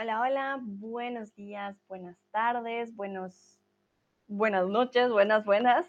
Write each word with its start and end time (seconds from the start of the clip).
Hola, 0.00 0.22
hola, 0.22 0.58
buenos 0.62 1.34
días, 1.34 1.76
buenas 1.86 2.16
tardes, 2.30 2.96
buenos, 2.96 3.58
buenas 4.28 4.66
noches, 4.66 5.10
buenas, 5.10 5.44
buenas 5.44 5.84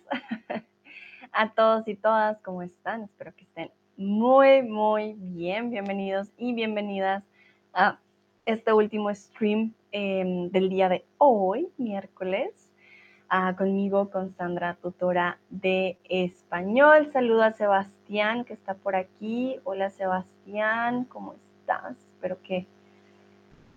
a 1.31 1.53
todos 1.53 1.87
y 1.87 1.95
todas, 1.95 2.37
¿cómo 2.41 2.61
están? 2.61 3.03
Espero 3.03 3.33
que 3.33 3.45
estén 3.45 3.71
muy, 3.95 4.63
muy 4.63 5.15
bien. 5.17 5.69
Bienvenidos 5.69 6.29
y 6.37 6.53
bienvenidas 6.53 7.23
a 7.73 7.99
este 8.45 8.73
último 8.73 9.15
stream 9.15 9.73
em, 9.93 10.49
del 10.49 10.67
día 10.67 10.89
de 10.89 11.05
hoy, 11.17 11.69
miércoles, 11.77 12.69
ah, 13.29 13.55
conmigo, 13.57 14.09
con 14.09 14.35
Sandra, 14.35 14.75
tutora 14.81 15.39
de 15.49 15.97
español. 16.09 17.09
Saludo 17.13 17.43
a 17.43 17.53
Sebastián, 17.53 18.43
que 18.43 18.55
está 18.55 18.73
por 18.73 18.97
aquí. 18.97 19.61
Hola, 19.63 19.89
Sebastián, 19.89 21.05
¿cómo 21.05 21.35
estás? 21.61 21.95
Espero 22.15 22.41
que 22.41 22.67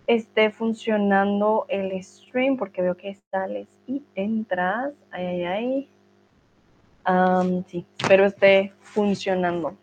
esté 0.06 0.50
funcionando 0.50 1.66
el 1.68 2.02
stream 2.02 2.56
porque 2.56 2.82
veo 2.82 2.96
que 2.96 3.14
sales 3.30 3.68
y 3.86 4.02
entras. 4.14 4.92
Ay, 5.10 5.44
ay, 5.44 5.88
ay. 7.04 7.64
sí, 7.66 7.86
espero 7.98 8.24
esté 8.24 8.72
funcionando. 8.80 9.77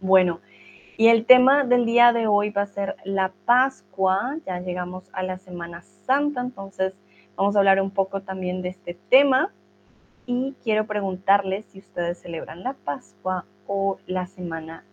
Bueno, 0.00 0.40
y 0.96 1.08
el 1.08 1.26
tema 1.26 1.64
del 1.64 1.84
día 1.84 2.12
de 2.12 2.26
hoy 2.26 2.50
va 2.50 2.62
a 2.62 2.66
ser 2.66 2.96
la 3.04 3.32
Pascua. 3.44 4.36
Ya 4.46 4.60
llegamos 4.60 5.04
a 5.12 5.22
la 5.22 5.38
Semana 5.38 5.82
Santa, 5.82 6.40
entonces 6.40 6.94
vamos 7.36 7.56
a 7.56 7.60
hablar 7.60 7.80
un 7.80 7.90
poco 7.90 8.20
también 8.20 8.62
de 8.62 8.70
este 8.70 8.94
tema. 9.08 9.52
Y 10.26 10.54
quiero 10.62 10.86
preguntarles 10.86 11.64
si 11.66 11.78
ustedes 11.78 12.18
celebran 12.18 12.62
la 12.62 12.74
Pascua 12.74 13.44
o 13.66 13.98
la 14.06 14.26
Semana 14.26 14.84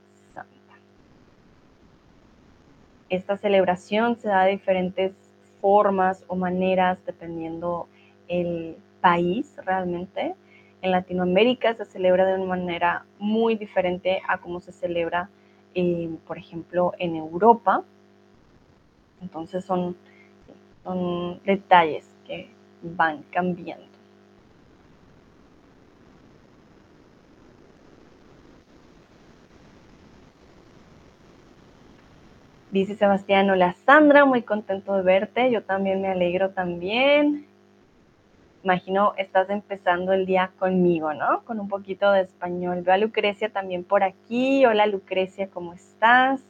esta 3.10 3.38
celebración 3.38 4.18
se 4.18 4.28
da 4.28 4.44
de 4.44 4.52
diferentes 4.52 5.14
formas 5.62 6.24
o 6.28 6.36
maneras 6.36 6.98
dependiendo 7.06 7.88
el 8.28 8.78
país 9.02 9.56
realmente. 9.64 10.36
En 10.82 10.92
Latinoamérica 10.92 11.74
se 11.74 11.86
celebra 11.86 12.26
de 12.26 12.36
una 12.36 12.46
manera 12.46 13.06
muy 13.20 13.56
diferente 13.56 14.22
a 14.28 14.38
como 14.38 14.60
se 14.60 14.72
celebra, 14.72 15.30
eh, 15.74 16.10
por 16.28 16.38
ejemplo, 16.38 16.94
en 17.00 17.16
Europa. 17.16 17.84
Entonces 19.22 19.66
son, 19.66 19.96
son 20.84 21.40
detalles 21.44 22.08
que 22.28 22.50
van 22.82 23.24
cambiando. 23.32 23.95
Dice 32.76 32.98
Sebastián, 32.98 33.50
hola 33.50 33.74
Sandra, 33.86 34.26
muy 34.26 34.42
contento 34.42 34.98
de 34.98 35.02
verte. 35.02 35.50
Yo 35.50 35.64
también 35.64 36.02
me 36.02 36.10
alegro 36.10 36.50
también. 36.50 37.48
Imagino 38.66 39.14
estás 39.16 39.50
empezando 39.50 40.12
el 40.12 40.26
día 40.26 40.52
conmigo, 40.60 41.14
¿no? 41.14 41.42
Con 41.46 41.62
un 41.62 41.70
poquito 41.70 42.12
de 42.12 42.24
español. 42.24 42.82
Veo 42.82 42.94
a 42.94 42.98
Lucrecia 42.98 43.48
también 43.48 43.86
por 43.86 44.04
aquí. 44.04 44.66
Hola 44.66 44.88
Lucrecia, 44.88 45.50
¿cómo 45.50 45.72
estás? 45.72 46.42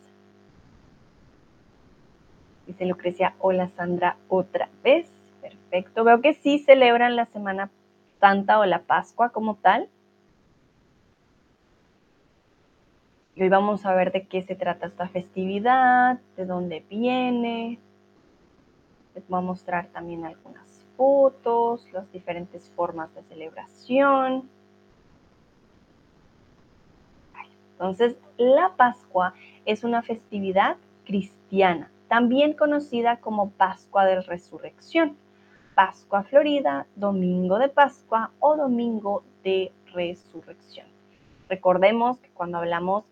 Dice 2.66 2.88
Lucrecia, 2.88 3.36
hola 3.38 3.70
Sandra, 3.78 4.18
otra 4.28 4.68
vez. 4.84 5.06
Perfecto. 5.44 6.04
Veo 6.04 6.22
que 6.22 6.34
sí 6.34 6.58
celebran 6.58 7.16
la 7.16 7.28
Semana 7.28 7.70
Santa 8.20 8.58
o 8.58 8.66
la 8.66 8.80
Pascua 8.80 9.30
como 9.30 9.58
tal. 9.58 9.90
Y 13.36 13.44
hoy 13.44 13.50
vamos 13.50 13.86
a 13.86 13.94
ver 13.94 14.14
de 14.14 14.28
qué 14.28 14.44
se 14.44 14.56
trata 14.56 14.88
esta 14.88 15.10
festividad, 15.10 16.20
de 16.38 16.46
dónde 16.46 16.86
viene. 16.90 17.80
Les 19.14 19.28
voy 19.28 19.40
a 19.40 19.42
mostrar 19.42 19.88
también 19.88 20.26
algunas 20.26 20.86
fotos, 20.96 21.86
las 21.92 22.10
diferentes 22.14 22.72
formas 22.78 23.14
de 23.14 23.24
celebración. 23.24 24.50
Entonces, 27.74 28.16
la 28.38 28.72
Pascua 28.78 29.34
es 29.66 29.84
una 29.84 30.02
festividad 30.02 30.78
cristiana, 31.04 31.92
también 32.08 32.54
conocida 32.54 33.18
como 33.18 33.50
Pascua 33.50 34.06
de 34.06 34.22
Resurrección, 34.22 35.18
Pascua 35.76 36.24
Florida, 36.24 36.88
Domingo 36.96 37.60
de 37.60 37.68
Pascua 37.68 38.32
o 38.40 38.56
Domingo 38.56 39.24
de 39.44 39.74
Resurrección. 39.94 40.88
Recordemos 41.50 42.18
que 42.20 42.30
cuando 42.30 42.60
hablamos 42.60 43.04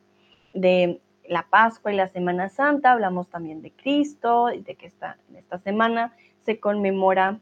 de 0.53 0.99
la 1.27 1.43
Pascua 1.49 1.91
y 1.91 1.95
la 1.95 2.09
Semana 2.09 2.49
Santa, 2.49 2.91
hablamos 2.91 3.27
también 3.27 3.61
de 3.61 3.71
Cristo 3.71 4.51
y 4.51 4.61
de 4.61 4.75
que 4.75 4.87
esta, 4.87 5.17
en 5.29 5.37
esta 5.37 5.57
semana 5.59 6.13
se 6.45 6.59
conmemora 6.59 7.39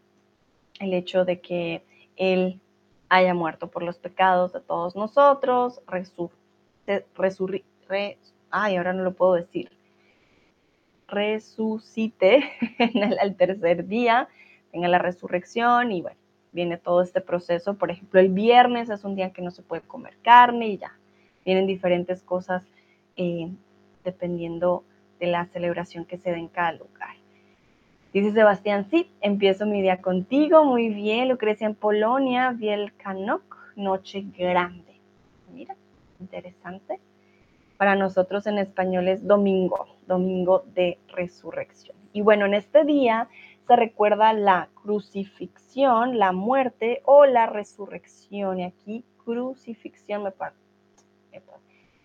el 0.80 0.94
hecho 0.94 1.26
de 1.26 1.40
que 1.40 1.84
Él 2.16 2.60
haya 3.10 3.34
muerto 3.34 3.68
por 3.68 3.84
los 3.84 3.98
pecados 3.98 4.54
de 4.54 4.62
todos 4.62 4.96
nosotros, 4.96 5.82
resur, 5.88 7.62
ay, 8.52 8.76
ahora 8.76 8.94
no 8.94 9.04
lo 9.04 9.14
puedo 9.14 9.34
decir, 9.34 9.70
resucite 11.08 12.44
en 12.80 13.04
el, 13.04 13.20
al 13.20 13.36
tercer 13.36 13.88
día, 13.88 14.30
tenga 14.72 14.88
la 14.88 15.00
resurrección 15.00 15.92
y 15.92 16.02
bueno, 16.02 16.18
viene 16.52 16.78
todo 16.78 17.02
este 17.02 17.22
proceso. 17.22 17.74
Por 17.74 17.92
ejemplo, 17.92 18.20
el 18.20 18.30
viernes 18.30 18.90
es 18.90 19.04
un 19.04 19.16
día 19.16 19.32
que 19.32 19.42
no 19.42 19.52
se 19.52 19.62
puede 19.62 19.82
comer 19.82 20.16
carne 20.22 20.68
y 20.68 20.78
ya, 20.78 20.94
vienen 21.44 21.68
diferentes 21.68 22.22
cosas 22.24 22.64
eh, 23.22 23.52
dependiendo 24.04 24.84
de 25.20 25.28
la 25.28 25.46
celebración 25.46 26.06
que 26.06 26.18
se 26.18 26.32
dé 26.32 26.38
en 26.38 26.48
cada 26.48 26.72
lugar. 26.72 27.16
Dice 28.14 28.32
Sebastián, 28.32 28.88
sí, 28.90 29.09
empiezo 29.22 29.66
mi 29.66 29.82
día 29.82 30.02
contigo, 30.02 30.66
muy 30.66 30.90
bien, 30.90 31.30
Lucrecia 31.30 31.68
en 31.68 31.76
Polonia, 31.76 32.56
Wielkanok, 32.59 33.76
Noche 33.76 34.26
Grande. 34.38 35.00
Mira, 35.54 35.76
interesante. 36.20 37.00
Para 37.78 37.96
nosotros 37.96 38.48
en 38.48 38.58
español 38.58 39.08
es 39.08 39.26
domingo, 39.26 39.88
domingo 40.08 40.64
de 40.74 40.98
resurrección. 41.08 41.96
Y 42.12 42.22
bueno, 42.22 42.46
en 42.46 42.56
este 42.56 42.84
día 42.84 43.30
se 43.68 43.76
recuerda 43.76 44.34
la 44.34 44.68
crucifixión, 44.74 46.18
la 46.20 46.32
muerte 46.32 47.02
o 47.06 47.26
la 47.26 47.46
resurrección. 47.46 48.59
Y 48.59 48.64
aquí 48.64 49.06
crucifixión 49.24 50.24
me, 50.24 50.32
parece 50.32 50.61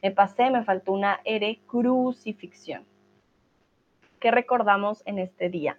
me 0.02 0.10
pasé, 0.10 0.50
me 0.50 0.64
faltó 0.64 0.92
una 0.92 1.20
R, 1.24 1.60
crucifixión. 1.66 2.84
¿Qué 4.20 4.30
recordamos 4.30 5.02
en 5.06 5.18
este 5.18 5.48
día? 5.48 5.78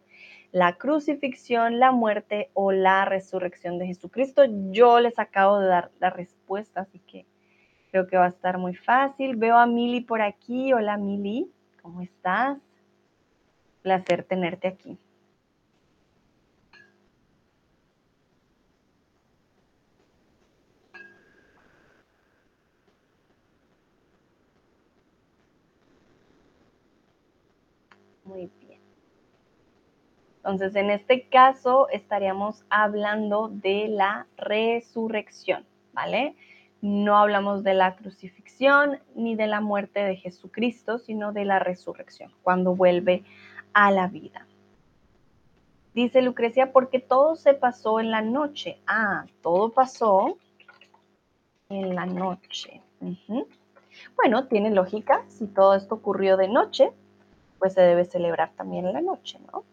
La 0.51 0.77
crucifixión, 0.77 1.79
la 1.79 1.91
muerte 1.91 2.49
o 2.53 2.71
la 2.71 3.05
resurrección 3.05 3.77
de 3.79 3.87
Jesucristo. 3.87 4.43
Yo 4.71 4.99
les 4.99 5.19
acabo 5.19 5.59
de 5.59 5.67
dar 5.67 5.91
la 5.99 6.09
respuesta, 6.09 6.81
así 6.81 6.99
que 6.99 7.25
creo 7.91 8.07
que 8.07 8.17
va 8.17 8.25
a 8.25 8.29
estar 8.29 8.57
muy 8.57 8.75
fácil. 8.75 9.35
Veo 9.35 9.57
a 9.57 9.65
Mili 9.65 10.01
por 10.01 10.21
aquí. 10.21 10.73
Hola 10.73 10.97
Mili, 10.97 11.51
¿cómo 11.81 12.01
estás? 12.01 12.57
Placer 13.81 14.23
tenerte 14.23 14.67
aquí. 14.67 14.97
Muy 28.27 28.51
bien. 28.59 28.81
Entonces, 30.47 30.77
en 30.77 30.91
este 30.91 31.27
caso 31.27 31.89
estaríamos 31.89 32.63
hablando 32.69 33.49
de 33.49 33.89
la 33.89 34.27
resurrección, 34.37 35.65
¿vale? 35.91 36.37
No 36.81 37.17
hablamos 37.17 37.65
de 37.65 37.73
la 37.73 37.97
crucifixión 37.97 38.99
ni 39.13 39.35
de 39.35 39.47
la 39.47 39.59
muerte 39.59 39.99
de 40.05 40.15
Jesucristo, 40.15 40.99
sino 40.99 41.33
de 41.33 41.43
la 41.43 41.59
resurrección, 41.59 42.31
cuando 42.43 42.75
vuelve 42.75 43.25
a 43.73 43.91
la 43.91 44.07
vida. 44.07 44.47
Dice 45.93 46.21
Lucrecia, 46.21 46.71
porque 46.71 46.99
todo 46.99 47.35
se 47.35 47.53
pasó 47.53 47.99
en 47.99 48.09
la 48.09 48.21
noche. 48.21 48.79
Ah, 48.87 49.25
todo 49.41 49.73
pasó 49.73 50.37
en 51.67 51.93
la 51.93 52.05
noche. 52.05 52.81
Bueno, 54.15 54.47
tiene 54.47 54.69
lógica. 54.69 55.25
Si 55.27 55.45
todo 55.47 55.73
esto 55.75 55.95
ocurrió 55.95 56.37
de 56.37 56.47
noche, 56.47 56.93
pues 57.59 57.73
se 57.73 57.81
debe 57.81 58.05
celebrar 58.05 58.51
también 58.55 58.85
en 58.85 58.93
la 58.93 59.01
noche, 59.01 59.39
¿no? 59.51 59.65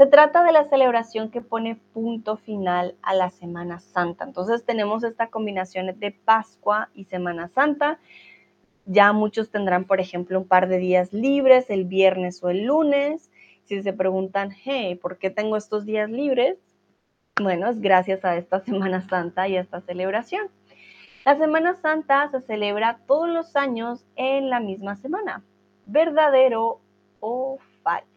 Se 0.00 0.06
trata 0.06 0.42
de 0.44 0.52
la 0.52 0.64
celebración 0.64 1.30
que 1.30 1.42
pone 1.42 1.76
punto 1.92 2.38
final 2.38 2.94
a 3.02 3.12
la 3.12 3.28
Semana 3.28 3.80
Santa. 3.80 4.24
Entonces 4.24 4.64
tenemos 4.64 5.04
esta 5.04 5.26
combinación 5.26 5.94
de 5.94 6.10
Pascua 6.10 6.88
y 6.94 7.04
Semana 7.04 7.48
Santa. 7.48 7.98
Ya 8.86 9.12
muchos 9.12 9.50
tendrán, 9.50 9.84
por 9.84 10.00
ejemplo, 10.00 10.38
un 10.38 10.48
par 10.48 10.68
de 10.68 10.78
días 10.78 11.12
libres, 11.12 11.68
el 11.68 11.84
viernes 11.84 12.42
o 12.42 12.48
el 12.48 12.64
lunes. 12.64 13.30
Si 13.64 13.82
se 13.82 13.92
preguntan, 13.92 14.52
hey, 14.64 14.94
¿por 14.94 15.18
qué 15.18 15.28
tengo 15.28 15.58
estos 15.58 15.84
días 15.84 16.08
libres? 16.08 16.56
Bueno, 17.38 17.68
es 17.68 17.78
gracias 17.78 18.24
a 18.24 18.38
esta 18.38 18.60
Semana 18.64 19.06
Santa 19.06 19.48
y 19.48 19.58
a 19.58 19.60
esta 19.60 19.82
celebración. 19.82 20.48
La 21.26 21.36
Semana 21.36 21.74
Santa 21.74 22.30
se 22.30 22.40
celebra 22.40 23.00
todos 23.06 23.28
los 23.28 23.54
años 23.54 24.06
en 24.16 24.48
la 24.48 24.60
misma 24.60 24.96
semana 24.96 25.44
verdadero 25.84 26.80
o 27.20 27.58
falso. 27.82 28.09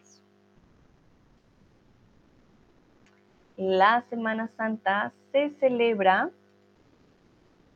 La 3.56 4.02
Semana 4.10 4.48
Santa 4.48 5.12
se 5.32 5.50
celebra 5.60 6.30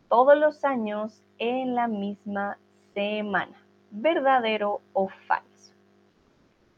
todos 0.09 0.37
los 0.37 0.65
años 0.65 1.23
en 1.39 1.75
la 1.75 1.87
misma 1.87 2.59
semana. 2.95 3.57
¿Verdadero 3.91 4.81
o 4.93 5.09
falso? 5.27 5.73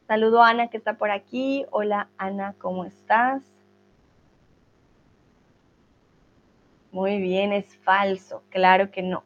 Saludo 0.06 0.43
a 0.43 0.50
Ana 0.50 0.69
que 0.69 0.76
está 0.76 0.94
por 0.94 1.11
aquí. 1.11 1.64
Hola 1.70 2.08
Ana, 2.19 2.55
¿cómo 2.58 2.85
estás? 2.85 3.43
Muy 6.93 7.20
bien, 7.20 7.52
es 7.52 7.76
falso. 7.79 8.43
Claro 8.50 8.91
que 8.91 9.02
no. 9.02 9.23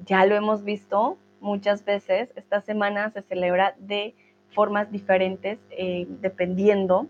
Ya 0.00 0.26
lo 0.26 0.34
hemos 0.34 0.64
visto 0.64 1.16
muchas 1.40 1.84
veces. 1.84 2.30
Esta 2.36 2.60
semana 2.60 3.10
se 3.10 3.22
celebra 3.22 3.74
de 3.78 4.14
formas 4.54 4.90
diferentes 4.92 5.58
eh, 5.70 6.06
dependiendo. 6.20 7.08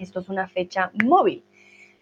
Esto 0.00 0.20
es 0.20 0.30
una 0.30 0.48
fecha 0.48 0.90
móvil, 1.04 1.44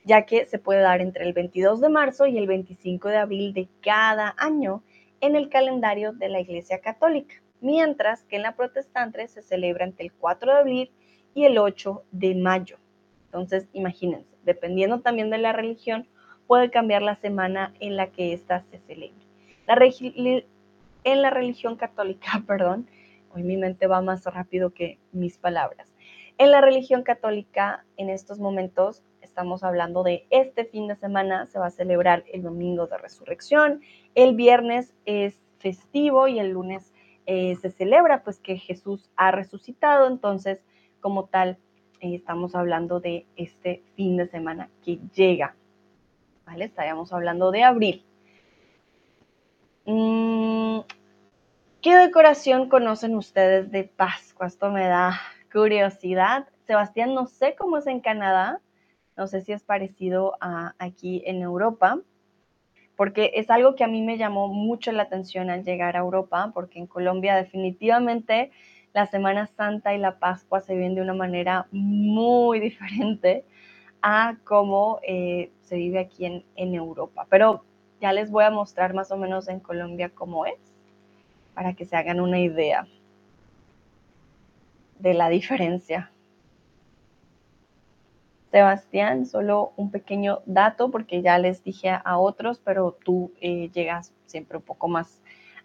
ya 0.05 0.25
que 0.25 0.47
se 0.47 0.61
puede 0.61 0.81
dar 0.81 1.01
entre 1.01 1.25
el 1.25 1.33
22 1.33 1.81
de 1.81 1.89
marzo 1.89 2.27
y 2.27 2.39
el 2.39 2.47
25 2.47 3.09
de 3.09 3.17
abril 3.17 3.53
de 3.53 3.69
cada 3.83 4.35
año 4.39 4.85
en 5.21 5.35
el 5.35 5.49
calendario 5.49 6.13
de 6.13 6.29
la 6.29 6.41
Iglesia 6.41 6.81
Católica, 6.81 7.35
mientras 7.61 8.23
que 8.23 8.37
en 8.37 8.43
la 8.43 8.55
protestante 8.55 9.27
se 9.27 9.43
celebra 9.43 9.85
entre 9.85 10.05
el 10.05 10.13
4 10.13 10.53
de 10.53 10.59
abril 10.59 10.91
y 11.35 11.45
el 11.45 11.59
8 11.59 12.05
de 12.13 12.37
mayo. 12.37 12.79
Entonces, 13.27 13.69
imagínense, 13.73 14.37
dependiendo 14.45 15.01
también 15.01 15.29
de 15.31 15.39
la 15.39 15.53
religión, 15.53 16.07
puede 16.47 16.71
cambiar 16.71 17.03
la 17.03 17.17
semana 17.17 17.75
en 17.81 17.97
la 17.97 18.13
que 18.13 18.33
ésta 18.33 18.63
se 18.71 18.79
celebre. 18.79 19.27
en 21.05 21.23
la 21.23 21.31
religión 21.31 21.77
católica, 21.77 22.43
perdón, 22.47 22.89
hoy 23.35 23.43
mi 23.43 23.57
mente 23.57 23.89
va 23.89 24.01
más 24.03 24.25
rápido 24.25 24.71
que 24.71 24.99
mis 25.11 25.37
palabras. 25.37 25.93
En 26.39 26.53
la 26.53 26.61
religión 26.61 27.03
católica, 27.03 27.85
en 27.97 28.11
estos 28.11 28.39
momentos, 28.39 29.03
estamos 29.23 29.65
hablando 29.65 30.05
de 30.05 30.25
este 30.31 30.65
fin 30.65 30.87
de 30.87 30.95
semana, 30.95 31.47
se 31.47 31.59
va 31.59 31.67
a 31.67 31.71
celebrar 31.71 32.25
el 32.33 32.43
domingo 32.43 32.87
de 32.87 32.97
resurrección, 32.97 33.81
el 34.15 34.37
viernes 34.37 34.95
es 35.05 35.41
festivo 35.59 36.29
y 36.29 36.39
el 36.39 36.51
lunes 36.51 36.93
eh, 37.27 37.57
se 37.57 37.71
celebra 37.71 38.23
pues 38.23 38.39
que 38.39 38.57
Jesús 38.57 39.11
ha 39.17 39.33
resucitado, 39.33 40.07
entonces 40.07 40.63
como 41.01 41.25
tal 41.25 41.59
eh, 42.01 42.15
estamos 42.15 42.55
hablando 42.55 43.01
de 43.01 43.27
este 43.35 43.83
fin 43.97 44.17
de 44.17 44.29
semana 44.29 44.71
que 44.85 45.01
llega, 45.13 45.57
¿vale? 46.47 46.67
Estaríamos 46.67 47.13
hablando 47.13 47.51
de 47.51 47.65
abril. 47.65 48.05
Mm, 49.87 50.81
¿Qué 51.83 51.97
decoración 51.97 52.69
conocen 52.69 53.17
ustedes 53.17 53.73
de 53.73 53.85
Pascua? 53.85 54.47
Esto 54.47 54.71
me 54.71 54.87
da 54.87 55.21
curiosidad. 55.53 56.47
Sebastián, 56.67 57.15
no 57.15 57.27
sé 57.27 57.55
cómo 57.57 57.79
es 57.79 57.87
en 57.87 58.01
Canadá, 58.01 58.61
no 59.17 59.27
sé 59.27 59.41
si 59.41 59.53
es 59.53 59.63
parecido 59.63 60.37
a 60.41 60.75
aquí 60.79 61.23
en 61.27 61.43
Europa, 61.43 62.01
porque 62.97 63.33
es 63.35 63.51
algo 63.51 63.75
que 63.75 63.85
a 63.85 63.89
mí 63.89 64.03
me 64.03 64.19
llamó 64.19 64.49
mucho 64.49 64.93
la 64.93 65.05
atención 65.05 65.51
al 65.51 65.65
llegar 65.65 65.97
a 65.97 66.01
Europa, 66.01 66.51
porque 66.53 66.79
en 66.79 66.87
Colombia 66.87 67.37
definitivamente 67.37 68.51
la 68.93 69.07
Semana 69.07 69.47
Santa 69.47 69.95
y 69.95 69.99
la 69.99 70.19
Pascua 70.19 70.61
se 70.61 70.75
viven 70.75 70.95
de 70.95 71.03
una 71.03 71.15
manera 71.15 71.67
muy 71.71 72.61
diferente 72.69 73.45
a 74.03 74.37
cómo 74.45 75.01
eh, 75.03 75.51
se 75.63 75.77
vive 75.77 75.99
aquí 75.99 76.27
en, 76.27 76.45
en 76.57 76.75
Europa. 76.75 77.27
Pero 77.31 77.65
ya 78.01 78.13
les 78.13 78.31
voy 78.31 78.45
a 78.45 78.51
mostrar 78.51 78.95
más 78.95 79.11
o 79.11 79.17
menos 79.17 79.49
en 79.49 79.61
Colombia 79.61 80.11
cómo 80.11 80.47
es, 80.47 80.59
para 81.55 81.75
que 81.75 81.85
se 81.85 81.97
hagan 81.97 82.21
una 82.21 82.39
idea 82.39 82.87
de 84.99 85.15
la 85.15 85.29
diferencia. 85.29 86.11
Sebastián, 88.51 89.27
solo 89.27 89.73
un 89.77 89.91
pequeño 89.91 90.41
dato 90.47 90.91
porque 90.91 91.21
ya 91.21 91.39
les 91.39 91.63
dije 91.63 91.91
a 91.91 92.19
otros, 92.19 92.61
pero 92.65 92.97
tú 93.05 93.33
eh, 93.41 93.71
llegas 93.75 94.13
siempre 94.25 94.57
un 94.57 94.63
poco 94.65 94.89
más, 94.89 95.21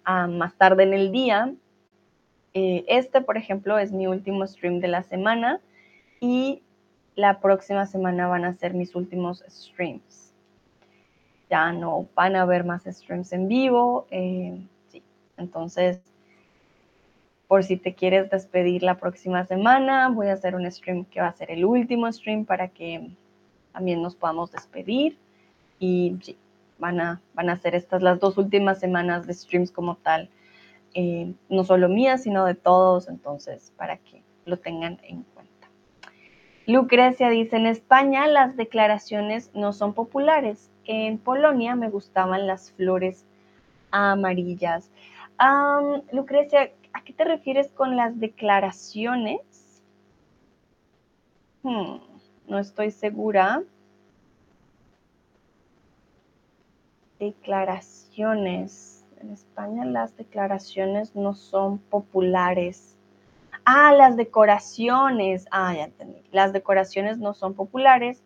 más 0.05 0.55
tarde 0.55 0.83
en 0.83 0.93
el 0.93 1.11
día. 1.11 1.53
Eh, 2.53 2.83
este, 2.87 3.21
por 3.21 3.37
ejemplo, 3.37 3.79
es 3.79 3.91
mi 3.91 4.05
último 4.05 4.45
stream 4.45 4.79
de 4.79 4.87
la 4.89 5.03
semana 5.03 5.61
y 6.19 6.61
la 7.15 7.39
próxima 7.39 7.85
semana 7.85 8.27
van 8.27 8.45
a 8.45 8.53
ser 8.53 8.73
mis 8.73 8.95
últimos 8.95 9.43
streams. 9.47 10.33
Ya 11.49 11.71
no 11.71 12.07
van 12.15 12.35
a 12.35 12.41
haber 12.41 12.63
más 12.63 12.83
streams 12.83 13.31
en 13.31 13.47
vivo. 13.47 14.07
Eh, 14.11 14.61
sí, 14.89 15.01
entonces 15.37 16.01
por 17.53 17.63
si 17.63 17.77
te 17.77 17.93
quieres 17.93 18.31
despedir 18.31 18.81
la 18.81 18.97
próxima 18.97 19.45
semana. 19.45 20.09
Voy 20.09 20.25
a 20.29 20.33
hacer 20.33 20.55
un 20.55 20.71
stream 20.71 21.05
que 21.05 21.21
va 21.21 21.27
a 21.27 21.33
ser 21.33 21.51
el 21.51 21.65
último 21.65 22.11
stream 22.11 22.45
para 22.45 22.69
que 22.69 23.11
también 23.71 24.01
nos 24.01 24.15
podamos 24.15 24.51
despedir. 24.51 25.19
Y 25.77 26.17
van 26.79 26.99
a, 26.99 27.21
van 27.35 27.51
a 27.51 27.57
ser 27.57 27.75
estas 27.75 28.01
las 28.01 28.19
dos 28.19 28.39
últimas 28.39 28.79
semanas 28.79 29.27
de 29.27 29.35
streams 29.35 29.71
como 29.71 29.97
tal. 29.97 30.31
Eh, 30.95 31.31
no 31.47 31.63
solo 31.63 31.89
mías, 31.89 32.23
sino 32.23 32.43
de 32.43 32.55
todos, 32.55 33.07
entonces, 33.07 33.71
para 33.77 33.97
que 33.97 34.23
lo 34.45 34.57
tengan 34.57 34.97
en 35.03 35.21
cuenta. 35.21 35.69
Lucrecia 36.65 37.29
dice, 37.29 37.57
en 37.57 37.67
España 37.67 38.25
las 38.25 38.57
declaraciones 38.57 39.51
no 39.53 39.73
son 39.73 39.93
populares. 39.93 40.71
En 40.85 41.19
Polonia 41.19 41.75
me 41.75 41.91
gustaban 41.91 42.47
las 42.47 42.71
flores 42.71 43.27
amarillas. 43.91 44.89
Lucrecia, 46.11 46.71
¿A 46.93 47.03
qué 47.03 47.11
te 47.11 47.25
refieres 47.25 47.69
con 47.71 47.95
las 47.97 48.19
declaraciones? 48.19 49.41
Hmm, 51.63 51.97
no 52.47 52.59
estoy 52.59 52.91
segura. 52.91 53.63
Declaraciones. 57.19 59.05
En 59.19 59.31
España 59.31 59.85
las 59.85 60.15
declaraciones 60.17 61.15
no 61.15 61.33
son 61.33 61.79
populares. 61.79 62.97
Ah, 63.65 63.93
las 63.93 64.17
decoraciones. 64.17 65.47
Ah, 65.51 65.73
ya 65.73 65.85
entendí. 65.85 66.21
Las 66.31 66.53
decoraciones 66.53 67.17
no 67.17 67.33
son 67.33 67.53
populares. 67.53 68.21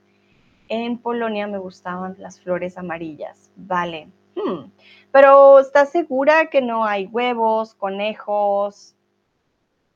En 0.68 0.98
Polonia 0.98 1.48
me 1.48 1.60
gustaban 1.60 2.16
las 2.18 2.42
flores 2.42 2.78
amarillas. 2.78 3.52
Vale. 3.56 4.10
Hmm. 4.38 4.72
Pero 5.12 5.60
¿estás 5.60 5.92
segura 5.92 6.52
que 6.52 6.62
no 6.62 6.86
hay 6.86 7.08
huevos, 7.08 7.74
conejos 7.74 8.96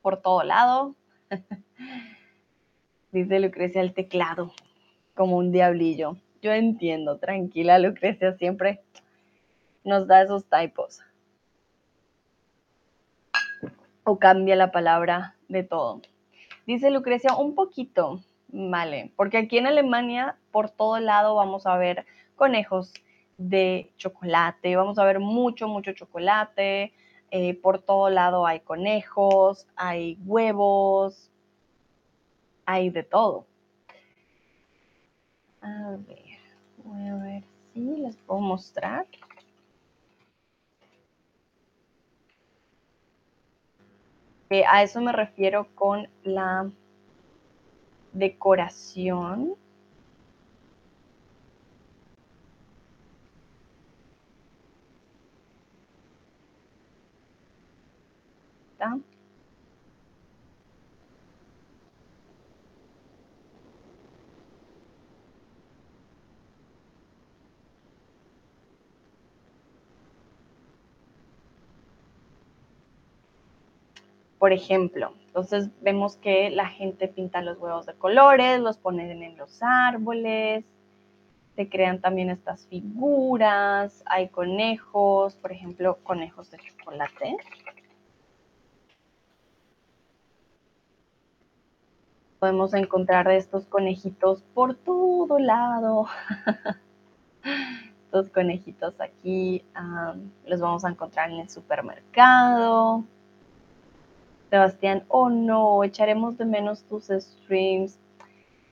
por 0.01 0.17
todo 0.17 0.41
lado? 0.43 0.95
Dice 3.11 3.39
Lucrecia 3.39 3.81
el 3.81 3.93
teclado, 3.93 4.51
como 5.15 5.37
un 5.37 5.51
diablillo. 5.51 6.17
Yo 6.41 6.53
entiendo, 6.53 7.19
tranquila 7.19 7.77
Lucrecia, 7.77 8.33
siempre 8.33 8.81
nos 9.83 10.07
da 10.07 10.23
esos 10.23 10.45
typos. 10.45 11.01
O 14.03 14.17
cambia 14.17 14.55
la 14.55 14.71
palabra 14.71 15.35
de 15.49 15.61
todo. 15.63 16.01
Dice 16.65 16.89
Lucrecia, 16.89 17.35
un 17.35 17.53
poquito, 17.53 18.23
vale, 18.47 19.11
porque 19.15 19.37
aquí 19.37 19.59
en 19.59 19.67
Alemania 19.67 20.37
por 20.49 20.71
todo 20.71 20.99
lado 20.99 21.35
vamos 21.35 21.67
a 21.67 21.77
ver 21.77 22.07
conejos, 22.35 22.91
de 23.49 23.91
chocolate. 23.97 24.75
Vamos 24.75 24.97
a 24.99 25.05
ver 25.05 25.19
mucho, 25.19 25.67
mucho 25.67 25.93
chocolate. 25.93 26.93
Eh, 27.31 27.53
por 27.55 27.79
todo 27.79 28.09
lado 28.09 28.45
hay 28.45 28.59
conejos, 28.59 29.67
hay 29.75 30.17
huevos, 30.25 31.31
hay 32.65 32.89
de 32.89 33.03
todo. 33.03 33.45
A 35.61 35.95
ver, 36.07 36.39
voy 36.83 37.07
a 37.07 37.15
ver 37.15 37.43
si 37.73 37.79
les 37.79 38.17
puedo 38.17 38.41
mostrar. 38.41 39.05
a 44.69 44.83
eso 44.83 44.99
me 44.99 45.13
refiero 45.13 45.67
con 45.75 46.09
la 46.23 46.69
decoración. 48.11 49.55
Por 74.41 74.53
ejemplo, 74.53 75.13
entonces 75.27 75.69
vemos 75.81 76.15
que 76.15 76.49
la 76.49 76.67
gente 76.67 77.07
pinta 77.07 77.43
los 77.43 77.59
huevos 77.59 77.85
de 77.85 77.93
colores, 77.93 78.59
los 78.59 78.79
ponen 78.79 79.21
en 79.21 79.37
los 79.37 79.61
árboles, 79.61 80.65
se 81.55 81.69
crean 81.69 82.01
también 82.01 82.31
estas 82.31 82.65
figuras, 82.65 84.03
hay 84.07 84.29
conejos, 84.29 85.35
por 85.35 85.51
ejemplo, 85.51 85.99
conejos 86.03 86.49
de 86.49 86.57
chocolate. 86.57 87.37
Podemos 92.41 92.73
encontrar 92.73 93.29
estos 93.29 93.67
conejitos 93.67 94.41
por 94.55 94.73
todo 94.73 95.37
lado. 95.37 96.07
estos 98.05 98.31
conejitos 98.31 98.99
aquí 98.99 99.63
los 100.47 100.59
vamos 100.59 100.83
a 100.83 100.89
encontrar 100.89 101.29
en 101.29 101.41
el 101.41 101.49
supermercado. 101.51 103.03
Sebastián, 104.49 105.03
oh 105.07 105.29
no, 105.29 105.83
echaremos 105.83 106.39
de 106.39 106.45
menos 106.45 106.81
tus 106.85 107.09
streams. 107.09 107.99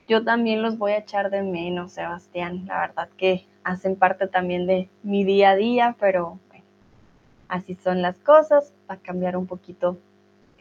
Yo 0.08 0.24
también 0.24 0.62
los 0.62 0.76
voy 0.76 0.90
a 0.90 0.98
echar 0.98 1.30
de 1.30 1.42
menos, 1.42 1.92
Sebastián. 1.92 2.66
La 2.66 2.80
verdad 2.80 3.08
que 3.16 3.46
hacen 3.62 3.94
parte 3.94 4.26
también 4.26 4.66
de 4.66 4.90
mi 5.04 5.22
día 5.22 5.50
a 5.50 5.54
día, 5.54 5.96
pero 6.00 6.40
bueno, 6.48 6.64
así 7.46 7.76
son 7.76 8.02
las 8.02 8.18
cosas. 8.18 8.74
Va 8.90 8.94
a 8.94 8.98
cambiar 8.98 9.36
un 9.36 9.46
poquito 9.46 9.96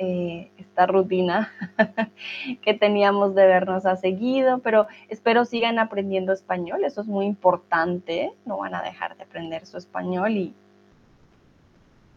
eh, 0.01 0.50
esta 0.58 0.86
rutina 0.86 1.51
que 2.62 2.74
teníamos 2.74 3.36
de 3.36 3.46
vernos 3.46 3.86
a 3.86 3.98
seguido, 3.98 4.60
pero 4.60 4.88
espero 5.10 5.44
sigan 5.44 5.77
aprendiendo 5.77 6.32
español, 6.32 6.86
eso 6.86 7.01
es 7.01 7.08
muy 7.08 7.25
importante, 7.25 8.32
no 8.46 8.60
van 8.60 8.75
a 8.75 8.82
dejar 8.82 9.18
de 9.18 9.24
aprender 9.24 9.65
su 9.65 9.77
español 9.77 10.32
y 10.38 10.53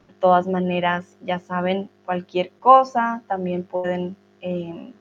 de 0.07 0.15
todas 0.21 0.47
maneras, 0.47 1.19
ya 1.23 1.41
saben, 1.41 1.91
cualquier 2.05 2.53
cosa, 2.61 3.25
también 3.27 3.65
pueden 3.65 4.15
em, 4.41 4.93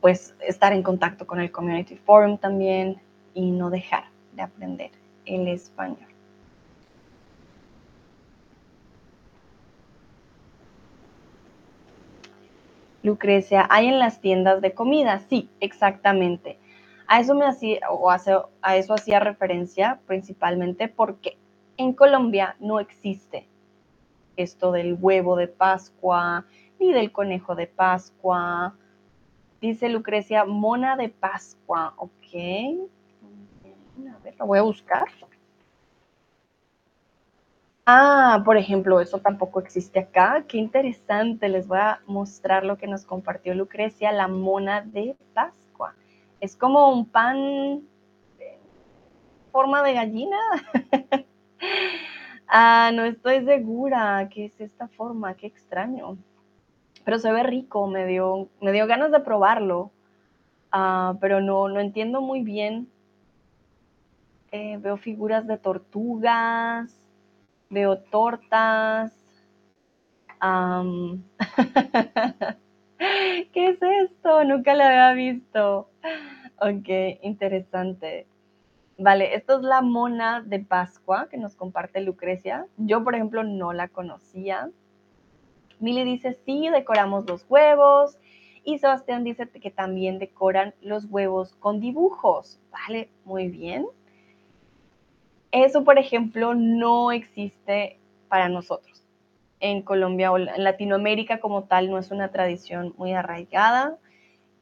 pues 0.00 0.36
estar 0.38 0.72
en 0.72 0.84
contacto 0.84 1.26
con 1.26 1.40
el 1.40 1.50
Community 1.50 1.96
Forum 1.96 2.38
también 2.38 3.02
y 3.34 3.50
no 3.50 3.70
dejar 3.70 4.04
de 4.36 4.42
aprender 4.42 4.92
el 5.24 5.48
español. 5.48 6.15
Lucrecia, 13.06 13.68
¿hay 13.70 13.86
en 13.86 14.00
las 14.00 14.20
tiendas 14.20 14.60
de 14.60 14.74
comida? 14.74 15.20
Sí, 15.20 15.48
exactamente. 15.60 16.58
A 17.06 17.20
eso 17.20 17.36
me 17.36 17.46
hacía, 17.46 17.78
o 17.88 18.10
a 18.10 18.76
eso 18.76 18.94
hacía 18.94 19.20
referencia 19.20 20.00
principalmente 20.08 20.88
porque 20.88 21.38
en 21.76 21.92
Colombia 21.92 22.56
no 22.58 22.80
existe 22.80 23.46
esto 24.36 24.72
del 24.72 24.98
huevo 25.00 25.36
de 25.36 25.46
Pascua, 25.46 26.46
ni 26.80 26.92
del 26.92 27.12
conejo 27.12 27.54
de 27.54 27.68
Pascua. 27.68 28.74
Dice 29.60 29.88
Lucrecia, 29.88 30.44
mona 30.44 30.96
de 30.96 31.08
Pascua, 31.08 31.94
ok. 31.96 32.34
A 34.14 34.18
ver, 34.24 34.34
lo 34.36 34.46
voy 34.46 34.58
a 34.58 34.62
buscar. 34.62 35.06
Ah, 37.88 38.42
por 38.44 38.56
ejemplo, 38.56 39.00
eso 39.00 39.18
tampoco 39.20 39.60
existe 39.60 40.00
acá. 40.00 40.44
Qué 40.48 40.58
interesante. 40.58 41.48
Les 41.48 41.68
voy 41.68 41.78
a 41.78 42.00
mostrar 42.06 42.64
lo 42.64 42.76
que 42.78 42.88
nos 42.88 43.04
compartió 43.04 43.54
Lucrecia, 43.54 44.10
la 44.10 44.26
mona 44.26 44.82
de 44.82 45.16
Pascua. 45.34 45.94
Es 46.40 46.56
como 46.56 46.90
un 46.92 47.06
pan 47.06 47.82
de 48.38 48.58
forma 49.52 49.84
de 49.84 49.94
gallina. 49.94 50.36
ah, 52.48 52.90
no 52.92 53.04
estoy 53.04 53.44
segura 53.44 54.28
qué 54.30 54.46
es 54.46 54.60
esta 54.60 54.88
forma, 54.88 55.34
qué 55.34 55.46
extraño. 55.46 56.18
Pero 57.04 57.20
se 57.20 57.30
ve 57.30 57.44
rico, 57.44 57.86
me 57.86 58.04
dio, 58.04 58.48
me 58.60 58.72
dio 58.72 58.88
ganas 58.88 59.12
de 59.12 59.20
probarlo. 59.20 59.92
Ah, 60.72 61.14
pero 61.20 61.40
no, 61.40 61.68
no 61.68 61.78
entiendo 61.78 62.20
muy 62.20 62.42
bien. 62.42 62.90
Eh, 64.50 64.76
veo 64.80 64.96
figuras 64.96 65.46
de 65.46 65.56
tortugas 65.56 67.05
veo 67.70 67.98
tortas. 67.98 69.12
¿Qué 73.52 73.68
es 73.68 73.78
esto? 73.82 74.44
Nunca 74.44 74.74
lo 74.74 74.84
había 74.84 75.12
visto. 75.12 75.90
Ok, 76.60 76.88
interesante. 77.22 78.26
Vale, 78.98 79.34
esto 79.34 79.58
es 79.58 79.62
la 79.62 79.82
mona 79.82 80.40
de 80.40 80.60
Pascua 80.60 81.28
que 81.30 81.36
nos 81.36 81.54
comparte 81.54 82.00
Lucrecia. 82.00 82.66
Yo, 82.78 83.04
por 83.04 83.14
ejemplo, 83.14 83.44
no 83.44 83.72
la 83.72 83.88
conocía. 83.88 84.70
Mili 85.80 86.04
dice, 86.04 86.38
sí, 86.46 86.68
decoramos 86.70 87.26
los 87.28 87.44
huevos. 87.48 88.18
Y 88.64 88.78
Sebastián 88.78 89.22
dice 89.22 89.48
que 89.48 89.70
también 89.70 90.18
decoran 90.18 90.74
los 90.80 91.04
huevos 91.04 91.54
con 91.56 91.78
dibujos. 91.78 92.58
Vale, 92.70 93.10
muy 93.24 93.48
bien. 93.48 93.86
Eso, 95.52 95.84
por 95.84 95.98
ejemplo, 95.98 96.54
no 96.54 97.12
existe 97.12 97.98
para 98.28 98.48
nosotros. 98.48 99.02
En 99.60 99.82
Colombia 99.82 100.32
o 100.32 100.38
en 100.38 100.62
Latinoamérica 100.62 101.40
como 101.40 101.64
tal 101.64 101.90
no 101.90 101.98
es 101.98 102.10
una 102.10 102.30
tradición 102.30 102.94
muy 102.98 103.12
arraigada. 103.12 103.98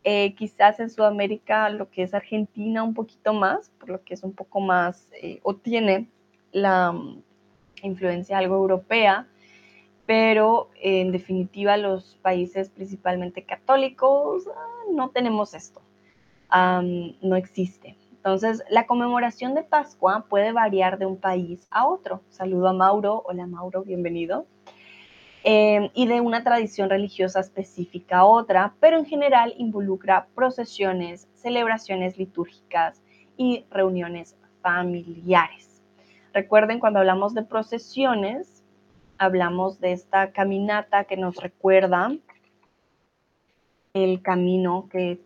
Eh, 0.05 0.35
quizás 0.35 0.81
en 0.81 0.91
Sudamérica, 0.91 1.71
lo 1.71 1.91
que 1.91 2.03
es 2.03 2.13
Argentina, 2.13 2.83
un 2.83 2.93
poquito 2.93 3.33
más, 3.33 3.71
por 3.81 3.89
lo 3.89 4.05
que 4.05 4.15
es 4.15 4.23
un 4.23 4.35
poco 4.35 4.61
más, 4.61 5.09
eh, 5.23 5.41
o 5.43 5.55
tiene 5.57 6.09
la 6.53 6.93
mm, 6.93 7.23
influencia 7.83 8.39
algo 8.39 8.55
europea, 8.57 9.27
pero 10.07 10.69
en 10.81 11.11
definitiva 11.11 11.79
los 11.79 12.19
países 12.21 12.69
principalmente 12.69 13.45
católicos 13.45 14.45
ah, 14.55 14.85
no 14.93 15.09
tenemos 15.09 15.55
esto, 15.55 15.81
no 16.51 17.37
existe. 17.37 17.97
Entonces, 18.25 18.65
la 18.71 18.87
conmemoración 18.87 19.55
de 19.55 19.63
Pascua 19.63 20.25
puede 20.31 20.53
variar 20.53 20.97
de 20.97 21.05
un 21.05 21.19
país 21.19 21.69
a 21.71 21.87
otro. 21.87 22.23
Saludo 22.31 22.69
a 22.69 22.73
Mauro. 22.73 23.23
Hola 23.27 23.47
Mauro, 23.47 23.83
bienvenido. 23.85 24.47
Eh, 25.43 25.91
y 25.93 26.07
de 26.07 26.23
una 26.23 26.43
tradición 26.43 26.89
religiosa 26.89 27.41
específica 27.41 28.21
a 28.21 28.25
otra, 28.25 28.73
pero 28.81 28.97
en 28.97 29.05
general 29.05 29.53
involucra 29.59 30.27
procesiones, 30.35 31.29
celebraciones 31.35 32.17
litúrgicas 32.17 33.03
y 33.37 33.67
reuniones 33.71 34.39
familiares. 34.63 35.83
Recuerden, 36.33 36.81
cuando 36.81 37.01
hablamos 37.01 37.35
de 37.35 37.43
procesiones, 37.43 38.65
hablamos 39.19 39.81
de 39.81 39.93
esta 39.93 40.33
caminata 40.33 41.05
que 41.05 41.19
nos 41.19 41.37
recuerda 41.37 42.17
el 43.93 44.23
camino 44.23 44.89
que 44.91 45.21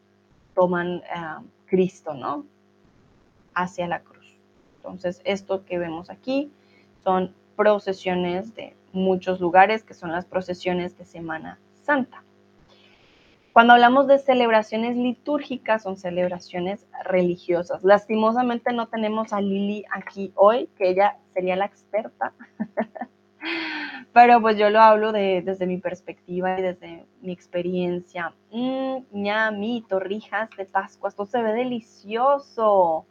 toman 0.52 0.96
eh, 0.96 1.46
Cristo, 1.66 2.12
¿no? 2.12 2.57
Hacia 3.58 3.88
la 3.88 4.00
cruz. 4.00 4.36
Entonces, 4.76 5.20
esto 5.24 5.64
que 5.64 5.78
vemos 5.78 6.10
aquí 6.10 6.50
son 7.02 7.34
procesiones 7.56 8.54
de 8.54 8.74
muchos 8.92 9.40
lugares, 9.40 9.82
que 9.82 9.94
son 9.94 10.12
las 10.12 10.24
procesiones 10.24 10.96
de 10.96 11.04
Semana 11.04 11.58
Santa. 11.82 12.22
Cuando 13.52 13.72
hablamos 13.72 14.06
de 14.06 14.18
celebraciones 14.18 14.96
litúrgicas, 14.96 15.82
son 15.82 15.96
celebraciones 15.96 16.86
religiosas. 17.04 17.82
Lastimosamente 17.82 18.72
no 18.72 18.86
tenemos 18.86 19.32
a 19.32 19.40
Lili 19.40 19.84
aquí 19.90 20.30
hoy, 20.36 20.68
que 20.76 20.90
ella 20.90 21.16
sería 21.34 21.56
la 21.56 21.64
experta. 21.64 22.32
Pero 24.12 24.40
pues 24.40 24.56
yo 24.56 24.70
lo 24.70 24.80
hablo 24.80 25.10
desde 25.12 25.66
mi 25.66 25.78
perspectiva 25.78 26.58
y 26.58 26.62
desde 26.62 27.06
mi 27.20 27.32
experiencia. 27.32 28.32
Mmm, 28.52 28.98
ñami, 29.12 29.84
torrijas 29.88 30.48
de 30.56 30.64
Pascua, 30.64 31.08
esto 31.08 31.26
se 31.26 31.42
ve 31.42 31.52
delicioso. 31.52 33.06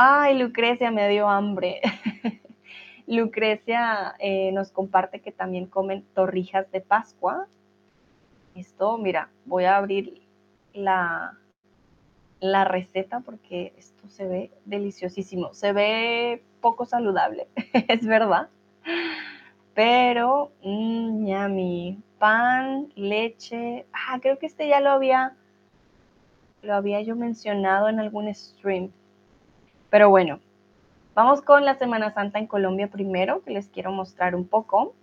Ay, 0.00 0.38
Lucrecia 0.38 0.92
me 0.92 1.08
dio 1.08 1.28
hambre. 1.28 1.80
Lucrecia 3.08 4.14
eh, 4.20 4.52
nos 4.52 4.70
comparte 4.70 5.20
que 5.20 5.32
también 5.32 5.66
comen 5.66 6.04
torrijas 6.14 6.70
de 6.70 6.80
Pascua. 6.80 7.48
Esto, 8.54 8.96
mira, 8.96 9.28
voy 9.44 9.64
a 9.64 9.76
abrir 9.76 10.22
la, 10.72 11.36
la 12.38 12.64
receta 12.64 13.18
porque 13.18 13.72
esto 13.76 14.08
se 14.08 14.28
ve 14.28 14.52
deliciosísimo. 14.66 15.52
Se 15.52 15.72
ve 15.72 16.44
poco 16.60 16.86
saludable, 16.86 17.48
es 17.88 18.06
verdad. 18.06 18.50
Pero, 19.74 20.52
mmm. 20.62 21.96
Pan, 22.20 22.92
leche. 22.94 23.84
Ah, 23.92 24.20
creo 24.22 24.38
que 24.38 24.46
este 24.46 24.68
ya 24.68 24.78
lo 24.78 24.90
había, 24.90 25.36
lo 26.62 26.74
había 26.74 27.00
yo 27.02 27.16
mencionado 27.16 27.88
en 27.88 27.98
algún 27.98 28.32
stream. 28.32 28.92
Pero 29.90 30.10
bueno, 30.10 30.40
vamos 31.14 31.40
con 31.40 31.64
la 31.64 31.74
Semana 31.74 32.12
Santa 32.12 32.38
en 32.38 32.46
Colombia 32.46 32.88
primero, 32.88 33.42
que 33.42 33.52
les 33.52 33.68
quiero 33.68 33.90
mostrar 33.90 34.34
un 34.34 34.46
poco. 34.46 34.94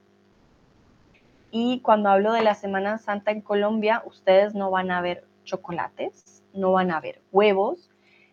Y 1.49 1.79
cuando 1.79 2.09
hablo 2.09 2.33
de 2.33 2.43
la 2.43 2.53
Semana 2.53 2.97
Santa 2.97 3.31
en 3.31 3.41
Colombia, 3.41 4.03
ustedes 4.05 4.53
no 4.53 4.69
van 4.69 4.91
a 4.91 5.01
ver 5.01 5.25
chocolates, 5.43 6.43
no 6.53 6.71
van 6.71 6.91
a 6.91 6.99
ver 6.99 7.21
huevos, 7.31 7.89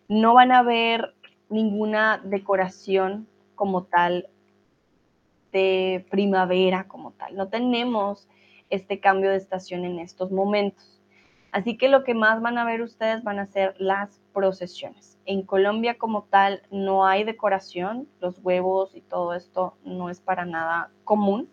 no 0.07 0.33
van 0.33 0.51
a 0.51 0.61
ver 0.61 1.15
ninguna 1.49 2.21
decoración 2.23 3.27
como 3.55 3.83
tal 3.83 4.27
de 5.51 6.05
primavera 6.09 6.87
como 6.87 7.11
tal. 7.11 7.35
No 7.35 7.47
tenemos 7.47 8.27
este 8.69 8.99
cambio 8.99 9.29
de 9.29 9.37
estación 9.37 9.85
en 9.85 9.99
estos 9.99 10.31
momentos. 10.31 10.99
Así 11.51 11.77
que 11.77 11.87
lo 11.87 12.03
que 12.03 12.15
más 12.15 12.41
van 12.41 12.57
a 12.57 12.65
ver 12.65 12.81
ustedes 12.81 13.23
van 13.23 13.39
a 13.39 13.45
ser 13.45 13.75
las 13.77 14.22
procesiones. 14.33 15.17
En 15.25 15.43
Colombia 15.43 15.97
como 15.97 16.23
tal 16.23 16.63
no 16.71 17.05
hay 17.05 17.23
decoración, 17.23 18.07
los 18.19 18.39
huevos 18.43 18.95
y 18.95 19.01
todo 19.01 19.33
esto 19.33 19.75
no 19.85 20.09
es 20.09 20.19
para 20.19 20.45
nada 20.45 20.89
común, 21.03 21.49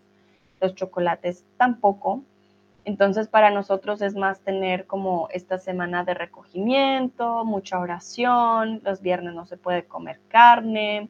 los 0.60 0.74
chocolates 0.74 1.44
tampoco. 1.56 2.22
Entonces 2.84 3.28
para 3.28 3.50
nosotros 3.50 4.02
es 4.02 4.16
más 4.16 4.40
tener 4.40 4.86
como 4.86 5.28
esta 5.30 5.58
semana 5.58 6.02
de 6.04 6.14
recogimiento, 6.14 7.44
mucha 7.44 7.78
oración, 7.78 8.80
los 8.82 9.02
viernes 9.02 9.34
no 9.34 9.46
se 9.46 9.56
puede 9.56 9.84
comer 9.84 10.18
carne, 10.28 11.08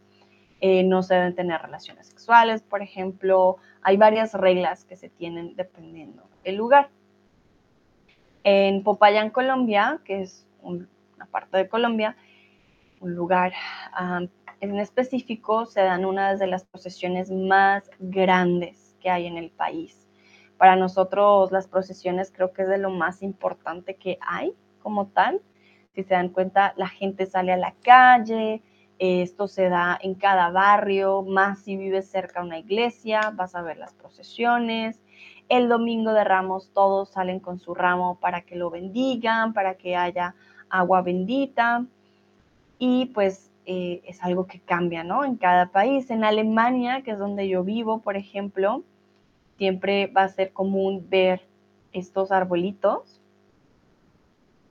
eh, 0.60 0.82
no 0.84 1.02
se 1.02 1.14
deben 1.14 1.34
tener 1.34 1.62
relaciones 1.62 2.06
sexuales, 2.08 2.62
por 2.62 2.82
ejemplo. 2.82 3.56
Hay 3.82 3.96
varias 3.96 4.34
reglas 4.34 4.84
que 4.84 4.96
se 4.96 5.08
tienen 5.08 5.56
dependiendo 5.56 6.24
del 6.44 6.56
lugar. 6.56 6.90
En 8.44 8.82
Popayán, 8.82 9.30
Colombia, 9.30 10.00
que 10.04 10.22
es 10.22 10.46
una 11.20 11.30
parte 11.30 11.58
de 11.58 11.68
Colombia, 11.68 12.16
un 13.00 13.14
lugar 13.14 13.52
en 14.60 14.78
específico, 14.78 15.66
se 15.66 15.82
dan 15.82 16.06
una 16.06 16.34
de 16.34 16.46
las 16.46 16.64
procesiones 16.64 17.30
más 17.30 17.90
grandes 17.98 18.96
que 19.00 19.10
hay 19.10 19.26
en 19.26 19.36
el 19.36 19.50
país. 19.50 20.08
Para 20.56 20.76
nosotros 20.76 21.52
las 21.52 21.68
procesiones 21.68 22.32
creo 22.34 22.52
que 22.52 22.62
es 22.62 22.68
de 22.68 22.78
lo 22.78 22.90
más 22.90 23.22
importante 23.22 23.96
que 23.96 24.18
hay 24.20 24.54
como 24.82 25.08
tal. 25.08 25.42
Si 25.94 26.02
se 26.04 26.14
dan 26.14 26.30
cuenta, 26.30 26.72
la 26.76 26.88
gente 26.88 27.26
sale 27.26 27.52
a 27.52 27.56
la 27.58 27.74
calle, 27.82 28.62
esto 28.98 29.46
se 29.48 29.68
da 29.68 29.98
en 30.00 30.14
cada 30.14 30.50
barrio, 30.50 31.22
más 31.22 31.60
si 31.60 31.76
vives 31.76 32.10
cerca 32.10 32.40
de 32.40 32.46
una 32.46 32.58
iglesia, 32.58 33.32
vas 33.34 33.54
a 33.54 33.62
ver 33.62 33.76
las 33.76 33.92
procesiones. 33.94 35.02
El 35.48 35.68
domingo 35.68 36.12
de 36.12 36.24
Ramos 36.24 36.70
todos 36.72 37.10
salen 37.10 37.40
con 37.40 37.58
su 37.58 37.74
ramo 37.74 38.20
para 38.20 38.42
que 38.42 38.56
lo 38.56 38.70
bendigan, 38.70 39.52
para 39.52 39.74
que 39.74 39.96
haya 39.96 40.34
agua 40.70 41.02
bendita. 41.02 41.84
Y 42.78 43.06
pues 43.06 43.50
eh, 43.66 44.00
es 44.06 44.22
algo 44.22 44.46
que 44.46 44.60
cambia, 44.60 45.04
¿no? 45.04 45.24
En 45.24 45.36
cada 45.36 45.66
país. 45.66 46.10
En 46.10 46.24
Alemania, 46.24 47.02
que 47.02 47.12
es 47.12 47.18
donde 47.18 47.48
yo 47.48 47.62
vivo, 47.62 48.00
por 48.00 48.16
ejemplo, 48.16 48.82
siempre 49.58 50.06
va 50.06 50.24
a 50.24 50.28
ser 50.28 50.52
común 50.52 51.06
ver 51.10 51.42
estos 51.92 52.32
arbolitos 52.32 53.20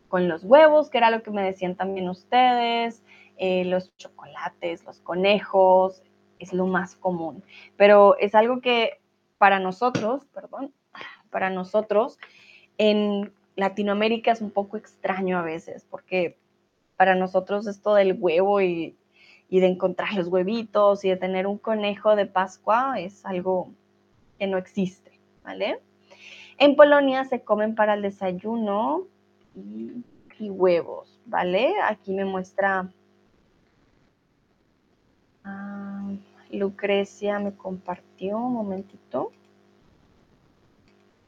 con 0.08 0.28
los 0.28 0.44
huevos, 0.44 0.90
que 0.90 0.98
era 0.98 1.12
lo 1.12 1.22
que 1.22 1.32
me 1.32 1.44
decían 1.44 1.76
también 1.76 2.10
ustedes, 2.10 3.04
eh, 3.38 3.64
los 3.66 3.96
chocolates, 3.98 4.84
los 4.84 5.00
conejos, 5.00 6.02
es 6.40 6.52
lo 6.52 6.66
más 6.66 6.96
común. 6.96 7.44
Pero 7.78 8.18
es 8.18 8.34
algo 8.34 8.60
que 8.60 9.00
para 9.38 9.60
nosotros, 9.60 10.26
perdón, 10.34 10.74
para 11.30 11.50
nosotros 11.50 12.18
en 12.78 13.32
Latinoamérica 13.60 14.32
es 14.32 14.42
un 14.42 14.52
poco 14.52 14.78
extraño 14.78 15.38
a 15.38 15.42
veces, 15.42 15.86
porque 15.90 16.38
para 16.96 17.16
nosotros 17.16 17.68
esto 17.68 17.94
del 17.94 18.18
huevo 18.20 18.62
y, 18.62 18.96
de 19.50 19.66
encontrar 19.66 20.14
los 20.14 20.28
huevitos 20.28 21.04
y 21.04 21.10
de 21.10 21.18
tener 21.18 21.48
un 21.48 21.58
conejo 21.58 22.16
de 22.16 22.26
Pascua 22.28 23.00
es 23.00 23.26
algo 23.26 23.72
que 24.38 24.48
no 24.48 24.58
existe, 24.58 25.20
¿vale? 25.44 25.80
En 26.58 26.76
Polonia 26.76 27.26
se 27.26 27.42
comen 27.42 27.74
para 27.74 27.96
el 27.96 28.02
desayuno 28.02 29.08
y, 29.56 30.04
huevos, 30.40 31.20
¿vale? 31.26 31.74
Aquí 31.84 32.14
me 32.14 32.26
muestra 32.26 32.90
ah, 35.44 36.12
Lucrecia, 36.52 37.40
me 37.40 37.54
compartió 37.54 38.38
un 38.38 38.54
momentito. 38.54 39.32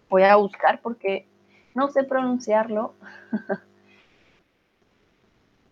Voy 0.10 0.24
a 0.24 0.36
buscar 0.36 0.82
porque 0.82 1.26
no 1.76 1.90
sé 1.90 2.04
pronunciarlo. 2.04 2.94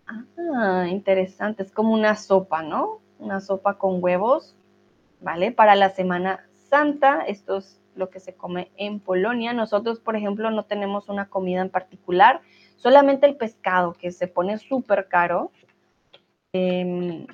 ah, 0.07 0.87
interesante, 0.89 1.63
es 1.63 1.71
como 1.71 1.93
una 1.93 2.15
sopa, 2.15 2.61
¿no? 2.61 3.01
Una 3.19 3.41
sopa 3.41 3.77
con 3.77 4.03
huevos, 4.03 4.55
¿vale? 5.21 5.51
Para 5.51 5.75
la 5.75 5.89
semana 5.89 6.45
Santa, 6.69 7.21
esto 7.21 7.57
es 7.57 7.81
lo 7.95 8.09
que 8.09 8.19
se 8.19 8.35
come 8.35 8.71
en 8.77 8.99
Polonia. 8.99 9.53
Nosotros, 9.53 9.99
por 9.99 10.15
ejemplo, 10.15 10.49
no 10.51 10.63
tenemos 10.63 11.09
una 11.09 11.29
comida 11.29 11.61
en 11.61 11.69
particular, 11.69 12.41
solamente 12.77 13.27
el 13.27 13.35
pescado, 13.35 13.93
que 13.93 14.11
se 14.11 14.27
pone 14.27 14.57
súper 14.57 15.07
caro 15.07 15.51
en, 16.53 17.27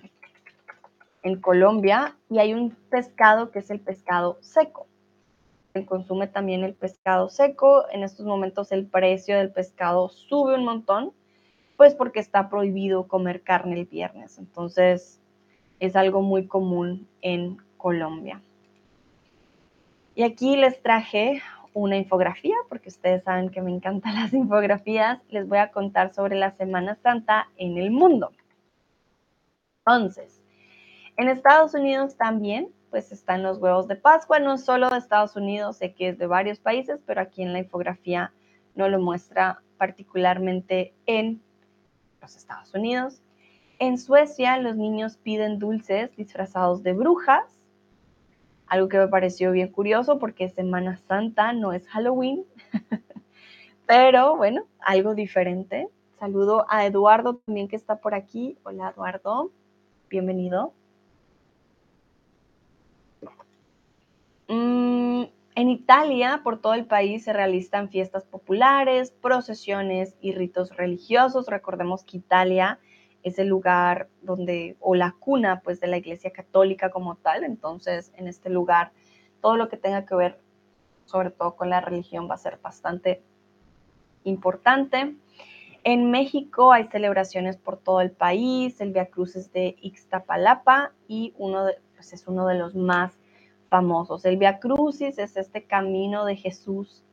en 1.22 1.42
Colombia, 1.42 2.16
y 2.30 2.40
hay 2.40 2.54
un 2.54 2.72
pescado 2.90 3.52
que 3.52 3.60
es 3.60 3.70
el 3.70 3.80
pescado 3.80 4.38
seco. 4.42 4.88
Consume 5.84 6.28
también 6.28 6.64
el 6.64 6.74
pescado 6.74 7.28
seco. 7.28 7.86
En 7.92 8.04
estos 8.04 8.26
momentos 8.26 8.72
el 8.72 8.86
precio 8.86 9.38
del 9.38 9.52
pescado 9.52 10.08
sube 10.08 10.56
un 10.56 10.64
montón, 10.64 11.12
pues 11.76 11.94
porque 11.94 12.22
está 12.22 12.50
prohibido 12.50 13.08
comer 13.08 13.42
carne 13.42 13.80
el 13.80 13.86
viernes. 13.86 14.38
Entonces 14.38 15.20
es 15.82 15.96
algo 15.98 16.22
muy 16.22 16.48
común 16.48 17.08
en 17.22 17.58
Colombia. 17.78 18.42
Y 20.16 20.24
aquí 20.24 20.56
les 20.56 20.82
traje 20.82 21.42
una 21.74 21.98
infografía, 21.98 22.56
porque 22.70 22.88
ustedes 22.88 23.24
saben 23.24 23.50
que 23.50 23.62
me 23.62 23.70
encantan 23.70 24.16
las 24.16 24.34
infografías. 24.34 25.20
Les 25.30 25.46
voy 25.46 25.58
a 25.58 25.72
contar 25.72 26.14
sobre 26.14 26.38
la 26.38 26.52
Semana 26.52 26.96
Santa 27.04 27.50
en 27.58 27.78
el 27.78 27.92
mundo. 27.92 28.32
Entonces, 29.86 30.42
en 31.18 31.28
Estados 31.28 31.74
Unidos 31.74 32.16
también, 32.16 32.70
pues 32.96 33.12
están 33.12 33.44
los 33.44 33.58
huevos 33.58 33.90
de 33.90 33.98
Pascua, 33.98 34.40
no 34.40 34.58
solo 34.58 34.90
de 34.90 35.00
Estados 35.00 35.36
Unidos, 35.36 35.76
sé 35.76 35.94
que 35.94 36.08
es 36.08 36.18
de 36.18 36.28
varios 36.28 36.60
países, 36.60 37.02
pero 37.06 37.20
aquí 37.20 37.42
en 37.42 37.52
la 37.52 37.60
infografía 37.60 38.32
no 38.74 38.88
lo 38.88 39.02
muestra 39.02 39.62
particularmente 39.78 40.94
en 41.06 41.42
los 42.22 42.38
Estados 42.38 42.74
Unidos. 42.74 43.22
En 43.80 43.98
Suecia, 43.98 44.58
los 44.60 44.78
niños 44.78 45.18
piden 45.18 45.60
dulces 45.60 46.16
disfrazados 46.16 46.84
de 46.84 46.94
brujas 46.94 47.44
algo 48.68 48.88
que 48.88 48.98
me 48.98 49.10
pareció 49.10 49.52
bien 49.52 49.74
curioso 49.74 50.18
porque 50.18 50.48
Semana 50.48 50.96
Santa 50.96 51.52
no 51.52 51.74
es 51.74 51.86
Halloween, 51.90 52.46
pero 53.86 54.38
bueno, 54.38 54.68
algo 54.80 55.16
diferente. 55.16 55.90
Saludo 56.18 56.66
a 56.70 56.86
Eduardo 56.86 57.36
también 57.46 57.68
que 57.68 57.76
está 57.76 57.98
por 57.98 58.16
aquí. 58.16 58.58
Hola 58.64 58.94
Eduardo, 58.96 59.52
bienvenido. 60.10 60.72
Mm, 64.48 65.24
en 65.56 65.70
Italia, 65.70 66.42
por 66.44 66.60
todo 66.60 66.74
el 66.74 66.86
país, 66.86 67.24
se 67.24 67.34
realizan 67.34 67.90
fiestas 67.90 68.26
populares, 68.26 69.12
procesiones 69.12 70.16
y 70.22 70.34
ritos 70.34 70.76
religiosos. 70.76 71.48
Recordemos 71.48 72.04
que 72.04 72.18
Italia 72.18 72.80
es 73.24 73.40
el 73.40 73.48
lugar 73.48 74.10
donde, 74.22 74.76
o 74.80 74.96
la 74.96 75.16
cuna, 75.18 75.62
pues, 75.64 75.80
de 75.80 75.88
la 75.88 75.98
Iglesia 75.98 76.32
Católica 76.32 76.92
como 76.92 77.16
tal. 77.16 77.44
Entonces, 77.44 78.12
en 78.18 78.28
este 78.28 78.50
lugar, 78.50 78.92
todo 79.42 79.56
lo 79.56 79.70
que 79.70 79.78
tenga 79.78 80.06
que 80.06 80.16
ver, 80.16 80.40
sobre 81.06 81.32
todo 81.32 81.56
con 81.56 81.70
la 81.70 81.82
religión, 81.82 82.30
va 82.30 82.36
a 82.36 82.38
ser 82.38 82.60
bastante 82.62 83.24
importante. 84.26 85.16
En 85.84 86.12
México 86.12 86.74
hay 86.74 86.88
celebraciones 86.88 87.58
por 87.58 87.78
todo 87.78 88.02
el 88.02 88.12
país, 88.12 88.82
el 88.82 88.92
Via 88.92 89.06
Cruces 89.06 89.54
de 89.54 89.76
Ixtapalapa 89.82 90.94
y 91.08 91.34
uno 91.38 91.66
de, 91.66 91.76
pues 91.94 92.12
es 92.12 92.28
uno 92.28 92.48
de 92.48 92.56
los 92.56 92.76
más 92.76 93.14
El 94.24 94.38
Via 94.38 94.60
Crucis 94.60 95.18
es 95.18 95.38
este 95.38 95.64
camino 95.64 96.26
de 96.26 96.36
Jesús 96.36 97.04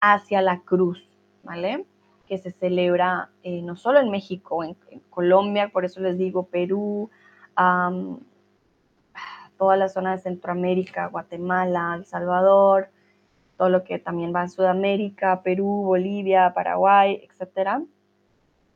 hacia 0.00 0.40
la 0.42 0.60
cruz, 0.60 1.08
¿vale? 1.42 1.84
que 2.26 2.38
se 2.38 2.52
celebra 2.52 3.30
eh, 3.42 3.62
no 3.62 3.76
solo 3.76 4.00
en 4.00 4.10
México, 4.10 4.64
en, 4.64 4.76
Colombia, 5.10 5.68
por 5.68 5.84
eso 5.84 6.00
les 6.00 6.18
digo 6.18 6.46
Perú, 6.46 7.10
toda 9.56 9.76
la 9.76 9.88
zona 9.88 10.12
de 10.12 10.18
Centroamérica, 10.18 11.06
Guatemala, 11.06 11.94
El 11.96 12.04
Salvador, 12.04 12.90
todo 13.56 13.70
lo 13.70 13.84
que 13.84 13.98
también 13.98 14.34
va 14.34 14.42
en 14.42 14.50
Sudamérica, 14.50 15.42
Perú, 15.42 15.84
Bolivia, 15.84 16.52
Paraguay, 16.54 17.26
etcétera, 17.26 17.82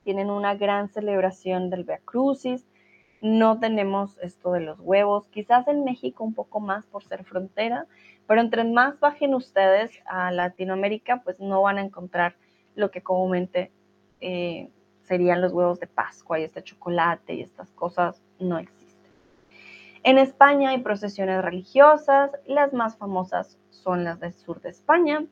tienen 0.05 0.31
una 0.31 0.55
gran 0.55 0.89
celebración 0.89 1.69
del 1.69 1.85
Via 1.85 2.01
Crucis. 2.05 2.67
No 3.21 3.59
tenemos 3.59 4.19
esto 4.19 4.53
de 4.53 4.61
los 4.61 4.81
huevos, 4.81 5.27
quizás 5.29 5.69
en 5.69 5.85
México 5.85 6.25
un 6.25 6.35
poco 6.35 6.61
más 6.61 6.87
por 6.87 7.05
ser 7.05 7.25
frontera, 7.25 7.87
pero 8.27 8.41
entre 8.41 8.65
más 8.65 8.99
bajen 8.99 9.35
ustedes 9.35 9.91
a 10.07 10.31
Latinoamérica, 10.31 11.23
pues 11.23 11.39
no 11.39 11.63
van 11.63 11.79
a 11.79 11.83
encontrar 11.83 12.37
lo 12.77 12.91
que 12.91 13.03
comúnmente 13.03 13.71
eh, 14.21 14.71
serían 15.03 15.41
los 15.41 15.53
huevos 15.53 15.81
de 15.81 15.87
Pascua 15.87 16.39
y 16.39 16.45
este 16.45 16.63
chocolate 16.63 17.35
y 17.35 17.43
estas 17.43 17.71
cosas 17.73 18.23
no 18.39 18.59
existen. 18.59 19.11
En 20.03 20.17
España 20.17 20.71
hay 20.71 20.79
procesiones 20.79 21.43
religiosas, 21.43 22.31
las 22.47 22.73
más 22.73 22.97
famosas 22.97 23.59
son 23.71 24.05
las 24.05 24.19
del 24.21 24.33
sur 24.33 24.61
de 24.63 24.71
España, 24.71 25.27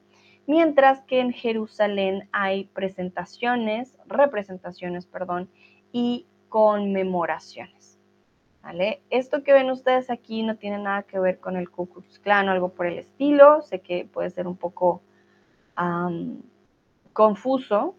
mientras 0.46 1.03
que 1.03 1.20
en 1.20 1.33
Jerusalén 1.33 2.29
hay 2.33 2.64
presentaciones, 2.64 3.96
representaciones, 4.07 5.07
perdón, 5.07 5.48
y 5.92 6.27
conmemoraciones. 6.49 7.99
¿Vale? 8.63 9.01
Esto 9.09 9.43
que 9.43 9.53
ven 9.53 9.71
ustedes 9.71 10.11
aquí 10.11 10.43
no 10.43 10.57
tiene 10.57 10.79
nada 10.79 11.05
que 11.05 11.19
ver 11.19 11.39
con 11.39 11.57
el 11.57 11.71
Ku 11.71 11.89
Klan 12.23 12.49
o 12.49 12.53
algo 12.53 12.71
por 12.71 12.87
el 12.87 12.99
estilo. 12.99 13.63
Sé 13.63 13.81
que 13.81 14.05
puede 14.05 14.31
ser 14.31 14.47
un 14.47 14.57
poco 14.57 15.01
confuso, 17.13 17.95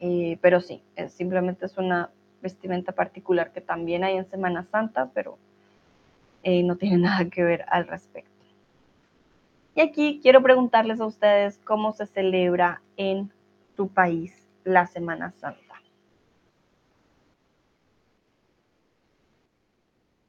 eh, 0.00 0.38
pero 0.42 0.60
sí, 0.60 0.82
simplemente 1.08 1.64
es 1.64 1.78
una 1.78 2.10
vestimenta 2.42 2.92
particular 2.92 3.52
que 3.52 3.62
también 3.62 4.04
hay 4.04 4.16
en 4.16 4.28
Semana 4.30 4.64
Santa, 4.70 5.10
pero 5.14 5.38
eh, 6.42 6.62
no 6.62 6.76
tiene 6.76 6.98
nada 7.08 7.24
que 7.28 7.42
ver 7.42 7.64
al 7.68 7.86
respecto. 7.86 8.30
Y 9.74 9.80
aquí 9.80 10.20
quiero 10.22 10.42
preguntarles 10.42 11.00
a 11.00 11.06
ustedes 11.06 11.58
cómo 11.64 11.92
se 11.92 12.06
celebra 12.06 12.80
en 12.96 13.32
tu 13.76 13.88
país 13.88 14.46
la 14.62 14.86
Semana 14.86 15.32
Santa. 15.32 15.63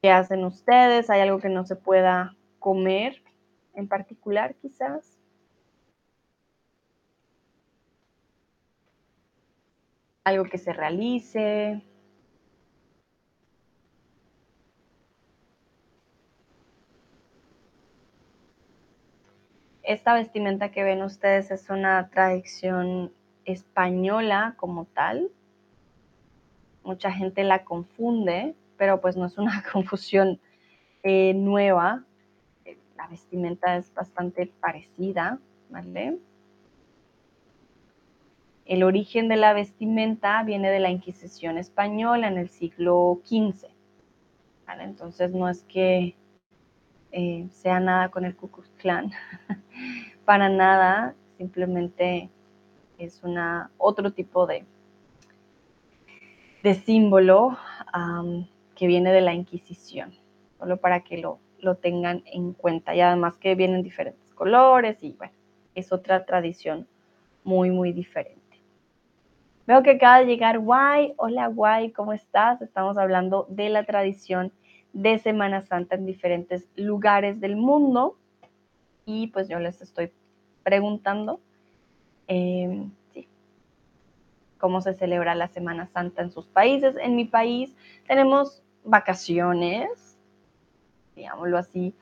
¿Qué 0.06 0.12
hacen 0.12 0.44
ustedes? 0.44 1.10
¿Hay 1.10 1.20
algo 1.20 1.40
que 1.40 1.48
no 1.48 1.66
se 1.66 1.74
pueda 1.74 2.36
comer 2.60 3.24
en 3.74 3.88
particular 3.88 4.54
quizás? 4.54 5.18
Algo 10.22 10.44
que 10.44 10.58
se 10.58 10.72
realice, 10.72 11.82
esta 19.82 20.14
vestimenta 20.14 20.70
que 20.70 20.84
ven 20.84 21.02
ustedes 21.02 21.50
es 21.50 21.68
una 21.68 22.10
tradición 22.10 23.12
española 23.44 24.54
como 24.56 24.84
tal. 24.84 25.32
Mucha 26.84 27.10
gente 27.10 27.42
la 27.42 27.64
confunde, 27.64 28.54
pero 28.76 29.00
pues 29.00 29.16
no 29.16 29.26
es 29.26 29.38
una 29.38 29.62
confusión 29.72 30.40
eh, 31.02 31.34
nueva. 31.34 32.04
La 32.96 33.08
vestimenta 33.08 33.76
es 33.76 33.92
bastante 33.94 34.46
parecida, 34.60 35.38
¿vale? 35.70 36.18
El 38.64 38.82
origen 38.82 39.28
de 39.28 39.36
la 39.36 39.52
vestimenta 39.52 40.42
viene 40.42 40.70
de 40.70 40.80
la 40.80 40.90
Inquisición 40.90 41.56
española 41.56 42.26
en 42.26 42.38
el 42.38 42.48
siglo 42.48 43.20
XV. 43.24 43.68
Entonces 44.80 45.32
no 45.32 45.48
es 45.48 45.62
que 45.64 46.16
eh, 47.12 47.46
sea 47.52 47.80
nada 47.80 48.10
con 48.10 48.24
el 48.24 48.36
Ku 48.36 48.48
Klux 48.50 48.68
Klan, 48.78 49.12
para 50.24 50.48
nada, 50.48 51.14
simplemente 51.38 52.28
es 52.98 53.22
una, 53.22 53.70
otro 53.78 54.12
tipo 54.12 54.46
de, 54.46 54.64
de 56.62 56.74
símbolo 56.74 57.56
que 58.76 58.86
viene 58.86 59.12
de 59.12 59.22
la 59.22 59.34
Inquisición, 59.34 60.14
solo 60.58 60.76
para 60.76 61.00
que 61.00 61.18
lo, 61.18 61.40
lo 61.58 61.76
tengan 61.76 62.22
en 62.26 62.52
cuenta. 62.52 62.94
Y 62.94 63.00
además 63.00 63.36
que 63.38 63.54
vienen 63.54 63.82
diferentes 63.82 64.32
colores 64.34 65.02
y 65.02 65.12
bueno, 65.12 65.32
es 65.74 65.92
otra 65.92 66.24
tradición 66.24 66.86
muy, 67.42 67.70
muy 67.70 67.92
diferente. 67.92 68.40
Veo 69.66 69.82
que 69.82 69.92
acaba 69.92 70.20
de 70.20 70.26
llegar 70.26 70.60
Guay. 70.60 71.14
Hola 71.16 71.48
Guay, 71.48 71.90
¿cómo 71.90 72.12
estás? 72.12 72.62
Estamos 72.62 72.96
hablando 72.98 73.46
de 73.48 73.68
la 73.68 73.84
tradición 73.84 74.52
de 74.92 75.18
Semana 75.18 75.62
Santa 75.62 75.96
en 75.96 76.06
diferentes 76.06 76.68
lugares 76.76 77.40
del 77.40 77.56
mundo. 77.56 78.16
Y 79.06 79.28
pues 79.28 79.48
yo 79.48 79.58
les 79.58 79.82
estoy 79.82 80.12
preguntando 80.62 81.40
em, 82.28 82.90
cómo 84.58 84.80
se 84.80 84.94
celebra 84.94 85.34
la 85.34 85.48
Semana 85.48 85.86
Santa 85.86 86.22
en 86.22 86.30
sus 86.30 86.46
países. 86.46 86.96
En 87.00 87.16
mi 87.16 87.24
país 87.24 87.74
tenemos 88.06 88.62
vacaciones, 88.86 90.16
digámoslo 91.14 91.58
así, 91.58 91.94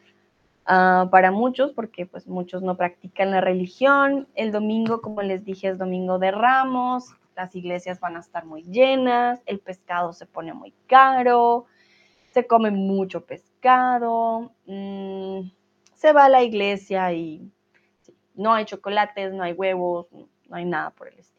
ah, 0.67 1.09
para 1.11 1.31
muchos, 1.31 1.73
porque 1.73 2.07
pues 2.07 2.27
muchos 2.27 2.63
no 2.63 2.77
practican 2.77 3.31
la 3.31 3.41
religión. 3.41 4.29
El 4.35 4.53
domingo, 4.53 5.01
como 5.01 5.23
les 5.23 5.45
dije, 5.45 5.69
es 5.69 5.79
domingo 5.79 6.19
de 6.19 6.31
ramos, 6.31 7.15
las 7.35 7.55
iglesias 7.57 8.01
van 8.01 8.17
a 8.17 8.21
estar 8.21 8.45
muy 8.45 8.63
llenas, 8.63 9.41
el 9.47 9.59
pescado 9.59 10.13
se 10.13 10.27
pone 10.27 10.53
muy 10.53 10.73
caro, 10.87 11.67
se 12.33 12.47
come 12.47 12.71
mucho 12.71 13.25
pescado, 13.25 14.53
mm, 14.67 15.41
se 15.95 16.13
va 16.13 16.27
a 16.27 16.29
la 16.29 16.43
iglesia 16.43 17.13
y 17.13 17.51
no 18.35 18.53
hay 18.53 18.65
chocolates, 18.65 19.33
no 19.33 19.43
hay 19.43 19.53
huevos, 19.53 20.07
no 20.13 20.57
hay 20.57 20.65
nada 20.65 20.91
por 20.91 21.09
el 21.09 21.19
estilo. 21.19 21.34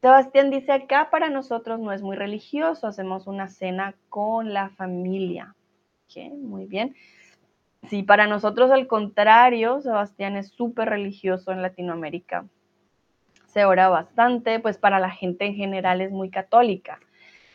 Sebastián 0.00 0.50
dice 0.50 0.70
acá 0.70 1.08
para 1.10 1.28
nosotros 1.28 1.80
no 1.80 1.92
es 1.92 2.02
muy 2.02 2.16
religioso, 2.16 2.86
hacemos 2.86 3.26
una 3.26 3.48
cena 3.48 3.96
con 4.08 4.54
la 4.54 4.70
familia. 4.70 5.56
muy 6.40 6.66
bien. 6.66 6.94
Sí, 7.88 8.02
para 8.04 8.26
nosotros 8.26 8.70
al 8.70 8.86
contrario, 8.86 9.80
Sebastián 9.80 10.36
es 10.36 10.48
súper 10.48 10.88
religioso 10.88 11.50
en 11.50 11.62
Latinoamérica. 11.62 12.46
Se 13.46 13.64
ora 13.64 13.88
bastante, 13.88 14.60
pues 14.60 14.78
para 14.78 15.00
la 15.00 15.10
gente 15.10 15.46
en 15.46 15.54
general 15.54 16.00
es 16.00 16.12
muy 16.12 16.30
católica. 16.30 17.00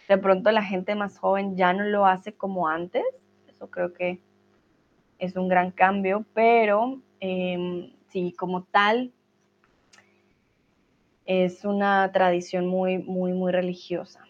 De 0.09 0.17
pronto 0.17 0.51
la 0.51 0.63
gente 0.63 0.95
más 0.95 1.17
joven 1.17 1.55
ya 1.55 1.71
no 1.71 1.83
lo 1.83 2.05
hace 2.05 2.33
como 2.33 2.67
antes, 2.67 3.03
eso 3.47 3.69
creo 3.69 3.93
que 3.93 4.19
es 5.17 5.37
un 5.37 5.47
gran 5.47 5.71
cambio, 5.71 6.25
pero 6.33 6.99
em, 7.21 7.93
sí, 8.09 8.33
como 8.37 8.63
tal, 8.63 9.13
es 11.25 11.65
una 11.65 12.11
tradición 12.11 12.67
muy, 12.67 12.97
muy, 12.97 13.33
muy 13.33 13.51
religiosa. 13.51 14.25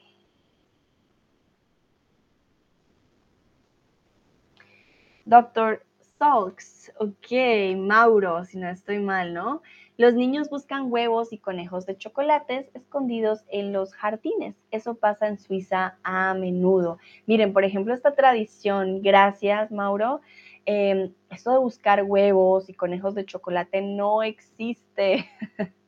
Doctor 5.26 5.86
Salks, 6.20 6.92
ok, 7.00 7.78
Mauro, 7.78 8.44
si 8.46 8.58
no 8.58 8.70
estoy 8.70 9.00
mal, 9.00 9.34
¿no? 9.34 9.62
Los 9.96 10.16
niños 10.16 10.50
buscan 10.50 10.92
huevos 10.92 11.32
y 11.32 11.38
conejos 11.38 11.86
de 11.86 11.96
chocolates 11.96 12.70
escondidos 12.74 13.44
en 13.48 13.72
los 13.72 13.94
jardines. 13.94 14.56
Eso 14.72 14.96
pasa 14.96 15.28
en 15.28 15.38
Suiza 15.38 15.98
a 16.04 16.34
menudo. 16.34 16.98
Miren, 17.28 17.54
por 17.54 17.64
ejemplo, 17.64 17.94
esta 17.94 18.16
tradición, 18.16 19.02
gracias 19.02 19.72
Mauro, 19.72 20.22
eh, 20.66 21.12
esto 21.30 21.52
de 21.52 21.60
buscar 21.60 22.04
huevos 22.04 22.70
y 22.70 22.74
conejos 22.74 23.16
de 23.16 23.26
chocolate 23.26 23.82
no 23.82 24.24
existe. 24.24 25.26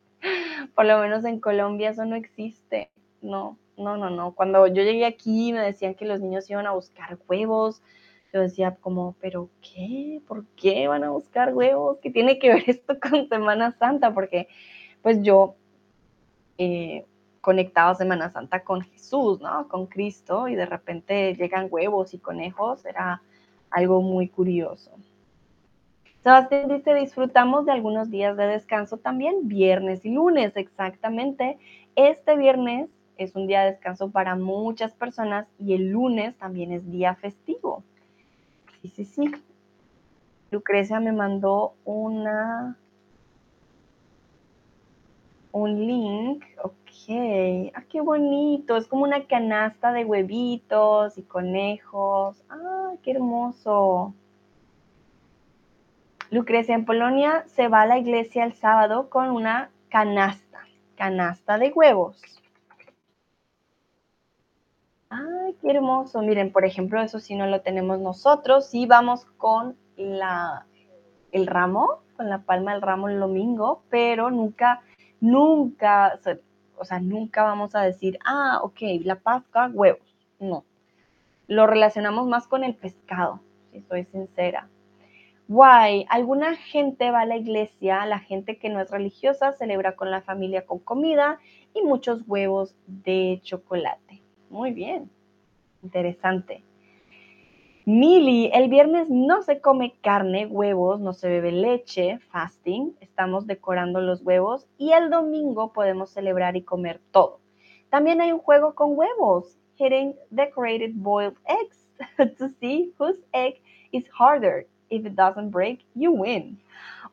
por 0.76 0.86
lo 0.86 1.00
menos 1.00 1.26
en 1.26 1.40
Colombia 1.40 1.90
eso 1.92 2.06
no 2.06 2.16
existe. 2.16 2.90
No, 3.22 3.58
no, 3.78 3.98
no, 3.98 4.10
no. 4.10 4.34
Cuando 4.34 4.68
yo 4.68 4.84
llegué 4.84 5.06
aquí 5.06 5.54
me 5.54 5.62
decían 5.62 5.96
que 5.96 6.06
los 6.06 6.20
niños 6.22 6.50
iban 6.50 6.68
a 6.68 6.72
buscar 6.72 7.18
huevos 7.28 7.82
yo 8.36 8.42
decía 8.42 8.76
como, 8.82 9.16
pero 9.22 9.50
¿qué? 9.62 10.22
¿Por 10.28 10.46
qué 10.58 10.90
van 10.90 11.06
a 11.06 11.10
buscar 11.10 11.54
huevos? 11.54 12.00
¿Qué 12.02 12.12
tiene 12.12 12.38
que 12.38 12.50
ver 12.50 12.64
esto 12.68 13.00
con 13.00 13.30
Semana 13.30 13.72
Santa? 13.72 14.14
Porque 14.14 14.50
pues 15.02 15.24
yo 15.24 15.56
eh, 16.58 17.06
conectaba 17.40 17.96
Semana 17.96 18.30
Santa 18.30 18.66
con 18.66 18.82
Jesús, 18.82 19.40
¿no? 19.40 19.70
Con 19.70 19.86
Cristo 19.86 20.50
y 20.50 20.56
de 20.56 20.66
repente 20.66 21.34
llegan 21.36 21.70
huevos 21.72 22.14
y 22.14 22.20
conejos, 22.20 22.84
era 22.86 23.22
algo 23.70 24.02
muy 24.02 24.28
curioso. 24.28 24.92
Sebastián 26.26 26.70
dice, 26.70 26.96
disfrutamos 26.96 27.68
de 27.68 27.72
algunos 27.72 28.10
días 28.10 28.36
de 28.36 28.48
descanso 28.48 28.98
también, 28.98 29.48
viernes 29.48 30.04
y 30.06 30.10
lunes, 30.10 30.58
exactamente. 30.58 31.60
Este 31.96 32.36
viernes 32.36 32.90
es 33.18 33.36
un 33.36 33.46
día 33.46 33.62
de 33.62 33.74
descanso 33.74 34.10
para 34.10 34.36
muchas 34.36 34.96
personas 34.96 35.46
y 35.60 35.76
el 35.76 35.92
lunes 35.92 36.36
también 36.38 36.72
es 36.72 36.90
día 36.90 37.14
festivo. 37.14 37.84
Sí, 38.82 38.88
sí, 38.88 39.06
sí. 39.06 39.32
Lucrecia 40.50 41.00
me 41.00 41.12
mandó 41.12 41.76
una 41.86 42.76
un 45.52 45.86
link, 45.86 46.44
ok, 46.64 47.72
ah, 47.76 47.84
qué 47.88 48.02
bonito, 48.02 48.78
es 48.78 48.88
como 48.88 49.04
una 49.04 49.28
canasta 49.28 49.94
de 49.94 50.06
huevitos 50.06 51.20
y 51.20 51.22
conejos, 51.22 52.44
ah, 52.50 52.94
qué 53.04 53.12
hermoso. 53.12 54.16
Lucrecia, 56.36 56.76
en 56.76 56.84
Polonia 56.84 57.46
se 57.48 57.70
va 57.70 57.84
a 57.84 57.86
la 57.86 57.98
iglesia 57.98 58.44
el 58.44 58.52
sábado 58.52 59.10
con 59.10 59.30
una 59.30 59.72
canasta, 59.88 60.60
canasta 60.98 61.58
de 61.58 61.72
huevos. 61.72 62.22
¡Ay, 65.10 65.56
qué 65.62 65.72
hermoso! 65.72 66.22
Miren, 66.22 66.52
por 66.52 66.66
ejemplo, 66.66 67.02
eso 67.02 67.22
sí 67.22 67.36
no 67.36 67.48
lo 67.48 67.62
tenemos 67.62 68.00
nosotros. 68.00 68.68
Sí 68.68 68.86
vamos 68.86 69.24
con 69.38 69.78
la, 69.96 70.66
el 71.32 71.48
ramo, 71.48 72.02
con 72.18 72.30
la 72.30 72.40
palma 72.40 72.74
del 72.74 72.82
ramo 72.82 73.08
el 73.08 73.18
domingo, 73.18 73.84
pero 73.90 74.30
nunca, 74.30 74.82
nunca, 75.22 76.20
o 76.76 76.84
sea, 76.84 77.00
nunca 77.00 77.44
vamos 77.44 77.76
a 77.76 77.82
decir, 77.84 78.20
ah, 78.26 78.60
ok, 78.62 78.82
la 79.06 79.16
pascua, 79.16 79.70
huevos. 79.74 80.14
No. 80.40 80.66
Lo 81.48 81.66
relacionamos 81.66 82.28
más 82.28 82.46
con 82.46 82.66
el 82.66 82.76
pescado, 82.76 83.40
si 83.72 83.80
soy 83.84 84.04
sincera. 84.04 84.68
Guay, 85.48 86.08
alguna 86.10 86.56
gente 86.56 87.12
va 87.12 87.22
a 87.22 87.26
la 87.28 87.38
iglesia, 87.38 88.04
la 88.08 88.18
gente 88.18 88.58
que 88.58 88.70
no 88.70 88.82
es 88.82 88.90
religiosa 88.90 89.52
celebra 89.54 89.96
con 89.96 90.10
la 90.10 90.22
familia 90.22 90.66
con 90.66 90.80
comida 90.80 91.40
y 91.76 91.84
muchos 91.84 92.24
huevos 92.26 92.76
de 92.88 93.40
chocolate. 93.44 94.24
Muy 94.50 94.72
bien, 94.72 95.12
interesante. 95.84 96.64
Mili, 97.86 98.50
el 98.56 98.70
viernes 98.70 99.12
no 99.12 99.44
se 99.44 99.62
come 99.62 99.94
carne, 100.02 100.48
huevos, 100.48 101.00
no 101.00 101.14
se 101.14 101.30
bebe 101.30 101.52
leche, 101.52 102.18
fasting, 102.32 102.96
estamos 103.00 103.46
decorando 103.46 104.02
los 104.02 104.24
huevos 104.24 104.66
y 104.80 104.94
el 104.94 105.12
domingo 105.12 105.74
podemos 105.74 106.10
celebrar 106.10 106.56
y 106.58 106.64
comer 106.64 107.00
todo. 107.12 107.40
También 107.92 108.20
hay 108.20 108.32
un 108.32 108.40
juego 108.40 108.74
con 108.74 108.98
huevos, 108.98 109.60
hitting 109.76 110.16
decorated 110.32 110.94
boiled 110.96 111.38
eggs 111.46 111.86
to 112.40 112.50
see 112.60 112.92
whose 112.98 113.20
egg 113.34 113.62
is 113.92 114.10
harder. 114.10 114.66
If 114.90 115.06
it 115.06 115.16
doesn't 115.16 115.52
break, 115.52 115.86
you 115.94 116.12
win. 116.12 116.60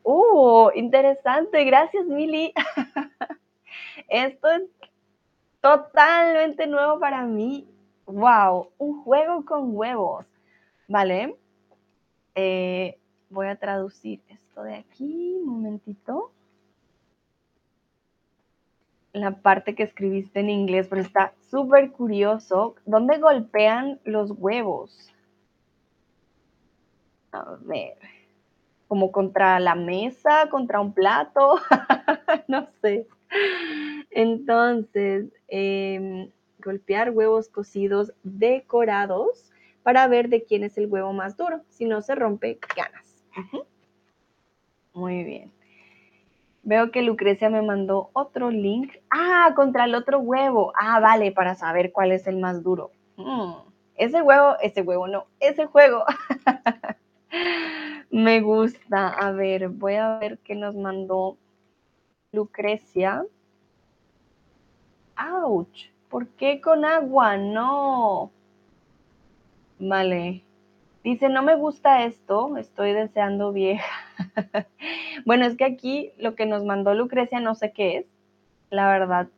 ¡Oh, 0.02 0.70
interesante! 0.74 1.64
Gracias, 1.64 2.06
Mili. 2.06 2.52
Esto 4.08 4.48
es 4.48 4.62
totalmente 5.60 6.66
nuevo 6.66 6.98
para 6.98 7.24
mí. 7.24 7.66
¡Wow! 8.06 8.70
Un 8.78 9.02
juego 9.04 9.44
con 9.44 9.76
huevos. 9.76 10.26
¿Vale? 10.88 11.36
Eh, 12.34 12.98
voy 13.30 13.46
a 13.46 13.56
traducir 13.56 14.20
esto 14.28 14.62
de 14.62 14.74
aquí, 14.74 15.36
un 15.40 15.46
momentito. 15.46 16.32
La 19.12 19.42
parte 19.42 19.74
que 19.74 19.82
escribiste 19.82 20.40
en 20.40 20.50
inglés, 20.50 20.88
pero 20.88 21.02
está 21.02 21.34
súper 21.50 21.92
curioso. 21.92 22.74
¿Dónde 22.86 23.18
golpean 23.18 24.00
los 24.04 24.30
huevos? 24.30 25.12
A 27.32 27.56
ver 27.62 27.96
como 28.92 29.10
contra 29.10 29.58
la 29.58 29.74
mesa, 29.74 30.50
contra 30.50 30.78
un 30.78 30.92
plato, 30.92 31.54
no 32.46 32.68
sé. 32.82 33.06
Entonces, 34.10 35.32
em, 35.48 36.30
golpear 36.62 37.08
huevos 37.08 37.48
cocidos 37.48 38.12
decorados 38.22 39.50
para 39.82 40.06
ver 40.08 40.28
de 40.28 40.44
quién 40.44 40.62
es 40.62 40.76
el 40.76 40.88
huevo 40.88 41.14
más 41.14 41.38
duro. 41.38 41.62
Si 41.70 41.86
no 41.86 42.02
se 42.02 42.14
rompe, 42.14 42.58
ganas. 42.76 43.24
Muy 44.92 45.24
bien. 45.24 45.50
Veo 46.62 46.90
que 46.90 47.00
Lucrecia 47.00 47.48
me 47.48 47.62
mandó 47.62 48.10
otro 48.12 48.50
link. 48.50 48.92
Ah, 49.08 49.54
contra 49.56 49.86
el 49.86 49.94
otro 49.94 50.18
huevo. 50.18 50.74
Ah, 50.78 51.00
vale, 51.00 51.32
para 51.32 51.54
saber 51.54 51.92
cuál 51.92 52.12
es 52.12 52.26
el 52.26 52.36
más 52.36 52.62
duro. 52.62 52.90
Mm, 53.16 53.54
ese 53.94 54.20
huevo, 54.20 54.58
ese 54.60 54.82
huevo 54.82 55.08
no, 55.08 55.28
ese 55.40 55.64
juego. 55.64 56.04
Me 58.10 58.40
gusta. 58.40 59.08
A 59.08 59.32
ver, 59.32 59.68
voy 59.68 59.94
a 59.94 60.18
ver 60.18 60.38
qué 60.38 60.54
nos 60.54 60.76
mandó 60.76 61.38
Lucrecia. 62.32 63.24
¡Auch! 65.16 65.68
¿Por 66.08 66.28
qué 66.28 66.60
con 66.60 66.84
agua? 66.84 67.36
No. 67.36 68.32
Vale. 69.78 70.44
Dice, 71.02 71.28
no 71.28 71.42
me 71.42 71.56
gusta 71.56 72.04
esto, 72.04 72.56
estoy 72.56 72.92
deseando 72.92 73.52
vieja. 73.52 73.92
bueno, 75.26 75.46
es 75.46 75.56
que 75.56 75.64
aquí 75.64 76.12
lo 76.16 76.36
que 76.36 76.46
nos 76.46 76.64
mandó 76.64 76.94
Lucrecia 76.94 77.40
no 77.40 77.54
sé 77.56 77.72
qué 77.72 77.96
es. 77.98 78.06
La 78.70 78.88
verdad, 78.88 79.28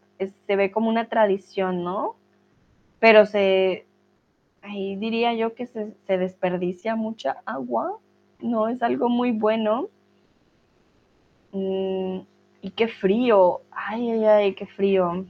se 0.46 0.56
ve 0.56 0.70
como 0.70 0.90
una 0.90 1.08
tradición, 1.08 1.82
¿no? 1.82 2.16
Pero 2.98 3.24
se, 3.24 3.86
ahí 4.64 4.96
diría 4.96 5.34
yo 5.34 5.54
que 5.54 5.66
se, 5.66 5.94
desperdicia 6.08 6.96
mucha 6.96 7.42
agua 7.44 8.00
no 8.40 8.68
es 8.68 8.82
algo 8.82 9.08
muy 9.08 9.30
bueno. 9.32 9.88
Mm, 11.52 12.20
y 12.60 12.70
qué 12.70 12.88
frío, 12.88 13.62
ay, 13.70 14.10
ay, 14.10 14.24
ay, 14.24 14.54
qué 14.54 14.66
frío. 14.66 15.24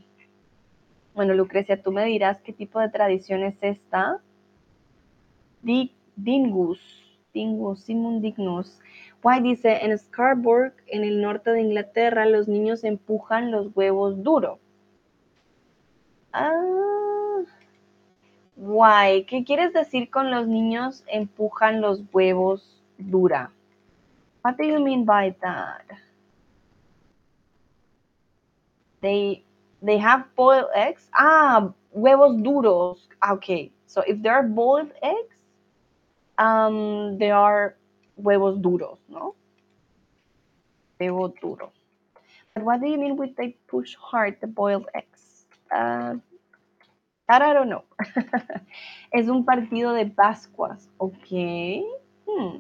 Bueno, 1.14 1.34
Lucrecia, 1.34 1.80
tú 1.80 1.92
me 1.92 2.04
dirás 2.06 2.40
qué 2.42 2.52
tipo 2.52 2.80
de 2.80 2.88
tradición 2.88 3.42
es 3.44 3.56
esta. 3.60 4.20
Dingus, 5.62 6.80
Dingus, 7.32 7.84
Simon 7.84 8.20
Dignus. 8.20 8.80
Why 9.22 9.40
dice, 9.40 9.84
en 9.84 9.96
Scarborough, 9.96 10.74
en 10.86 11.04
el 11.04 11.20
norte 11.20 11.50
de 11.50 11.62
Inglaterra, 11.62 12.26
los 12.26 12.48
niños 12.48 12.84
empujan 12.84 13.50
los 13.50 13.74
huevos 13.76 14.22
duros. 14.22 14.58
Ah, 16.32 17.03
why, 18.56 19.24
¿qué 19.28 19.44
quieres 19.44 19.72
decir 19.72 20.10
con 20.10 20.30
los 20.30 20.46
niños 20.46 21.04
empujan 21.08 21.80
los 21.80 22.02
huevos 22.12 22.74
dura. 22.98 23.50
What 24.42 24.56
do 24.56 24.64
you 24.64 24.80
mean 24.80 25.04
by 25.04 25.34
that? 25.40 25.84
They 29.00 29.44
they 29.82 29.98
have 29.98 30.24
boiled 30.36 30.70
eggs. 30.74 31.08
Ah, 31.16 31.72
huevos 31.92 32.36
duros. 32.42 33.08
Okay, 33.30 33.72
so 33.86 34.02
if 34.06 34.22
there 34.22 34.34
are 34.34 34.42
boiled 34.42 34.92
eggs, 35.02 35.36
um, 36.38 37.18
they 37.18 37.30
are 37.30 37.76
huevos 38.16 38.58
duros, 38.58 38.98
no? 39.08 39.34
Huevo 41.00 41.34
duro. 41.40 41.72
But 42.54 42.64
what 42.64 42.80
do 42.80 42.86
you 42.86 42.98
mean 42.98 43.16
with 43.16 43.36
they 43.36 43.56
push 43.66 43.94
hard 43.96 44.36
the 44.40 44.46
boiled 44.46 44.86
eggs? 44.94 45.46
Uh, 45.74 46.16
I 47.28 47.38
don't 47.38 47.68
know. 47.68 47.84
es 49.12 49.28
un 49.28 49.44
partido 49.44 49.92
de 49.92 50.06
Pascuas. 50.06 50.88
Okay. 50.98 51.84
Hmm. 52.26 52.58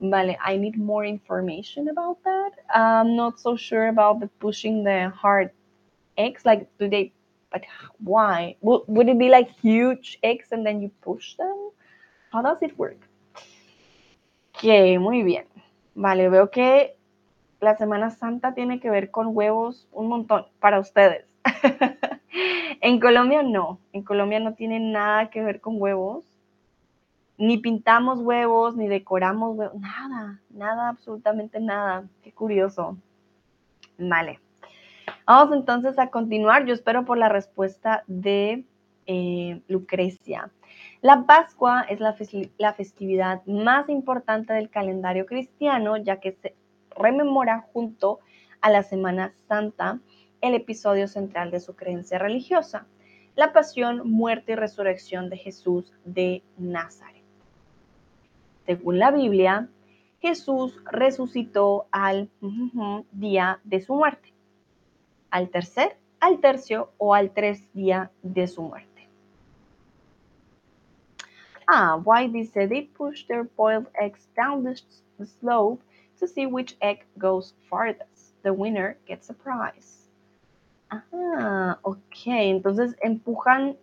Vale, 0.00 0.36
I 0.44 0.56
need 0.56 0.78
more 0.78 1.04
information 1.04 1.88
about 1.88 2.22
that. 2.24 2.50
I'm 2.74 3.16
not 3.16 3.40
so 3.40 3.56
sure 3.56 3.88
about 3.88 4.20
the 4.20 4.28
pushing 4.38 4.84
the 4.84 5.10
hard 5.10 5.50
eggs. 6.16 6.44
Like, 6.44 6.68
do 6.78 6.88
they, 6.88 7.12
but 7.50 7.62
why? 7.98 8.56
Would, 8.60 8.82
would 8.86 9.08
it 9.08 9.18
be 9.18 9.30
like 9.30 9.50
huge 9.60 10.18
eggs 10.22 10.48
and 10.52 10.64
then 10.64 10.82
you 10.82 10.90
push 11.00 11.36
them? 11.36 11.70
How 12.32 12.42
does 12.42 12.58
it 12.62 12.78
work? 12.78 12.98
Ok, 14.54 14.64
muy 15.00 15.22
bien. 15.22 15.46
Vale, 15.94 16.28
veo 16.28 16.50
que 16.50 16.96
la 17.60 17.76
Semana 17.76 18.10
Santa 18.10 18.54
tiene 18.54 18.80
que 18.80 18.90
ver 18.90 19.10
con 19.10 19.28
huevos 19.34 19.88
un 19.92 20.08
montón 20.08 20.46
para 20.60 20.78
ustedes. 20.78 21.24
en 22.84 23.00
Colombia 23.00 23.42
no, 23.42 23.80
en 23.92 24.02
Colombia 24.02 24.38
no 24.40 24.54
tiene 24.54 24.78
nada 24.78 25.30
que 25.30 25.42
ver 25.42 25.60
con 25.60 25.80
huevos 25.80 26.24
ni 27.36 27.58
pintamos 27.58 28.20
huevos, 28.20 28.76
ni 28.76 28.86
decoramos 28.86 29.56
huevos, 29.56 29.80
nada, 29.80 30.40
nada, 30.50 30.88
absolutamente 30.88 31.60
nada. 31.60 32.04
Qué 32.22 32.32
curioso. 32.32 32.96
Vale. 33.98 34.40
Vamos 35.26 35.56
entonces 35.56 35.98
a 35.98 36.10
continuar. 36.10 36.64
Yo 36.66 36.74
espero 36.74 37.04
por 37.04 37.18
la 37.18 37.28
respuesta 37.28 38.04
de 38.06 38.64
eh, 39.06 39.60
Lucrecia. 39.68 40.50
La 41.00 41.26
Pascua 41.26 41.82
es 41.88 42.00
la, 42.00 42.14
la 42.58 42.72
festividad 42.74 43.44
más 43.46 43.88
importante 43.88 44.52
del 44.52 44.70
calendario 44.70 45.26
cristiano, 45.26 45.96
ya 45.96 46.20
que 46.20 46.32
se 46.32 46.54
rememora 46.96 47.66
junto 47.72 48.20
a 48.60 48.70
la 48.70 48.82
Semana 48.82 49.34
Santa 49.48 49.98
el 50.44 50.54
episodio 50.54 51.08
central 51.08 51.50
de 51.50 51.58
su 51.58 51.74
creencia 51.74 52.18
religiosa, 52.18 52.86
la 53.34 53.54
pasión, 53.54 54.10
muerte 54.10 54.52
y 54.52 54.54
resurrección 54.56 55.30
de 55.30 55.38
Jesús 55.38 55.90
de 56.04 56.42
Nazaret. 56.58 57.22
Según 58.66 58.98
la 58.98 59.10
Biblia, 59.10 59.68
Jesús 60.20 60.78
resucitó 60.84 61.86
al 61.90 62.28
día 63.12 63.58
de 63.64 63.80
su 63.80 63.94
muerte, 63.94 64.34
al 65.30 65.48
tercer, 65.48 65.96
al 66.20 66.40
tercio 66.40 66.90
o 66.98 67.14
al 67.14 67.30
tres 67.30 67.62
día 67.72 68.10
de 68.22 68.46
su 68.46 68.62
muerte. 68.62 69.08
Ah, 71.66 71.96
why 72.04 72.28
dice 72.28 72.68
they 72.68 72.82
push 72.82 73.26
their 73.26 73.44
boiled 73.56 73.88
eggs 73.98 74.28
down 74.36 74.62
the 74.62 74.76
slope 75.24 75.82
to 76.20 76.26
see 76.26 76.44
which 76.44 76.76
egg 76.82 77.06
goes 77.16 77.54
farthest. 77.70 78.34
The 78.42 78.52
winner 78.52 78.98
gets 79.06 79.30
a 79.30 79.34
prize. 79.34 80.03
Ah, 81.12 81.78
ok, 81.82 82.16
entonces 82.26 82.96
empujan 83.00 83.76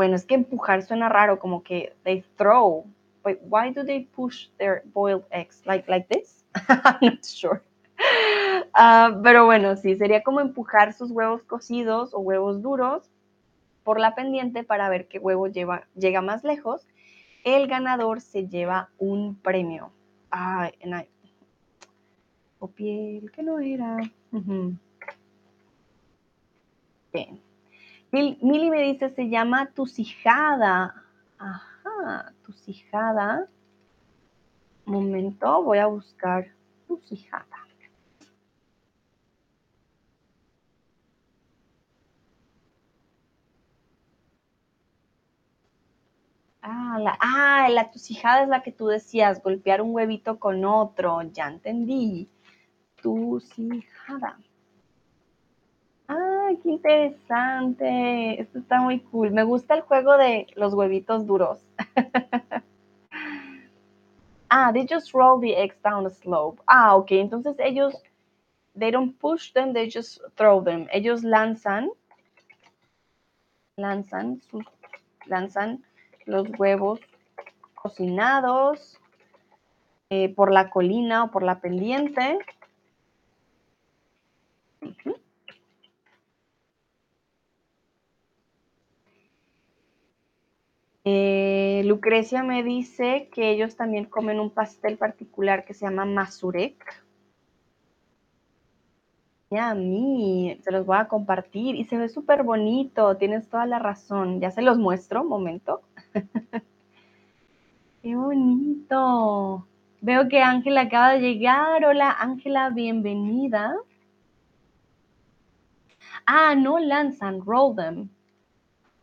bueno, 0.00 0.16
es 0.16 0.24
que 0.24 0.34
empujar 0.34 0.82
suena 0.82 1.08
raro, 1.08 1.38
como 1.38 1.62
que 1.62 1.94
they 2.04 2.24
throw. 2.36 2.86
But 3.22 3.38
why 3.42 3.70
do 3.70 3.84
they 3.84 4.06
push 4.06 4.48
their 4.58 4.82
boiled 4.94 5.24
eggs? 5.30 5.60
Like, 5.66 5.90
like 5.90 6.06
this? 6.08 6.44
I'm 6.68 6.98
not 7.02 7.24
sure. 7.24 7.62
Uh, 8.74 9.20
pero 9.22 9.44
bueno, 9.44 9.76
sí, 9.76 9.96
sería 9.96 10.22
como 10.22 10.40
empujar 10.40 10.94
sus 10.94 11.10
huevos 11.10 11.42
cocidos 11.42 12.14
o 12.14 12.20
huevos 12.20 12.62
duros 12.62 13.10
por 13.84 14.00
la 14.00 14.14
pendiente 14.14 14.64
para 14.64 14.88
ver 14.88 15.06
qué 15.06 15.18
huevo 15.18 15.48
lleva, 15.48 15.86
llega 15.94 16.22
más 16.22 16.44
lejos. 16.44 16.86
El 17.44 17.66
ganador 17.66 18.22
se 18.22 18.48
lleva 18.48 18.88
un 18.96 19.34
premio. 19.34 19.92
Ah, 20.30 20.70
o 22.58 22.68
piel 22.68 23.30
que 23.32 23.42
no 23.42 23.58
era. 23.58 23.98
Bien. 27.12 27.40
Mili 28.12 28.70
me 28.70 28.82
dice, 28.82 29.10
se 29.10 29.28
llama 29.28 29.70
tu 29.72 29.86
cijada. 29.86 30.94
Ajá, 31.38 32.32
tu 32.44 32.52
cijada. 32.52 33.48
Momento, 34.84 35.62
voy 35.62 35.78
a 35.78 35.86
buscar 35.86 36.46
tu 36.86 36.98
cijada. 36.98 37.46
Ah 46.62 46.98
la, 47.00 47.16
ah, 47.20 47.68
la 47.70 47.90
tucijada 47.90 48.42
es 48.42 48.48
la 48.48 48.62
que 48.62 48.72
tú 48.72 48.86
decías, 48.86 49.42
golpear 49.42 49.80
un 49.80 49.94
huevito 49.94 50.38
con 50.38 50.64
otro. 50.64 51.22
Ya 51.32 51.48
entendí. 51.48 52.28
Tucijada. 52.96 54.38
¡Ay, 56.50 56.58
qué 56.64 56.70
interesante! 56.70 58.40
Esto 58.40 58.58
está 58.58 58.80
muy 58.80 58.98
cool. 58.98 59.30
Me 59.30 59.44
gusta 59.44 59.74
el 59.74 59.82
juego 59.82 60.16
de 60.16 60.48
los 60.56 60.74
huevitos 60.74 61.24
duros. 61.26 61.64
Ah, 64.52 64.72
they 64.72 64.84
just 64.84 65.12
roll 65.14 65.40
the 65.40 65.54
eggs 65.54 65.76
down 65.84 66.02
the 66.02 66.10
slope. 66.10 66.60
Ah, 66.66 66.96
ok. 66.96 67.12
Entonces 67.12 67.54
ellos, 67.60 67.94
they 68.76 68.90
don't 68.90 69.16
push 69.20 69.52
them, 69.52 69.72
they 69.72 69.88
just 69.88 70.20
throw 70.34 70.60
them. 70.60 70.88
Ellos 70.92 71.22
lanzan, 71.22 71.88
lanzan, 73.76 74.42
lanzan 75.26 75.84
los 76.26 76.48
huevos 76.58 76.98
cocinados 77.76 78.98
eh, 80.10 80.34
por 80.34 80.50
la 80.50 80.68
colina 80.68 81.22
o 81.22 81.30
por 81.30 81.44
la 81.44 81.60
pendiente. 81.60 82.40
Eh, 91.12 91.82
Lucrecia 91.86 92.44
me 92.44 92.62
dice 92.62 93.28
que 93.32 93.50
ellos 93.50 93.74
también 93.74 94.04
comen 94.04 94.38
un 94.38 94.50
pastel 94.50 94.96
particular 94.96 95.64
que 95.64 95.74
se 95.74 95.84
llama 95.84 96.04
mazurek. 96.04 97.02
Y 99.50 99.56
a 99.56 99.74
mí, 99.74 100.56
se 100.62 100.70
los 100.70 100.86
voy 100.86 100.98
a 100.98 101.08
compartir 101.08 101.74
y 101.74 101.84
se 101.84 101.98
ve 101.98 102.08
súper 102.08 102.44
bonito, 102.44 103.16
tienes 103.16 103.48
toda 103.48 103.66
la 103.66 103.80
razón. 103.80 104.40
Ya 104.40 104.52
se 104.52 104.62
los 104.62 104.78
muestro, 104.78 105.24
momento. 105.24 105.80
Qué 108.02 108.14
bonito. 108.14 109.66
Veo 110.00 110.28
que 110.28 110.42
Ángela 110.42 110.82
acaba 110.82 111.14
de 111.14 111.20
llegar. 111.20 111.84
Hola 111.84 112.16
Ángela, 112.20 112.70
bienvenida. 112.70 113.74
Ah, 116.24 116.54
no 116.54 116.78
lanzan, 116.78 117.44
roll 117.44 117.74
them. 117.74 118.10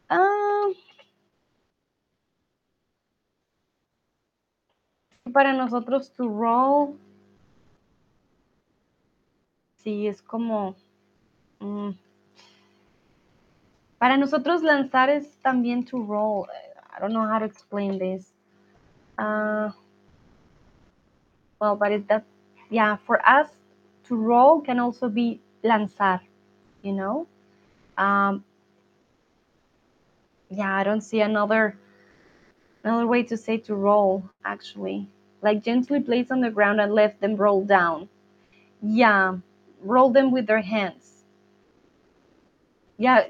Ah, 0.10 0.68
para 5.30 5.54
nosotros 5.54 6.12
to 6.14 6.28
roll, 6.28 6.98
sí, 9.78 10.08
es 10.08 10.22
como... 10.22 10.76
Mm, 11.60 11.92
para 13.98 14.18
nosotros 14.18 14.62
lanzar 14.62 15.10
es 15.10 15.38
también 15.42 15.86
to 15.86 16.04
roll. 16.04 16.48
I 16.96 17.00
don't 17.00 17.14
know 17.14 17.28
how 17.28 17.40
to 17.40 17.46
explain 17.46 17.98
this. 17.98 18.34
Uh, 19.18 19.72
well, 21.60 21.76
but 21.76 21.92
it 21.92 22.08
that 22.08 22.24
yeah, 22.70 22.98
for 22.98 23.20
us 23.28 23.50
to 24.06 24.16
roll 24.16 24.62
can 24.62 24.80
also 24.80 25.10
be 25.10 25.40
lanzar, 25.64 26.22
you 26.84 26.94
know. 26.94 27.28
Um, 27.98 28.44
yeah, 30.50 30.76
I 30.76 30.84
don't 30.84 31.02
see 31.02 31.22
another 31.22 31.78
another 32.84 33.08
way 33.08 33.24
to 33.24 33.38
say 33.38 33.58
to 33.58 33.76
roll 33.76 34.30
actually 34.46 35.08
like 35.42 35.64
gently 35.64 36.00
placed 36.00 36.32
on 36.32 36.42
the 36.42 36.50
ground 36.50 36.82
and 36.82 36.94
let 36.94 37.20
them 37.22 37.36
roll 37.36 37.64
down. 37.64 38.10
Yeah, 38.82 39.38
roll 39.82 40.12
them 40.12 40.32
with 40.32 40.48
their 40.48 40.62
hands. 40.62 41.24
Yeah. 42.98 43.26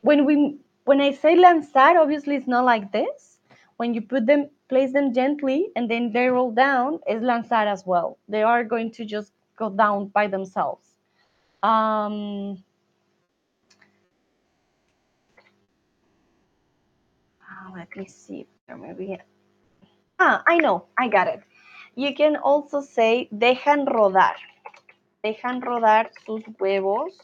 When 0.00 0.24
we 0.24 0.58
when 0.84 1.00
I 1.00 1.12
say 1.12 1.36
lanzar, 1.36 1.96
obviously 2.00 2.36
it's 2.36 2.46
not 2.46 2.64
like 2.64 2.92
this. 2.92 3.38
When 3.76 3.92
you 3.92 4.00
put 4.00 4.24
them, 4.24 4.48
place 4.68 4.92
them 4.92 5.12
gently, 5.12 5.68
and 5.76 5.90
then 5.90 6.12
they 6.12 6.28
roll 6.28 6.52
down, 6.52 7.00
is 7.08 7.22
lanzar 7.22 7.66
as 7.66 7.84
well. 7.84 8.18
They 8.28 8.42
are 8.42 8.64
going 8.64 8.92
to 8.92 9.04
just 9.04 9.32
go 9.56 9.68
down 9.68 10.08
by 10.08 10.28
themselves. 10.28 10.86
Um, 11.62 12.62
oh, 17.42 17.72
let 17.74 17.94
me 17.96 18.06
see. 18.06 18.46
Maybe 18.68 19.18
Ah, 20.18 20.42
I 20.46 20.58
know, 20.58 20.86
I 20.96 21.08
got 21.08 21.28
it. 21.28 21.42
You 21.94 22.14
can 22.14 22.36
also 22.36 22.80
say 22.80 23.28
dejan 23.32 23.86
rodar. 23.86 24.36
Dejan 25.22 25.60
rodar 25.60 26.10
sus 26.24 26.42
huevos 26.58 27.18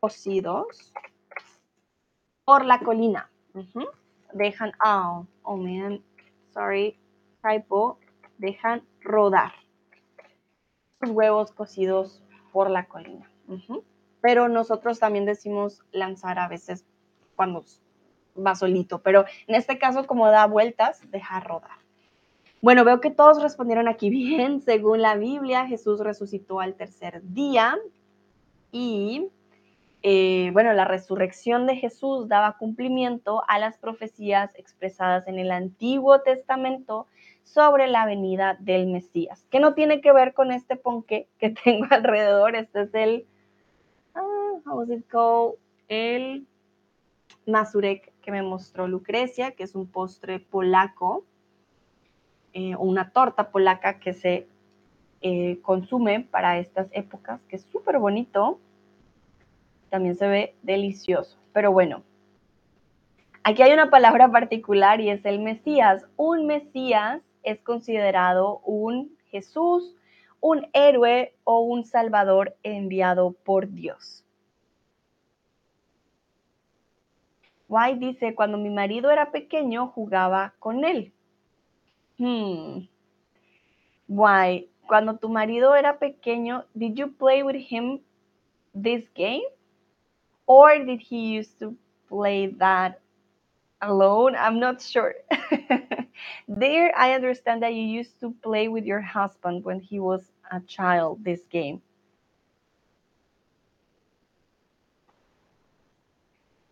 cocidos 0.00 0.92
por 2.44 2.64
la 2.66 2.78
colina. 2.78 3.30
Dejan, 4.34 4.72
oh, 4.84 5.26
oh 5.44 5.56
man, 5.56 6.02
sorry, 6.52 6.98
typo. 7.42 7.98
Dejan 8.36 8.82
rodar 9.02 9.52
sus 11.00 11.10
huevos 11.10 11.52
cocidos 11.52 12.22
por 12.52 12.68
la 12.68 12.84
colina. 12.86 13.30
Pero 14.20 14.48
nosotros 14.48 14.98
también 14.98 15.24
decimos 15.24 15.82
lanzar 15.92 16.38
a 16.38 16.48
veces 16.48 16.84
cuando 17.36 17.64
va 18.36 18.54
solito, 18.54 19.00
pero 19.02 19.24
en 19.46 19.54
este 19.54 19.78
caso 19.78 20.06
como 20.06 20.28
da 20.28 20.46
vueltas, 20.46 21.00
dejar 21.10 21.46
rodar. 21.46 21.83
Bueno, 22.64 22.82
veo 22.82 22.98
que 23.02 23.10
todos 23.10 23.42
respondieron 23.42 23.88
aquí 23.88 24.08
bien. 24.38 24.62
Según 24.62 25.02
la 25.02 25.16
Biblia, 25.16 25.66
Jesús 25.66 26.00
resucitó 26.00 26.60
al 26.60 26.76
tercer 26.76 27.20
día 27.22 27.76
y, 28.72 29.28
eh, 30.02 30.48
bueno, 30.54 30.72
la 30.72 30.86
resurrección 30.86 31.66
de 31.66 31.76
Jesús 31.76 32.26
daba 32.26 32.56
cumplimiento 32.56 33.42
a 33.48 33.58
las 33.58 33.76
profecías 33.76 34.50
expresadas 34.54 35.28
en 35.28 35.38
el 35.38 35.50
Antiguo 35.50 36.22
Testamento 36.22 37.06
sobre 37.42 37.86
la 37.86 38.06
venida 38.06 38.56
del 38.58 38.86
Mesías, 38.86 39.46
que 39.50 39.60
no 39.60 39.74
tiene 39.74 40.00
que 40.00 40.14
ver 40.14 40.32
con 40.32 40.50
este 40.50 40.76
ponque 40.76 41.28
que 41.38 41.50
tengo 41.50 41.86
alrededor. 41.90 42.56
Este 42.56 42.80
es 42.80 42.94
el, 42.94 43.26
ah, 44.14 44.54
how 44.64 44.90
it 44.90 45.06
called? 45.08 45.58
El 45.88 46.46
mazurek 47.46 48.14
que 48.22 48.30
me 48.30 48.40
mostró 48.40 48.88
Lucrecia, 48.88 49.50
que 49.50 49.64
es 49.64 49.74
un 49.74 49.86
postre 49.86 50.40
polaco 50.40 51.26
eh, 52.54 52.76
una 52.76 53.10
torta 53.10 53.50
polaca 53.50 53.98
que 53.98 54.12
se 54.12 54.46
eh, 55.20 55.58
consume 55.62 56.20
para 56.20 56.58
estas 56.58 56.88
épocas, 56.92 57.40
que 57.48 57.56
es 57.56 57.62
súper 57.72 57.98
bonito. 57.98 58.60
También 59.90 60.16
se 60.16 60.28
ve 60.28 60.54
delicioso. 60.62 61.36
Pero 61.52 61.72
bueno, 61.72 62.02
aquí 63.42 63.62
hay 63.62 63.72
una 63.72 63.90
palabra 63.90 64.30
particular 64.30 65.00
y 65.00 65.10
es 65.10 65.24
el 65.24 65.40
Mesías. 65.40 66.04
Un 66.16 66.46
Mesías 66.46 67.22
es 67.42 67.58
considerado 67.60 68.60
un 68.64 69.16
Jesús, 69.30 69.96
un 70.40 70.66
héroe 70.74 71.34
o 71.44 71.60
un 71.60 71.84
salvador 71.84 72.54
enviado 72.62 73.32
por 73.32 73.70
Dios. 73.72 74.24
White 77.66 77.98
dice, 77.98 78.34
cuando 78.34 78.58
mi 78.58 78.68
marido 78.68 79.10
era 79.10 79.32
pequeño 79.32 79.86
jugaba 79.88 80.52
con 80.58 80.84
él. 80.84 81.13
Hmm. 82.18 82.86
Why? 84.06 84.66
Cuando 84.86 85.16
tu 85.16 85.28
marido 85.28 85.72
era 85.74 85.98
pequeño, 85.98 86.64
did 86.76 86.98
you 86.98 87.08
play 87.08 87.42
with 87.42 87.56
him 87.56 88.00
this 88.74 89.02
game? 89.14 89.42
Or 90.46 90.78
did 90.78 91.00
he 91.00 91.32
used 91.34 91.58
to 91.60 91.74
play 92.08 92.48
that 92.58 93.00
alone? 93.80 94.36
I'm 94.36 94.60
not 94.60 94.82
sure. 94.82 95.14
there, 96.48 96.92
I 96.96 97.14
understand 97.14 97.62
that 97.62 97.72
you 97.74 97.82
used 97.82 98.20
to 98.20 98.34
play 98.42 98.68
with 98.68 98.84
your 98.84 99.00
husband 99.00 99.64
when 99.64 99.80
he 99.80 99.98
was 100.00 100.22
a 100.52 100.60
child 100.60 101.24
this 101.24 101.40
game. 101.50 101.80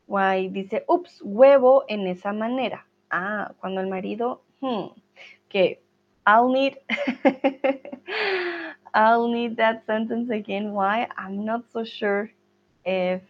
Why? 0.07 0.49
Dice, 0.49 0.85
ups, 0.89 1.23
huevo 1.25 1.85
en 1.89 2.07
esa 2.07 2.33
manera. 2.35 2.85
Ah, 3.11 3.53
cuando 3.61 3.81
el 3.81 3.89
marido, 3.89 4.43
hmm. 4.61 4.93
Okay, 5.53 5.81
I'll 6.25 6.49
need 6.49 6.79
I'll 8.95 9.29
need 9.29 9.59
that 9.59 9.85
sentence 9.85 10.31
again. 10.31 10.73
Why? 10.73 11.07
I'm 11.19 11.45
not 11.45 11.71
so 11.71 11.85
sure 11.85 12.31
if 12.87 13.21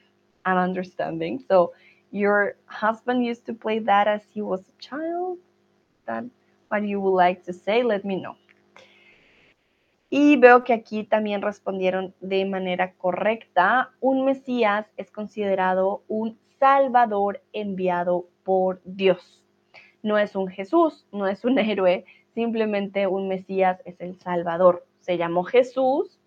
I'm 0.44 0.56
understanding. 0.56 1.42
So 1.48 1.72
your 2.12 2.54
husband 2.66 3.24
used 3.24 3.44
to 3.46 3.54
play 3.54 3.80
that 3.80 4.06
as 4.06 4.22
he 4.30 4.40
was 4.40 4.60
a 4.60 4.80
child. 4.80 5.38
That 6.06 6.22
what 6.68 6.84
you 6.86 7.00
would 7.00 7.16
like 7.18 7.42
to 7.46 7.52
say? 7.52 7.82
Let 7.82 8.04
me 8.04 8.22
know. 8.22 8.36
Y 10.08 10.36
veo 10.36 10.62
que 10.62 10.74
aquí 10.74 11.02
también 11.02 11.42
respondieron 11.42 12.14
de 12.20 12.44
manera 12.44 12.92
correcta. 12.92 13.90
Un 14.00 14.24
Mesías 14.24 14.86
es 14.96 15.10
considerado 15.10 16.04
un 16.06 16.38
Salvador 16.60 17.42
enviado 17.52 18.28
por 18.44 18.80
Dios 18.84 19.41
no 20.02 20.18
es 20.18 20.36
un 20.36 20.48
Jesús, 20.48 21.06
no 21.12 21.26
es 21.26 21.44
un 21.44 21.58
héroe, 21.58 22.04
simplemente 22.34 23.06
un 23.06 23.28
Mesías 23.28 23.80
es 23.84 24.00
el 24.00 24.18
Salvador. 24.18 24.84
Se 25.00 25.16
llamó 25.16 25.44
Jesús 25.44 26.18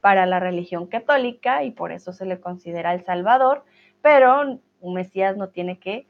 para 0.00 0.26
la 0.26 0.40
religión 0.40 0.86
católica 0.86 1.62
y 1.64 1.70
por 1.70 1.92
eso 1.92 2.12
se 2.12 2.26
le 2.26 2.40
considera 2.40 2.92
el 2.92 3.04
Salvador, 3.04 3.64
pero 4.00 4.58
un 4.80 4.94
Mesías 4.94 5.36
no 5.36 5.48
tiene 5.48 5.78
que 5.78 6.06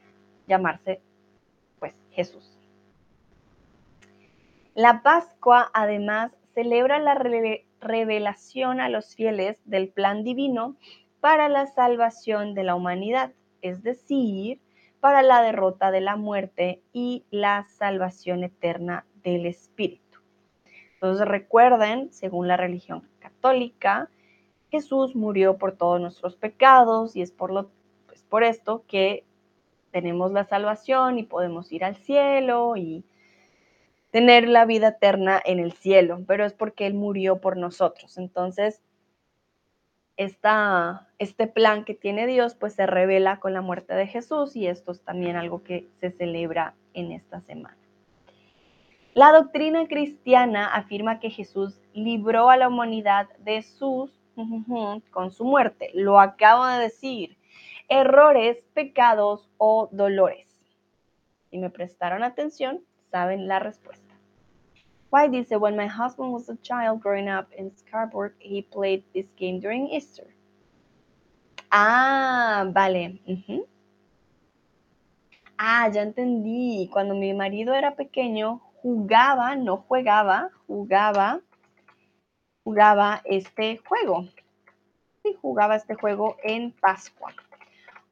llamarse 0.47 1.01
pues 1.79 1.93
Jesús. 2.11 2.57
La 4.73 5.03
Pascua 5.03 5.69
además 5.73 6.31
celebra 6.55 6.97
la 6.97 7.15
revelación 7.79 8.79
a 8.79 8.89
los 8.89 9.13
fieles 9.15 9.61
del 9.65 9.89
plan 9.89 10.23
divino 10.23 10.75
para 11.19 11.47
la 11.49 11.67
salvación 11.67 12.55
de 12.55 12.63
la 12.63 12.75
humanidad, 12.75 13.31
es 13.61 13.83
decir, 13.83 14.59
para 15.03 15.21
la 15.21 15.41
derrota 15.41 15.91
de 15.91 15.99
la 15.99 16.15
muerte 16.15 16.81
y 16.93 17.25
la 17.29 17.67
salvación 17.67 18.45
eterna 18.45 19.05
del 19.15 19.45
Espíritu. 19.45 20.19
Entonces 20.93 21.27
recuerden, 21.27 22.13
según 22.13 22.47
la 22.47 22.55
religión 22.55 23.05
católica, 23.19 24.09
Jesús 24.71 25.13
murió 25.13 25.57
por 25.57 25.73
todos 25.73 25.99
nuestros 25.99 26.37
pecados 26.37 27.17
y 27.17 27.21
es 27.21 27.33
por, 27.33 27.51
lo, 27.51 27.69
pues 28.07 28.23
por 28.23 28.45
esto 28.45 28.85
que 28.87 29.25
tenemos 29.91 30.31
la 30.31 30.45
salvación 30.45 31.19
y 31.19 31.23
podemos 31.23 31.69
ir 31.73 31.83
al 31.83 31.97
cielo 31.97 32.77
y 32.77 33.03
tener 34.09 34.47
la 34.47 34.63
vida 34.63 34.87
eterna 34.87 35.41
en 35.43 35.59
el 35.59 35.73
cielo, 35.73 36.23
pero 36.25 36.45
es 36.45 36.53
porque 36.53 36.87
Él 36.87 36.93
murió 36.93 37.41
por 37.41 37.57
nosotros. 37.57 38.17
Entonces, 38.17 38.81
este 40.17 41.47
plan 41.47 41.85
que 41.85 41.93
tiene 41.93 42.27
Dios, 42.27 42.55
pues 42.55 42.73
se 42.73 42.85
revela 42.85 43.39
con 43.39 43.53
la 43.53 43.61
muerte 43.61 43.93
de 43.93 44.07
Jesús 44.07 44.55
y 44.55 44.67
esto 44.67 44.91
es 44.91 45.01
también 45.01 45.35
algo 45.35 45.63
que 45.63 45.87
se 45.99 46.11
celebra 46.11 46.75
en 46.93 47.11
esta 47.11 47.41
semana. 47.41 47.77
La 49.13 49.31
doctrina 49.31 49.87
cristiana 49.87 50.73
afirma 50.73 51.19
que 51.19 51.29
Jesús 51.29 51.79
libró 51.93 52.49
a 52.49 52.57
la 52.57 52.67
humanidad 52.67 53.29
de 53.39 53.61
sus, 53.61 54.11
con 55.11 55.31
su 55.31 55.45
muerte. 55.45 55.91
Lo 55.93 56.19
acabo 56.19 56.65
de 56.65 56.79
decir, 56.79 57.37
errores, 57.89 58.57
pecados 58.73 59.49
o 59.57 59.87
dolores. 59.91 60.47
Si 61.51 61.59
me 61.59 61.69
prestaron 61.69 62.23
atención, 62.23 62.81
saben 63.11 63.47
la 63.47 63.59
respuesta. 63.59 64.12
Why 65.13 65.27
dice, 65.27 65.55
when 65.59 65.77
my 65.77 65.85
husband 65.85 66.33
was 66.33 66.49
a 66.49 66.55
child 66.63 67.01
growing 67.01 67.29
up 67.29 67.53
in 67.55 67.69
Scarborough, 67.77 68.33
he 68.39 68.63
played 68.63 69.03
this 69.13 69.27
game 69.37 69.59
during 69.59 69.87
Easter. 69.89 70.25
Ah, 71.71 72.65
vale. 72.73 73.21
Ah, 75.55 75.87
ya 75.93 76.01
entendí. 76.01 76.89
Cuando 76.89 77.13
mi 77.13 77.31
marido 77.31 77.75
era 77.75 77.95
pequeño, 77.95 78.59
jugaba, 78.81 79.55
no 79.55 79.85
juegaba, 79.87 80.49
jugaba, 80.65 81.41
jugaba 82.63 83.21
este 83.23 83.77
juego. 83.87 84.25
Sí, 85.21 85.37
jugaba 85.39 85.75
este 85.75 85.93
juego 85.93 86.37
en 86.41 86.71
Pascua. 86.71 87.35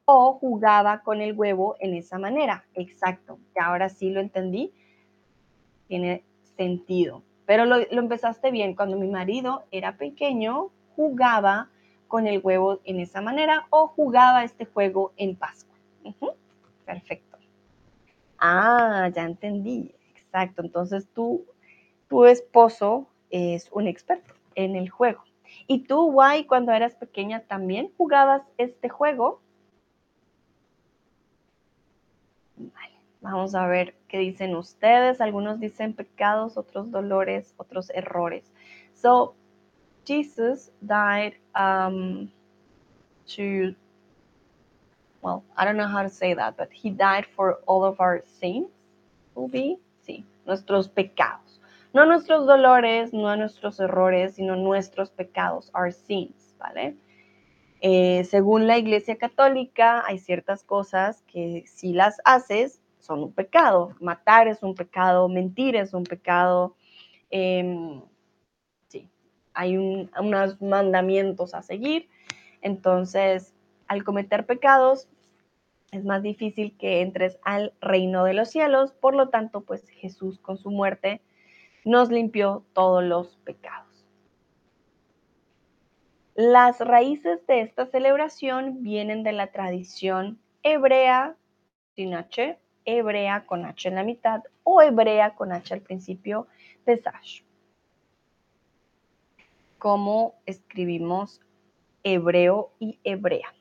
O 0.04 0.34
jugaba 0.34 1.02
con 1.02 1.20
el 1.20 1.32
huevo 1.32 1.74
en 1.80 1.94
esa 1.94 2.16
manera. 2.20 2.64
Exacto. 2.74 3.40
Y 3.56 3.60
ahora 3.60 3.88
sí 3.88 4.10
lo 4.10 4.20
entendí. 4.20 4.72
Tiene 5.88 6.22
Pero 7.46 7.64
lo, 7.64 7.76
empezaste 7.76 8.50
bien. 8.50 8.74
Cuando 8.74 8.96
mi 8.96 9.08
marido 9.08 9.64
era 9.70 9.96
pequeño, 9.96 10.70
jugaba 10.96 11.68
con 12.08 12.26
el 12.26 12.40
huevo 12.42 12.80
en 12.84 13.00
esa 13.00 13.20
manera 13.20 13.66
o 13.70 13.88
jugaba 13.88 14.44
este 14.44 14.64
juego 14.64 15.12
en 15.16 15.36
Pascua. 15.36 15.76
Perfecto. 16.84 17.38
Ah, 18.38 19.08
ya 19.14 19.24
entendí. 19.24 19.94
Exacto. 20.16 20.62
Entonces 20.62 21.08
tú, 21.14 21.44
tu 22.08 22.24
esposo 22.24 23.06
es 23.30 23.68
un 23.72 23.86
experto 23.86 24.34
en 24.54 24.76
el 24.76 24.90
juego. 24.90 25.22
¿Y 25.66 25.80
tú, 25.80 26.12
Guay, 26.12 26.44
cuando 26.44 26.72
eras 26.72 26.94
pequeña 26.94 27.40
también 27.40 27.92
jugabas 27.96 28.42
este 28.58 28.88
juego? 28.88 29.40
Vale. 32.56 32.91
Vamos 33.22 33.54
a 33.54 33.66
ver 33.68 33.94
qué 34.08 34.18
dicen 34.18 34.56
ustedes. 34.56 35.20
Algunos 35.20 35.60
dicen 35.60 35.94
pecados, 35.94 36.56
otros 36.56 36.90
dolores, 36.90 37.54
otros 37.56 37.88
errores. 37.90 38.52
So, 38.94 39.34
Jesus 40.04 40.72
died 40.80 41.34
um, 41.54 42.28
to, 43.36 43.74
well, 45.22 45.44
I 45.56 45.64
don't 45.64 45.76
know 45.76 45.86
how 45.86 46.02
to 46.02 46.10
say 46.10 46.34
that, 46.34 46.56
but 46.56 46.68
he 46.72 46.90
died 46.90 47.24
for 47.36 47.60
all 47.66 47.84
of 47.84 48.00
our 48.00 48.22
sins, 48.40 48.68
will 49.36 49.48
be, 49.48 49.78
sí, 50.04 50.24
nuestros 50.44 50.88
pecados. 50.88 51.60
No 51.94 52.04
nuestros 52.04 52.46
dolores, 52.46 53.12
no 53.12 53.36
nuestros 53.36 53.78
errores, 53.78 54.34
sino 54.34 54.56
nuestros 54.56 55.10
pecados, 55.10 55.70
our 55.74 55.92
sins, 55.92 56.54
¿vale? 56.58 56.96
Eh, 57.82 58.24
según 58.24 58.66
la 58.66 58.78
Iglesia 58.78 59.16
Católica, 59.16 60.02
hay 60.06 60.18
ciertas 60.18 60.64
cosas 60.64 61.22
que 61.22 61.64
si 61.66 61.92
las 61.92 62.20
haces, 62.24 62.81
son 63.02 63.24
un 63.24 63.32
pecado. 63.32 63.94
Matar 64.00 64.48
es 64.48 64.62
un 64.62 64.74
pecado, 64.74 65.28
mentir 65.28 65.76
es 65.76 65.92
un 65.92 66.04
pecado. 66.04 66.76
Em, 67.30 68.00
sí, 68.88 69.10
hay 69.52 69.76
unos 69.76 70.62
mandamientos 70.62 71.54
a 71.54 71.62
seguir. 71.62 72.08
Entonces, 72.62 73.54
al 73.88 74.04
cometer 74.04 74.46
pecados, 74.46 75.08
es 75.90 76.04
más 76.04 76.22
difícil 76.22 76.76
que 76.78 77.02
entres 77.02 77.38
al 77.44 77.74
reino 77.80 78.24
de 78.24 78.34
los 78.34 78.50
cielos. 78.50 78.92
Por 78.92 79.14
lo 79.14 79.28
tanto, 79.28 79.62
pues 79.62 79.86
Jesús 79.90 80.38
con 80.38 80.56
su 80.56 80.70
muerte 80.70 81.20
nos 81.84 82.10
limpió 82.10 82.64
todos 82.72 83.02
los 83.04 83.36
pecados. 83.38 84.06
Las 86.34 86.78
raíces 86.80 87.46
de 87.46 87.60
esta 87.60 87.84
celebración 87.86 88.82
vienen 88.82 89.22
de 89.22 89.32
la 89.32 89.48
tradición 89.48 90.38
hebrea, 90.62 91.36
sin 91.94 92.14
H, 92.14 92.58
hebrea 92.84 93.46
con 93.46 93.64
H 93.64 93.88
en 93.88 93.94
la 93.94 94.04
mitad 94.04 94.42
o 94.64 94.82
hebrea 94.82 95.34
con 95.34 95.52
H 95.52 95.74
al 95.74 95.80
principio, 95.80 96.46
Pesash. 96.84 97.42
¿Cómo 99.78 100.34
escribimos 100.46 101.40
hebreo 102.04 102.72
y 102.78 102.98
hebrea? 103.04 103.52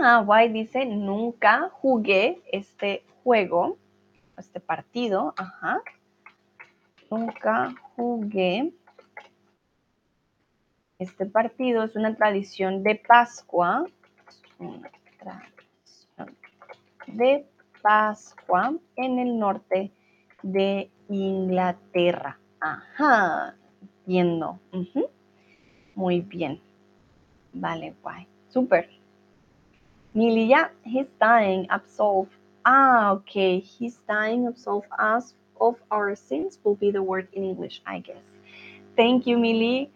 Ah, 0.00 0.22
White 0.24 0.52
dice, 0.52 0.84
nunca 0.86 1.70
jugué 1.72 2.40
este 2.52 3.04
juego, 3.24 3.78
este 4.36 4.60
partido, 4.60 5.34
ajá. 5.36 5.82
Nunca 7.10 7.74
jugué 7.96 8.72
este 11.00 11.26
partido, 11.26 11.82
es 11.82 11.96
una 11.96 12.14
tradición 12.14 12.84
de 12.84 12.94
Pascua, 12.94 13.86
una 14.60 14.90
tradición 15.18 16.36
de 17.08 17.46
Pascua 17.82 18.74
en 18.94 19.18
el 19.18 19.36
norte 19.36 19.90
de 20.42 20.90
Inglaterra. 21.08 22.38
Ajá, 22.60 23.56
entiendo. 23.82 24.60
Muy 25.96 26.20
bien. 26.20 26.60
Vale, 27.52 27.94
guay. 28.00 28.28
Súper. 28.48 28.97
Milia, 30.18 30.70
he's 30.82 31.06
dying, 31.20 31.68
absolve. 31.70 32.26
Ah, 32.66 33.12
okay. 33.12 33.60
He's 33.60 33.98
dying, 34.08 34.48
absolve 34.48 34.82
us 34.98 35.34
of 35.60 35.76
our 35.92 36.16
sins 36.16 36.58
will 36.64 36.74
be 36.74 36.90
the 36.90 37.00
word 37.02 37.28
in 37.32 37.44
English, 37.44 37.80
I 37.86 38.00
guess. 38.00 38.26
Thank 38.96 39.28
you, 39.28 39.38
Millie. 39.38 39.92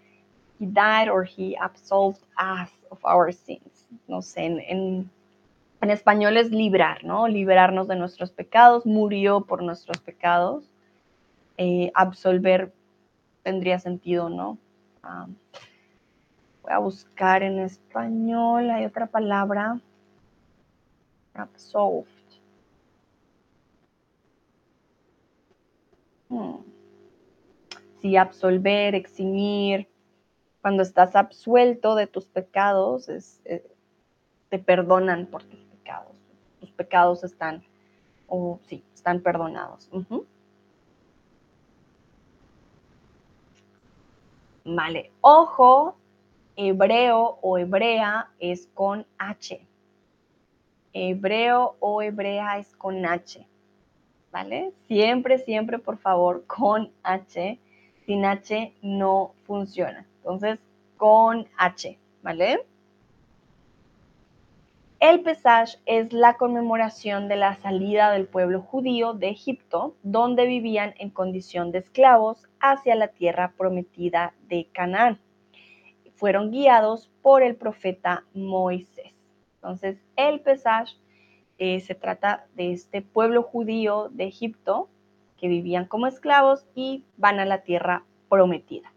He 0.60 0.66
died 0.66 1.08
or 1.08 1.24
he 1.24 1.56
absolved 1.56 2.22
us 2.38 2.70
of 2.92 2.98
our 3.04 3.32
sins. 3.32 3.84
No 4.06 4.18
sé, 4.18 4.46
en, 4.46 5.10
en, 5.80 5.90
español 5.90 6.36
es 6.36 6.52
librar, 6.52 7.02
¿no? 7.02 7.26
Liberarnos 7.26 7.88
de 7.88 7.96
nuestros 7.96 8.30
pecados. 8.30 8.86
Murió 8.86 9.40
por 9.40 9.60
nuestros 9.60 9.98
pecados. 9.98 10.62
Eh, 11.58 11.90
absolver 11.96 12.72
tendría 13.42 13.80
sentido, 13.80 14.28
¿no? 14.28 14.56
Um, 15.02 15.34
voy 16.62 16.72
a 16.72 16.78
buscar 16.78 17.42
en 17.42 17.58
español. 17.58 18.70
Hay 18.70 18.84
otra 18.84 19.06
palabra 19.06 19.80
absolved. 21.34 22.08
Hmm. 26.28 26.56
Sí, 28.00 28.16
absolver, 28.16 28.94
eximir. 28.94 29.88
Cuando 30.60 30.82
estás 30.82 31.16
absuelto 31.16 31.94
de 31.94 32.06
tus 32.06 32.26
pecados, 32.26 33.08
es, 33.08 33.40
eh, 33.44 33.64
te 34.48 34.58
perdonan 34.58 35.26
por 35.26 35.42
tus 35.42 35.60
pecados. 35.64 36.14
Tus 36.60 36.70
pecados 36.72 37.24
están, 37.24 37.64
o 38.28 38.60
sí, 38.66 38.84
están 38.94 39.20
perdonados. 39.20 39.90
Vale, 44.64 45.10
ojo, 45.20 45.96
hebreo 46.56 47.38
o 47.42 47.58
hebrea 47.58 48.30
es 48.38 48.68
con 48.74 49.06
H 49.18 49.66
hebreo 50.92 51.76
o 51.80 52.02
hebrea 52.02 52.58
es 52.58 52.74
con 52.76 53.04
H, 53.04 53.46
¿vale? 54.30 54.72
Siempre, 54.86 55.38
siempre, 55.38 55.78
por 55.78 55.98
favor, 55.98 56.44
con 56.46 56.90
H. 57.02 57.58
Sin 58.06 58.24
H 58.24 58.72
no 58.82 59.34
funciona. 59.46 60.06
Entonces, 60.18 60.58
con 60.96 61.46
H, 61.56 61.98
¿vale? 62.22 62.64
El 65.02 65.22
Pesach 65.22 65.80
es 65.84 66.12
la 66.12 66.34
conmemoración 66.34 67.26
de 67.26 67.34
la 67.34 67.56
salida 67.56 68.12
del 68.12 68.28
pueblo 68.28 68.62
judío 68.62 69.14
de 69.14 69.30
Egipto, 69.30 69.96
donde 70.04 70.46
vivían 70.46 70.94
en 70.96 71.10
condición 71.10 71.72
de 71.72 71.78
esclavos, 71.78 72.48
hacia 72.60 72.94
la 72.94 73.08
tierra 73.08 73.52
prometida 73.58 74.32
de 74.48 74.68
Canaán. 74.72 75.18
Fueron 76.14 76.52
guiados 76.52 77.10
por 77.20 77.42
el 77.42 77.56
profeta 77.56 78.22
Moisés. 78.32 79.01
Entonces, 79.62 80.02
el 80.16 80.40
Pesach 80.40 80.88
eh, 81.58 81.78
se 81.80 81.94
trata 81.94 82.46
de 82.56 82.72
este 82.72 83.00
pueblo 83.00 83.44
judío 83.44 84.08
de 84.10 84.24
Egipto 84.24 84.88
que 85.36 85.46
vivían 85.46 85.86
como 85.86 86.08
esclavos 86.08 86.66
y 86.74 87.04
van 87.16 87.38
a 87.38 87.44
la 87.44 87.62
tierra 87.62 88.04
prometida. 88.28 88.92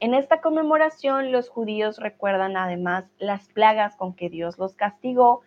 En 0.00 0.14
esta 0.14 0.40
conmemoración 0.40 1.32
los 1.32 1.50
judíos 1.50 1.98
recuerdan 1.98 2.56
además 2.56 3.10
las 3.18 3.48
plagas 3.48 3.96
con 3.96 4.14
que 4.14 4.30
Dios 4.30 4.58
los 4.58 4.76
castigó 4.76 5.42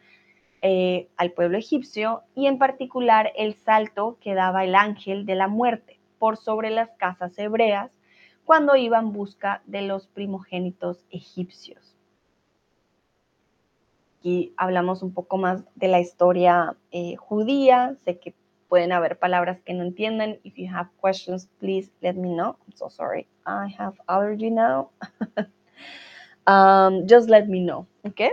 eh, 0.61 1.07
al 1.17 1.31
pueblo 1.31 1.57
egipcio 1.57 2.21
y 2.35 2.45
en 2.45 2.59
particular 2.59 3.31
el 3.35 3.55
salto 3.55 4.17
que 4.21 4.35
daba 4.35 4.63
el 4.63 4.75
ángel 4.75 5.25
de 5.25 5.35
la 5.35 5.47
muerte 5.47 5.99
por 6.19 6.37
sobre 6.37 6.69
las 6.69 6.91
casas 6.97 7.37
hebreas 7.39 7.91
cuando 8.45 8.75
iba 8.75 8.99
en 8.99 9.13
busca 9.13 9.61
de 9.65 9.83
los 9.83 10.07
primogénitos 10.07 11.05
egipcios. 11.09 11.88
Aquí 14.19 14.53
hablamos 14.57 15.01
un 15.01 15.13
poco 15.13 15.37
más 15.37 15.63
de 15.75 15.87
la 15.87 16.01
historia 16.01 16.75
eh, 16.91 17.15
judía. 17.15 17.95
Sé 18.03 18.19
que 18.19 18.35
pueden 18.67 18.91
haber 18.91 19.17
palabras 19.17 19.61
que 19.61 19.73
no 19.73 19.83
entiendan. 19.83 20.39
If 20.43 20.55
you 20.57 20.67
have 20.67 20.89
questions, 20.99 21.47
please 21.59 21.89
let 22.01 22.15
me 22.15 22.27
know. 22.27 22.57
I'm 22.67 22.75
so 22.75 22.89
sorry. 22.89 23.27
I 23.45 23.73
have 23.77 23.93
allergy 24.09 24.49
now. 24.49 24.89
um, 26.47 27.07
just 27.07 27.29
let 27.29 27.47
me 27.47 27.61
know, 27.61 27.87
okay? 28.05 28.31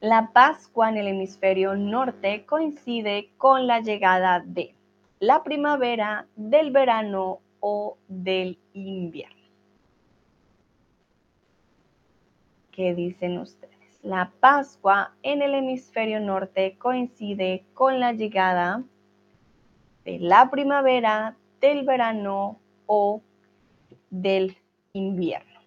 La 0.00 0.30
Pascua 0.32 0.88
en 0.88 0.96
el 0.96 1.08
hemisferio 1.08 1.76
norte 1.76 2.46
coincide 2.46 3.32
con 3.36 3.66
la 3.66 3.80
llegada 3.80 4.40
de 4.40 4.74
la 5.18 5.42
primavera, 5.42 6.26
del 6.36 6.70
verano 6.70 7.40
o 7.60 7.98
del 8.08 8.58
invierno. 8.72 9.33
¿Qué 12.74 12.92
dicen 12.92 13.38
ustedes? 13.38 14.00
La 14.02 14.32
Pascua 14.40 15.14
en 15.22 15.42
el 15.42 15.54
hemisferio 15.54 16.18
norte 16.18 16.76
coincide 16.76 17.64
con 17.72 18.00
la 18.00 18.12
llegada 18.12 18.82
de 20.04 20.18
la 20.18 20.50
primavera, 20.50 21.36
del 21.60 21.84
verano 21.84 22.58
o 22.86 23.22
del 24.10 24.56
invierno. 24.92 25.60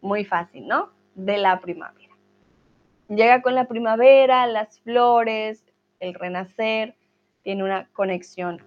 Muy 0.00 0.24
fácil, 0.24 0.66
¿no? 0.66 0.90
De 1.14 1.38
la 1.38 1.60
primavera. 1.60 2.16
Llega 3.08 3.42
con 3.42 3.54
la 3.54 3.68
primavera, 3.68 4.48
las 4.48 4.80
flores, 4.80 5.64
el 6.00 6.14
renacer, 6.14 6.96
tiene 7.44 7.62
una 7.62 7.88
conexión 7.92 8.60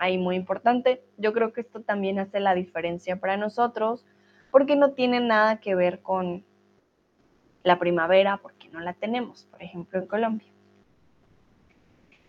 ahí 0.00 0.18
muy 0.18 0.34
importante. 0.34 1.04
Yo 1.18 1.32
creo 1.32 1.52
que 1.52 1.60
esto 1.60 1.82
también 1.82 2.18
hace 2.18 2.40
la 2.40 2.54
diferencia 2.54 3.20
para 3.20 3.36
nosotros 3.36 4.04
porque 4.50 4.74
no 4.74 4.92
tiene 4.92 5.20
nada 5.20 5.60
que 5.60 5.76
ver 5.76 6.00
con 6.00 6.44
la 7.62 7.78
primavera, 7.78 8.38
porque 8.38 8.68
no 8.70 8.80
la 8.80 8.94
tenemos, 8.94 9.44
por 9.44 9.62
ejemplo, 9.62 10.00
en 10.00 10.06
Colombia. 10.06 10.48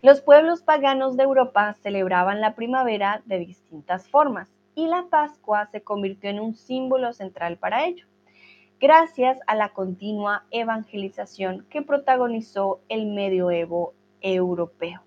Los 0.02 0.20
pueblos 0.20 0.62
paganos 0.62 1.16
de 1.16 1.24
Europa 1.24 1.72
celebraban 1.74 2.40
la 2.40 2.54
primavera 2.54 3.22
de 3.24 3.38
distintas 3.38 4.08
formas 4.08 4.48
y 4.74 4.86
la 4.86 5.06
Pascua 5.10 5.66
se 5.66 5.82
convirtió 5.82 6.28
en 6.30 6.40
un 6.40 6.54
símbolo 6.54 7.12
central 7.12 7.56
para 7.56 7.86
ello, 7.86 8.06
gracias 8.80 9.38
a 9.46 9.54
la 9.54 9.70
continua 9.70 10.44
evangelización 10.50 11.66
que 11.70 11.82
protagonizó 11.82 12.80
el 12.88 13.06
medioevo 13.06 13.94
europeo. 14.20 15.02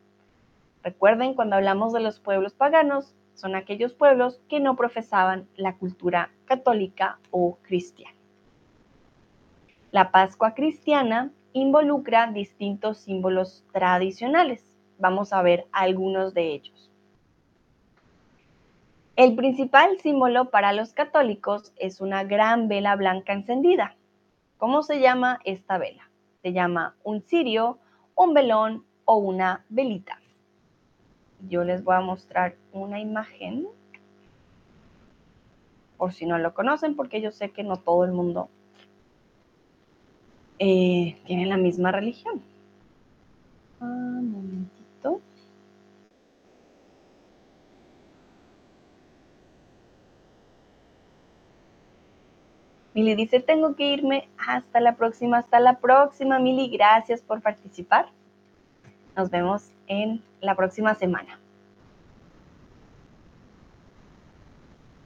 Recuerden, 0.86 1.33
cuando 1.33 1.55
hablamos 1.55 1.93
de 1.93 1.99
los 1.99 2.19
pueblos 2.19 2.53
paganos, 2.53 3.15
son 3.33 3.55
aquellos 3.55 3.95
pueblos 3.95 4.39
que 4.47 4.59
no 4.59 4.75
profesaban 4.75 5.47
la 5.55 5.77
cultura 5.77 6.29
católica 6.45 7.17
o 7.31 7.57
cristiana. 7.63 8.15
La 9.89 10.11
Pascua 10.11 10.53
cristiana 10.53 11.31
involucra 11.53 12.27
distintos 12.27 12.99
símbolos 12.99 13.65
tradicionales. 13.73 14.63
Vamos 14.99 15.33
a 15.33 15.41
ver 15.41 15.65
algunos 15.71 16.36
de 16.36 16.53
ellos. 16.53 16.91
El 19.15 19.36
principal 19.36 19.97
símbolo 20.01 20.51
para 20.51 20.71
los 20.71 20.93
católicos 20.93 21.73
es 21.77 21.99
una 21.99 22.23
gran 22.25 22.67
vela 22.67 22.95
blanca 22.95 23.33
encendida. 23.33 23.95
¿Cómo 24.59 24.83
se 24.83 24.99
llama 24.99 25.39
esta 25.45 25.79
vela? 25.79 26.11
Se 26.43 26.53
llama 26.53 26.95
un 27.03 27.23
cirio, 27.23 27.79
un 28.13 28.36
velón 28.36 28.86
o 29.05 29.17
una 29.17 29.65
velita 29.69 30.19
yo 31.49 31.63
les 31.63 31.83
voy 31.83 31.95
a 31.95 32.01
mostrar 32.01 32.55
una 32.71 32.99
imagen, 32.99 33.67
por 35.97 36.13
si 36.13 36.25
no 36.25 36.37
lo 36.37 36.53
conocen, 36.53 36.95
porque 36.95 37.21
yo 37.21 37.31
sé 37.31 37.51
que 37.51 37.63
no 37.63 37.77
todo 37.77 38.03
el 38.03 38.11
mundo 38.11 38.49
eh, 40.59 41.17
tiene 41.25 41.45
la 41.45 41.57
misma 41.57 41.91
religión. 41.91 42.41
Un 43.79 44.31
momentito. 44.31 45.21
Mili 52.93 53.15
dice, 53.15 53.41
tengo 53.41 53.75
que 53.75 53.91
irme 53.91 54.29
hasta 54.37 54.79
la 54.79 54.95
próxima, 54.95 55.39
hasta 55.39 55.59
la 55.59 55.79
próxima, 55.79 56.39
Mili, 56.39 56.69
gracias 56.69 57.21
por 57.21 57.41
participar. 57.41 58.07
Nos 59.17 59.29
vemos 59.29 59.74
en 59.88 60.21
la 60.41 60.55
próxima 60.55 60.95
semana. 60.95 61.39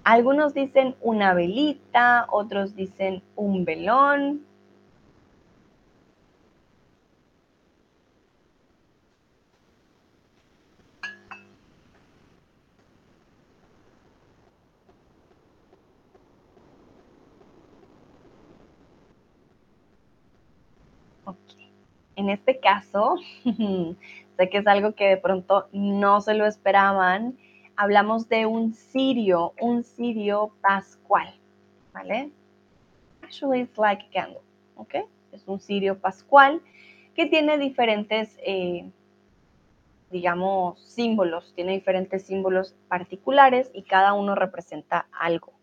Algunos 0.04 0.54
dicen 0.54 0.96
una 1.02 1.34
velita, 1.34 2.26
otros 2.30 2.76
dicen 2.76 3.22
un 3.36 3.64
velón. 3.64 4.49
En 22.20 22.30
este 22.30 22.60
caso, 22.60 23.16
sé 24.38 24.50
que 24.50 24.58
es 24.58 24.68
algo 24.68 24.94
que 24.94 25.08
de 25.08 25.16
pronto 25.18 25.70
no 25.72 26.20
se 26.20 26.34
lo 26.34 26.46
esperaban 26.46 27.38
hablamos 27.78 28.28
de 28.28 28.46
un 28.46 28.74
cirio, 28.74 29.54
un 29.62 29.86
cirio 29.86 30.52
pascual, 30.60 31.34
¿vale? 31.94 32.30
Actually, 33.22 33.62
it's 33.62 33.78
like 33.78 34.04
a 34.04 34.10
candle, 34.12 34.42
¿ok? 34.76 34.96
Es 35.32 35.48
un 35.48 35.62
cirio 35.62 35.98
pascual 35.98 36.62
que 37.16 37.28
tiene 37.28 37.58
diferentes, 37.58 38.38
eh, 38.46 38.92
digamos, 40.12 40.82
símbolos, 40.82 41.54
tiene 41.56 41.72
diferentes 41.72 42.26
símbolos 42.26 42.76
particulares 42.90 43.72
y 43.74 43.84
cada 43.84 44.12
uno 44.12 44.36
representa 44.36 45.08
algo. 45.18 45.54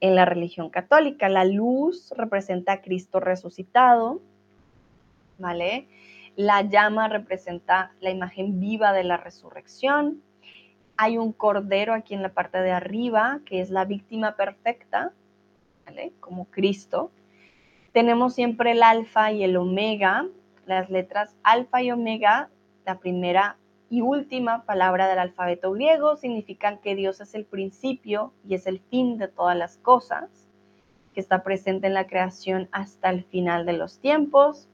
En 0.00 0.16
la 0.16 0.24
religión 0.24 0.68
católica, 0.68 1.28
la 1.28 1.44
luz 1.44 2.12
representa 2.16 2.72
a 2.72 2.82
Cristo 2.82 3.20
resucitado, 3.20 4.20
¿vale? 5.38 5.88
La 6.36 6.62
llama 6.62 7.08
representa 7.08 7.92
la 8.00 8.10
imagen 8.10 8.60
viva 8.60 8.92
de 8.92 9.04
la 9.04 9.16
resurrección. 9.16 10.22
Hay 10.96 11.18
un 11.18 11.32
cordero 11.32 11.94
aquí 11.94 12.14
en 12.14 12.22
la 12.22 12.32
parte 12.32 12.58
de 12.58 12.72
arriba, 12.72 13.40
que 13.46 13.60
es 13.60 13.70
la 13.70 13.84
víctima 13.84 14.36
perfecta, 14.36 15.12
¿vale? 15.84 16.12
Como 16.20 16.46
Cristo. 16.46 17.10
Tenemos 17.92 18.34
siempre 18.34 18.72
el 18.72 18.82
alfa 18.82 19.32
y 19.32 19.42
el 19.42 19.56
omega, 19.56 20.26
las 20.66 20.90
letras 20.90 21.34
alfa 21.42 21.82
y 21.82 21.90
omega, 21.90 22.50
la 22.84 22.98
primera 22.98 23.56
y 23.88 24.00
última 24.00 24.64
palabra 24.64 25.08
del 25.08 25.18
alfabeto 25.18 25.72
griego 25.72 26.16
significan 26.16 26.78
que 26.78 26.94
Dios 26.94 27.20
es 27.20 27.34
el 27.34 27.44
principio 27.44 28.32
y 28.46 28.54
es 28.54 28.66
el 28.66 28.80
fin 28.80 29.16
de 29.16 29.28
todas 29.28 29.56
las 29.56 29.78
cosas, 29.78 30.28
que 31.14 31.20
está 31.20 31.42
presente 31.42 31.86
en 31.86 31.94
la 31.94 32.06
creación 32.06 32.68
hasta 32.72 33.10
el 33.10 33.24
final 33.24 33.64
de 33.64 33.74
los 33.74 34.00
tiempos. 34.00 34.68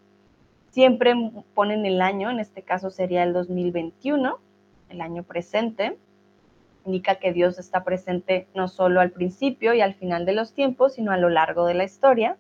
Siempre 0.72 1.14
ponen 1.54 1.86
el 1.86 2.02
año, 2.02 2.30
en 2.30 2.40
este 2.40 2.62
caso 2.62 2.90
sería 2.90 3.22
el 3.22 3.32
2021, 3.32 4.38
el 4.88 5.00
año 5.00 5.22
presente 5.22 5.96
indica 6.84 7.16
que 7.16 7.32
Dios 7.32 7.58
está 7.58 7.84
presente 7.84 8.48
no 8.54 8.68
solo 8.68 9.00
al 9.00 9.10
principio 9.10 9.74
y 9.74 9.80
al 9.80 9.94
final 9.94 10.24
de 10.24 10.32
los 10.32 10.52
tiempos, 10.52 10.94
sino 10.94 11.12
a 11.12 11.16
lo 11.16 11.28
largo 11.28 11.66
de 11.66 11.74
la 11.74 11.84
historia. 11.84 12.36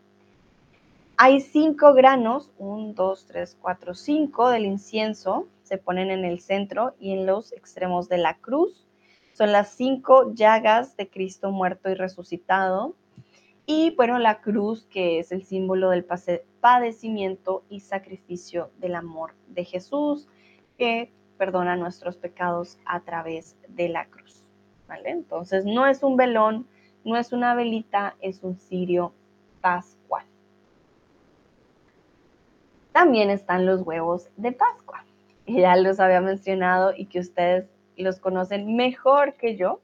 Hay 1.16 1.40
cinco 1.40 1.92
granos, 1.92 2.50
un, 2.58 2.94
dos, 2.94 3.26
tres, 3.26 3.56
cuatro, 3.60 3.94
cinco 3.94 4.48
del 4.48 4.64
incienso, 4.64 5.46
se 5.62 5.78
ponen 5.78 6.10
en 6.10 6.24
el 6.24 6.40
centro 6.40 6.94
y 6.98 7.12
en 7.12 7.26
los 7.26 7.52
extremos 7.52 8.08
de 8.08 8.18
la 8.18 8.38
cruz. 8.38 8.86
son 9.34 9.52
las 9.52 9.70
cinco 9.70 10.32
llagas 10.34 10.96
de 10.96 11.08
Cristo 11.08 11.50
muerto 11.50 11.90
y 11.90 11.94
resucitado. 11.94 12.94
Y 13.66 13.94
bueno, 13.94 14.18
la 14.18 14.40
cruz, 14.40 14.86
que 14.90 15.18
es 15.18 15.30
el 15.32 15.44
símbolo 15.44 15.90
del 15.90 16.04
padecimiento 16.60 17.64
y 17.68 17.80
sacrificio 17.80 18.70
del 18.78 18.94
amor 18.96 19.34
de 19.48 19.64
Jesús, 19.64 20.28
que 20.78 21.12
perdona 21.38 21.76
nuestros 21.76 22.16
pecados 22.16 22.78
a 22.84 23.00
través 23.00 23.56
de 23.68 23.88
la 23.88 24.06
cruz. 24.06 24.42
¿vale? 24.88 25.10
Entonces, 25.10 25.64
no 25.64 25.86
es 25.86 26.02
un 26.02 26.16
velón, 26.16 26.66
no 27.04 27.16
es 27.16 27.32
una 27.32 27.54
velita, 27.54 28.16
es 28.20 28.42
un 28.42 28.56
cirio 28.56 29.12
pascual. 29.60 30.26
También 32.92 33.30
están 33.30 33.64
los 33.64 33.80
huevos 33.82 34.28
de 34.36 34.52
Pascua. 34.52 35.04
Ya 35.46 35.76
los 35.76 35.98
había 35.98 36.20
mencionado 36.20 36.92
y 36.96 37.06
que 37.06 37.20
ustedes 37.20 37.66
los 37.96 38.20
conocen 38.20 38.76
mejor 38.76 39.34
que 39.34 39.56
yo. 39.56 39.80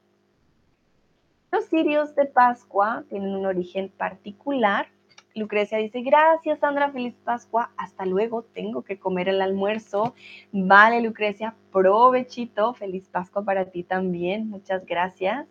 Los 1.51 1.65
cirios 1.65 2.15
de 2.15 2.25
Pascua 2.25 3.03
tienen 3.09 3.35
un 3.35 3.45
origen 3.45 3.89
particular. 3.89 4.87
Lucrecia 5.33 5.77
dice, 5.79 6.01
gracias 6.01 6.59
Sandra, 6.59 6.91
feliz 6.91 7.15
Pascua, 7.23 7.71
hasta 7.77 8.05
luego, 8.05 8.43
tengo 8.43 8.83
que 8.83 8.99
comer 8.99 9.29
el 9.29 9.41
almuerzo. 9.41 10.13
Vale, 10.51 11.01
Lucrecia, 11.01 11.55
provechito, 11.71 12.73
feliz 12.73 13.07
Pascua 13.09 13.43
para 13.43 13.65
ti 13.65 13.83
también, 13.83 14.49
muchas 14.49 14.85
gracias. 14.85 15.47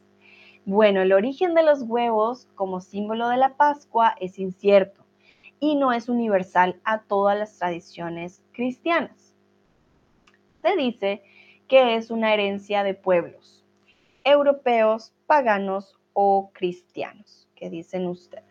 Bueno, 0.65 1.01
el 1.01 1.13
origen 1.13 1.55
de 1.55 1.63
los 1.63 1.83
huevos 1.83 2.47
como 2.55 2.81
símbolo 2.81 3.29
de 3.29 3.39
la 3.39 3.57
Pascua 3.57 4.15
es 4.21 4.39
incierto 4.39 5.05
y 5.59 5.75
no 5.75 5.93
es 5.93 6.09
universal 6.09 6.79
a 6.85 7.01
todas 7.03 7.37
las 7.39 7.59
tradiciones 7.59 8.45
cristianas. 8.53 9.35
Se 10.63 10.77
dice 10.77 11.23
que 11.67 11.97
es 11.97 12.11
una 12.11 12.35
herencia 12.35 12.85
de 12.85 12.95
pueblos 12.95 13.65
europeos, 14.25 15.13
paganos 15.29 16.01
o 16.15 16.51
cristianos. 16.53 17.47
¿Qué 17.55 17.69
dicen 17.71 18.07
ustedes? 18.07 18.45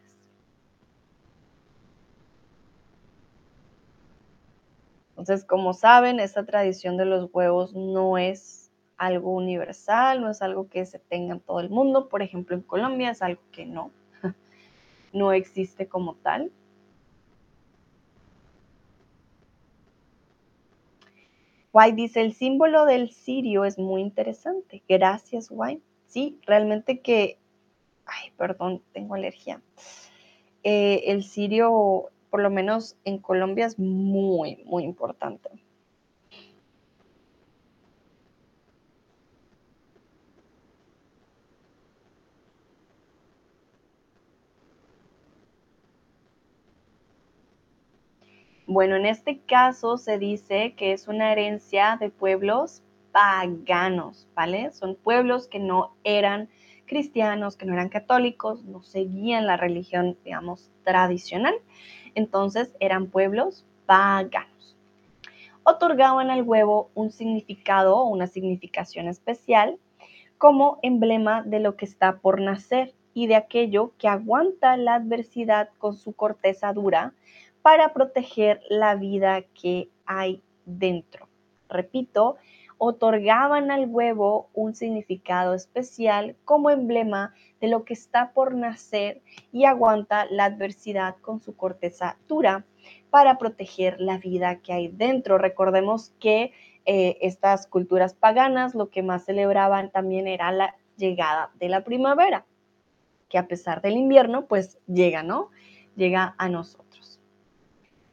Entonces, 5.10 5.44
como 5.44 5.74
saben, 5.74 6.20
esta 6.20 6.46
tradición 6.46 6.96
de 6.96 7.06
los 7.06 7.30
huevos 7.34 7.74
no 7.74 8.20
es 8.20 8.72
algo 8.96 9.32
universal, 9.32 10.22
no 10.22 10.30
es 10.30 10.44
algo 10.44 10.70
que 10.70 10.86
se 10.86 11.00
tenga 11.00 11.34
en 11.34 11.40
todo 11.40 11.60
el 11.60 11.72
mundo. 11.72 12.08
Por 12.08 12.22
ejemplo, 12.22 12.56
en 12.56 12.62
Colombia 12.62 13.10
es 13.10 13.24
algo 13.24 13.42
que 13.52 13.66
no, 13.66 13.92
no 15.14 15.34
existe 15.34 15.88
como 15.88 16.14
tal. 16.16 16.52
White 21.74 21.96
dice, 21.96 22.22
el 22.22 22.34
símbolo 22.34 22.86
del 22.86 23.12
cirio 23.12 23.66
es 23.66 23.80
muy 23.80 24.02
interesante. 24.02 24.84
Gracias, 24.88 25.48
White. 25.50 25.87
Sí, 26.08 26.40
realmente 26.46 27.02
que, 27.02 27.38
ay, 28.06 28.32
perdón, 28.38 28.82
tengo 28.94 29.16
alergia. 29.16 29.62
Eh, 30.64 31.04
el 31.08 31.24
cirio, 31.24 32.10
por 32.30 32.42
lo 32.42 32.50
menos 32.50 32.98
en 33.06 33.20
Colombia, 33.20 33.66
es 33.66 33.78
muy, 33.78 34.64
muy 34.66 34.84
importante. 34.84 35.50
Bueno, 48.66 48.98
en 48.98 49.06
este 49.06 49.40
caso 49.40 49.98
se 49.98 50.20
dice 50.20 50.74
que 50.76 50.92
es 50.92 51.08
una 51.08 51.32
herencia 51.32 51.98
de 52.00 52.10
pueblos 52.10 52.84
paganos, 53.12 54.28
¿vale? 54.36 54.72
Son 54.72 54.96
pueblos 54.96 55.48
que 55.48 55.60
no 55.60 55.94
eran 56.04 56.50
cristianos, 56.86 57.58
que 57.58 57.66
no 57.66 57.74
eran 57.74 57.90
católicos, 57.90 58.64
no 58.64 58.82
seguían 58.82 59.46
la 59.46 59.58
religión, 59.58 60.18
digamos, 60.24 60.72
tradicional. 60.84 61.56
Entonces 62.16 62.76
eran 62.80 63.08
pueblos 63.08 63.66
paganos. 63.86 64.76
Otorgaban 65.64 66.32
al 66.32 66.44
huevo 66.44 66.90
un 66.96 67.12
significado 67.12 67.98
o 67.98 68.08
una 68.08 68.28
significación 68.28 69.08
especial 69.08 69.78
como 70.38 70.80
emblema 70.82 71.44
de 71.44 71.60
lo 71.60 71.76
que 71.76 71.86
está 71.86 72.18
por 72.18 72.40
nacer 72.40 72.94
y 73.14 73.28
de 73.28 73.36
aquello 73.36 73.92
que 73.98 74.08
aguanta 74.08 74.78
la 74.78 74.96
adversidad 74.96 75.70
con 75.78 75.98
su 75.98 76.14
corteza 76.14 76.72
dura 76.72 77.14
para 77.64 77.92
proteger 77.92 78.62
la 78.70 78.96
vida 78.96 79.42
que 79.60 79.90
hay 80.06 80.42
dentro. 80.66 81.28
Repito, 81.68 82.38
otorgaban 82.78 83.72
al 83.72 83.88
huevo 83.88 84.50
un 84.54 84.76
significado 84.76 85.54
especial 85.54 86.36
como 86.46 86.70
emblema 86.70 87.34
de 87.60 87.68
lo 87.68 87.84
que 87.84 87.94
está 87.94 88.32
por 88.32 88.54
nacer 88.54 89.22
y 89.52 89.66
aguanta 89.66 90.26
la 90.30 90.46
adversidad 90.46 91.16
con 91.22 91.40
su 91.40 91.56
corteza 91.56 92.18
dura 92.28 92.66
para 93.10 93.38
proteger 93.38 94.00
la 94.00 94.18
vida 94.18 94.60
que 94.60 94.74
hay 94.74 94.88
dentro. 94.90 95.38
Recordemos 95.38 96.14
que 96.20 96.52
eh, 96.86 97.18
estas 97.22 97.68
culturas 97.68 98.14
paganas 98.14 98.76
lo 98.76 98.90
que 98.90 99.04
más 99.04 99.26
celebraban 99.26 99.92
también 99.92 100.28
era 100.28 100.52
la 100.52 100.76
llegada 100.98 101.52
de 101.60 101.70
la 101.70 101.84
primavera, 101.84 102.46
que 103.30 103.38
a 103.38 103.48
pesar 103.48 103.82
del 103.82 103.98
invierno, 103.98 104.46
pues 104.46 104.78
llega, 104.88 105.24
¿no? 105.24 105.50
Llega 105.96 106.36
a 106.38 106.50
nosotros. 106.50 107.20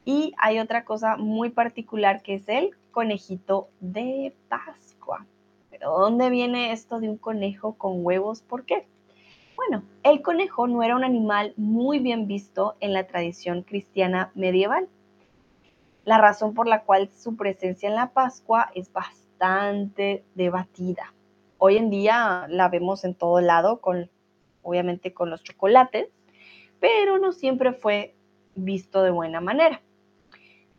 Y 0.03 0.33
hay 0.37 0.59
otra 0.59 0.85
cosa 0.85 1.17
muy 1.17 1.49
particular 1.49 2.21
que 2.21 2.35
es 2.35 2.47
el 2.47 2.71
conejito 2.95 3.67
de 3.81 4.33
Pascua. 4.47 5.27
Pero 5.69 5.91
¿dónde 5.99 6.29
viene 6.29 6.71
esto 6.71 7.01
de 7.01 7.09
un 7.09 7.17
conejo 7.17 7.73
con 7.73 8.05
huevos? 8.05 8.41
¿Por 8.41 8.63
qué? 8.63 8.87
Bueno, 9.57 9.83
el 10.03 10.21
conejo 10.21 10.65
no 10.67 10.81
era 10.81 10.95
un 10.95 11.03
animal 11.03 11.53
muy 11.57 11.99
bien 11.99 12.25
visto 12.25 12.77
en 12.79 12.93
la 12.93 13.05
tradición 13.05 13.63
cristiana 13.63 14.31
medieval. 14.33 14.87
La 16.05 16.19
razón 16.19 16.53
por 16.53 16.67
la 16.67 16.83
cual 16.83 17.09
su 17.09 17.35
presencia 17.35 17.89
en 17.89 17.95
la 17.95 18.13
Pascua 18.13 18.71
es 18.75 18.93
bastante 18.93 20.23
debatida. 20.33 21.13
Hoy 21.57 21.75
en 21.75 21.89
día 21.89 22.45
la 22.47 22.69
vemos 22.69 23.03
en 23.03 23.13
todo 23.13 23.41
lado, 23.41 23.81
con, 23.81 24.09
obviamente 24.61 25.13
con 25.13 25.29
los 25.29 25.43
chocolates, 25.43 26.07
pero 26.79 27.17
no 27.17 27.33
siempre 27.33 27.73
fue 27.73 28.15
visto 28.55 29.03
de 29.03 29.11
buena 29.11 29.41
manera 29.41 29.81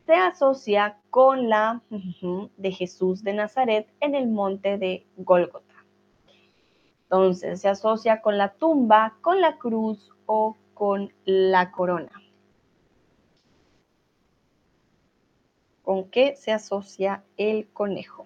se 0.07 0.15
asocia 0.15 0.99
con 1.11 1.49
la 1.49 1.83
de 2.57 2.71
Jesús 2.71 3.25
de 3.25 3.33
Nazaret 3.33 3.93
en 4.01 4.15
el 4.15 4.29
monte 4.29 4.79
de 4.79 5.05
Gólgota. 5.17 5.75
Entonces, 7.03 7.61
se 7.61 7.69
asocia 7.69 8.23
con 8.23 8.39
la 8.39 8.55
tumba, 8.55 9.17
con 9.21 9.41
la 9.41 9.59
cruz 9.59 10.11
o 10.27 10.57
con 10.75 11.13
la 11.25 11.73
corona. 11.73 12.13
¿Con 15.83 16.11
qué 16.11 16.37
se 16.37 16.53
asocia 16.53 17.25
el 17.37 17.69
conejo? 17.73 18.25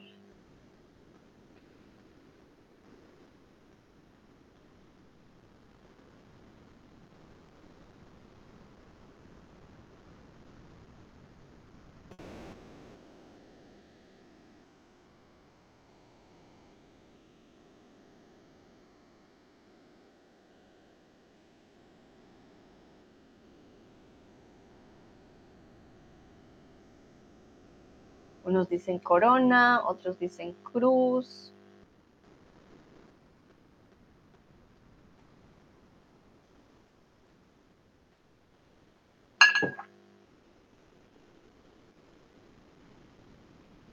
Unos 28.61 28.69
dicen 28.69 28.99
corona, 28.99 29.81
otros 29.87 30.19
dicen 30.19 30.55
cruz. 30.63 31.55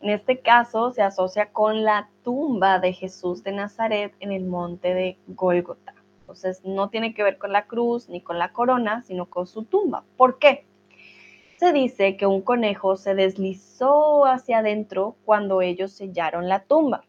En 0.02 0.10
este 0.10 0.42
caso 0.42 0.92
se 0.92 1.02
asocia 1.02 1.54
con 1.54 1.86
la 1.86 2.10
tumba 2.26 2.80
de 2.80 2.92
Jesús 2.92 3.44
de 3.44 3.54
Nazaret 3.54 4.14
en 4.20 4.34
el 4.34 4.44
monte 4.44 4.94
de 4.94 5.18
Gólgota. 5.28 5.94
Entonces 6.20 6.66
no 6.66 6.90
tiene 6.90 7.14
que 7.14 7.24
ver 7.24 7.38
con 7.38 7.54
la 7.54 7.68
cruz 7.68 8.10
ni 8.10 8.20
con 8.20 8.38
la 8.38 8.52
corona, 8.52 9.02
sino 9.04 9.28
con 9.28 9.48
su 9.48 9.64
tumba. 9.64 10.04
¿Por 10.18 10.40
qué? 10.40 10.67
Se 11.58 11.74
dice 11.74 12.18
que 12.18 12.28
un 12.28 12.42
conejo 12.42 12.98
se 12.98 13.16
deslizó 13.16 14.26
hacia 14.26 14.60
adentro 14.60 15.16
cuando 15.26 15.62
ellos 15.62 15.92
sellaron 15.92 16.48
la 16.48 16.64
tumba 16.64 17.04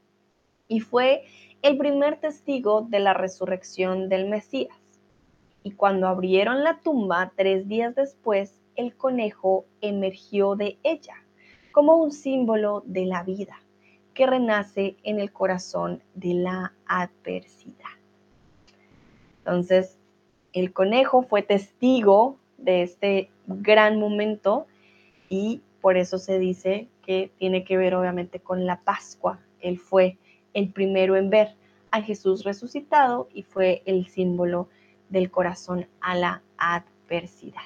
y 0.68 0.80
fue 0.80 1.24
el 1.60 1.76
primer 1.76 2.18
testigo 2.18 2.80
de 2.80 3.00
la 3.00 3.12
resurrección 3.12 4.08
del 4.08 4.26
Mesías. 4.26 4.78
Y 5.62 5.72
cuando 5.72 6.08
abrieron 6.08 6.64
la 6.64 6.78
tumba 6.78 7.30
tres 7.36 7.68
días 7.68 7.94
después, 7.94 8.58
el 8.74 8.96
conejo 8.96 9.66
emergió 9.82 10.56
de 10.56 10.78
ella 10.82 11.16
como 11.70 11.96
un 11.96 12.10
símbolo 12.10 12.82
de 12.86 13.04
la 13.04 13.24
vida 13.24 13.60
que 14.14 14.26
renace 14.26 14.96
en 15.02 15.20
el 15.20 15.30
corazón 15.30 16.02
de 16.14 16.32
la 16.32 16.72
adversidad. 16.86 17.98
Entonces, 19.40 19.98
el 20.54 20.72
conejo 20.72 21.22
fue 21.22 21.42
testigo 21.42 22.38
de 22.58 22.82
este 22.82 23.30
gran 23.46 23.98
momento 23.98 24.66
y 25.28 25.62
por 25.80 25.96
eso 25.96 26.18
se 26.18 26.38
dice 26.38 26.88
que 27.04 27.30
tiene 27.38 27.64
que 27.64 27.76
ver 27.76 27.94
obviamente 27.94 28.40
con 28.40 28.66
la 28.66 28.80
Pascua. 28.80 29.38
Él 29.60 29.78
fue 29.78 30.18
el 30.54 30.70
primero 30.70 31.16
en 31.16 31.30
ver 31.30 31.54
a 31.90 32.02
Jesús 32.02 32.44
resucitado 32.44 33.28
y 33.32 33.42
fue 33.42 33.82
el 33.86 34.06
símbolo 34.06 34.68
del 35.08 35.30
corazón 35.30 35.86
a 36.00 36.14
la 36.14 36.42
adversidad. 36.58 37.62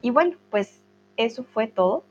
Y 0.00 0.10
bueno, 0.10 0.36
pues 0.50 0.82
eso 1.16 1.44
fue 1.44 1.66
todo 1.66 2.04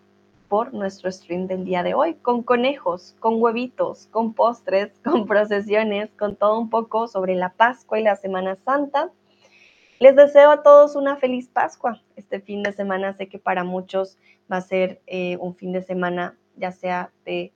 por 0.48 0.74
nuestro 0.74 1.10
stream 1.12 1.48
del 1.48 1.64
día 1.64 1.84
de 1.84 1.94
hoy, 1.94 2.16
con 2.16 2.44
conejos, 2.44 3.16
con 3.20 3.42
huevitos, 3.42 4.08
con 4.08 4.34
postres, 4.34 4.92
con 5.04 5.26
procesiones, 5.26 6.10
con 6.18 6.36
todo 6.36 6.60
un 6.60 6.70
poco 6.70 7.08
sobre 7.08 7.36
la 7.36 7.54
Pascua 7.54 8.00
y 8.00 8.04
la 8.04 8.16
Semana 8.16 8.58
Santa. 8.66 9.12
Les 10.02 10.16
deseo 10.16 10.50
a 10.50 10.64
todos 10.64 10.96
una 10.96 11.16
feliz 11.18 11.48
Pascua. 11.48 12.02
Este 12.16 12.40
fin 12.40 12.64
de 12.64 12.74
semana 12.74 13.14
sé 13.14 13.30
que 13.30 13.38
para 13.38 13.64
muchos 13.64 14.18
va 14.52 14.58
a 14.58 14.62
ser 14.62 15.00
eh, 15.06 15.38
un 15.38 15.54
fin 15.54 15.74
de 15.74 15.84
semana 15.84 16.40
ya 16.56 16.72
sea 16.72 17.12
de 17.24 17.54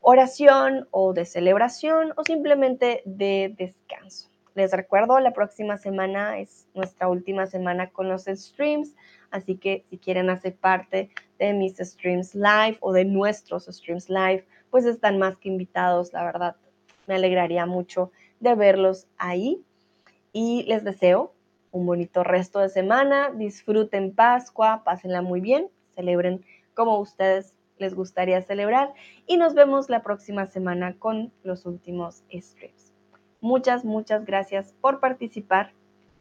oración 0.00 0.86
o 0.92 1.12
de 1.12 1.24
celebración 1.24 2.12
o 2.16 2.22
simplemente 2.22 3.02
de 3.04 3.52
descanso. 3.58 4.30
Les 4.54 4.70
recuerdo, 4.70 5.18
la 5.18 5.32
próxima 5.32 5.76
semana 5.76 6.38
es 6.38 6.68
nuestra 6.72 7.08
última 7.08 7.48
semana 7.48 7.90
con 7.90 8.08
los 8.08 8.26
streams, 8.26 8.94
así 9.32 9.56
que 9.56 9.84
si 9.90 9.98
quieren 9.98 10.30
hacer 10.30 10.54
parte 10.54 11.10
de 11.40 11.52
mis 11.52 11.78
streams 11.78 12.36
live 12.36 12.76
o 12.78 12.92
de 12.92 13.04
nuestros 13.04 13.64
streams 13.64 14.08
live, 14.08 14.46
pues 14.70 14.84
están 14.84 15.18
más 15.18 15.36
que 15.36 15.48
invitados, 15.48 16.12
la 16.12 16.22
verdad. 16.22 16.54
Me 17.08 17.16
alegraría 17.16 17.66
mucho 17.66 18.12
de 18.38 18.54
verlos 18.54 19.08
ahí 19.18 19.64
y 20.32 20.62
les 20.68 20.84
deseo 20.84 21.32
un 21.70 21.86
bonito 21.86 22.24
resto 22.24 22.60
de 22.60 22.68
semana, 22.68 23.30
disfruten 23.30 24.14
Pascua, 24.14 24.82
pásenla 24.84 25.22
muy 25.22 25.40
bien, 25.40 25.68
celebren 25.94 26.44
como 26.74 26.98
ustedes 27.00 27.54
les 27.78 27.94
gustaría 27.94 28.40
celebrar 28.42 28.94
y 29.26 29.36
nos 29.36 29.54
vemos 29.54 29.90
la 29.90 30.02
próxima 30.02 30.46
semana 30.46 30.96
con 30.98 31.32
los 31.42 31.66
últimos 31.66 32.24
streams. 32.32 32.92
Muchas, 33.40 33.84
muchas 33.84 34.24
gracias 34.24 34.74
por 34.80 35.00
participar 35.00 35.72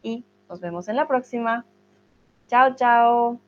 y 0.01 0.25
nos 0.49 0.59
vemos 0.59 0.87
en 0.87 0.97
la 0.97 1.07
próxima. 1.07 1.65
Chao, 2.47 2.75
chao. 2.75 3.44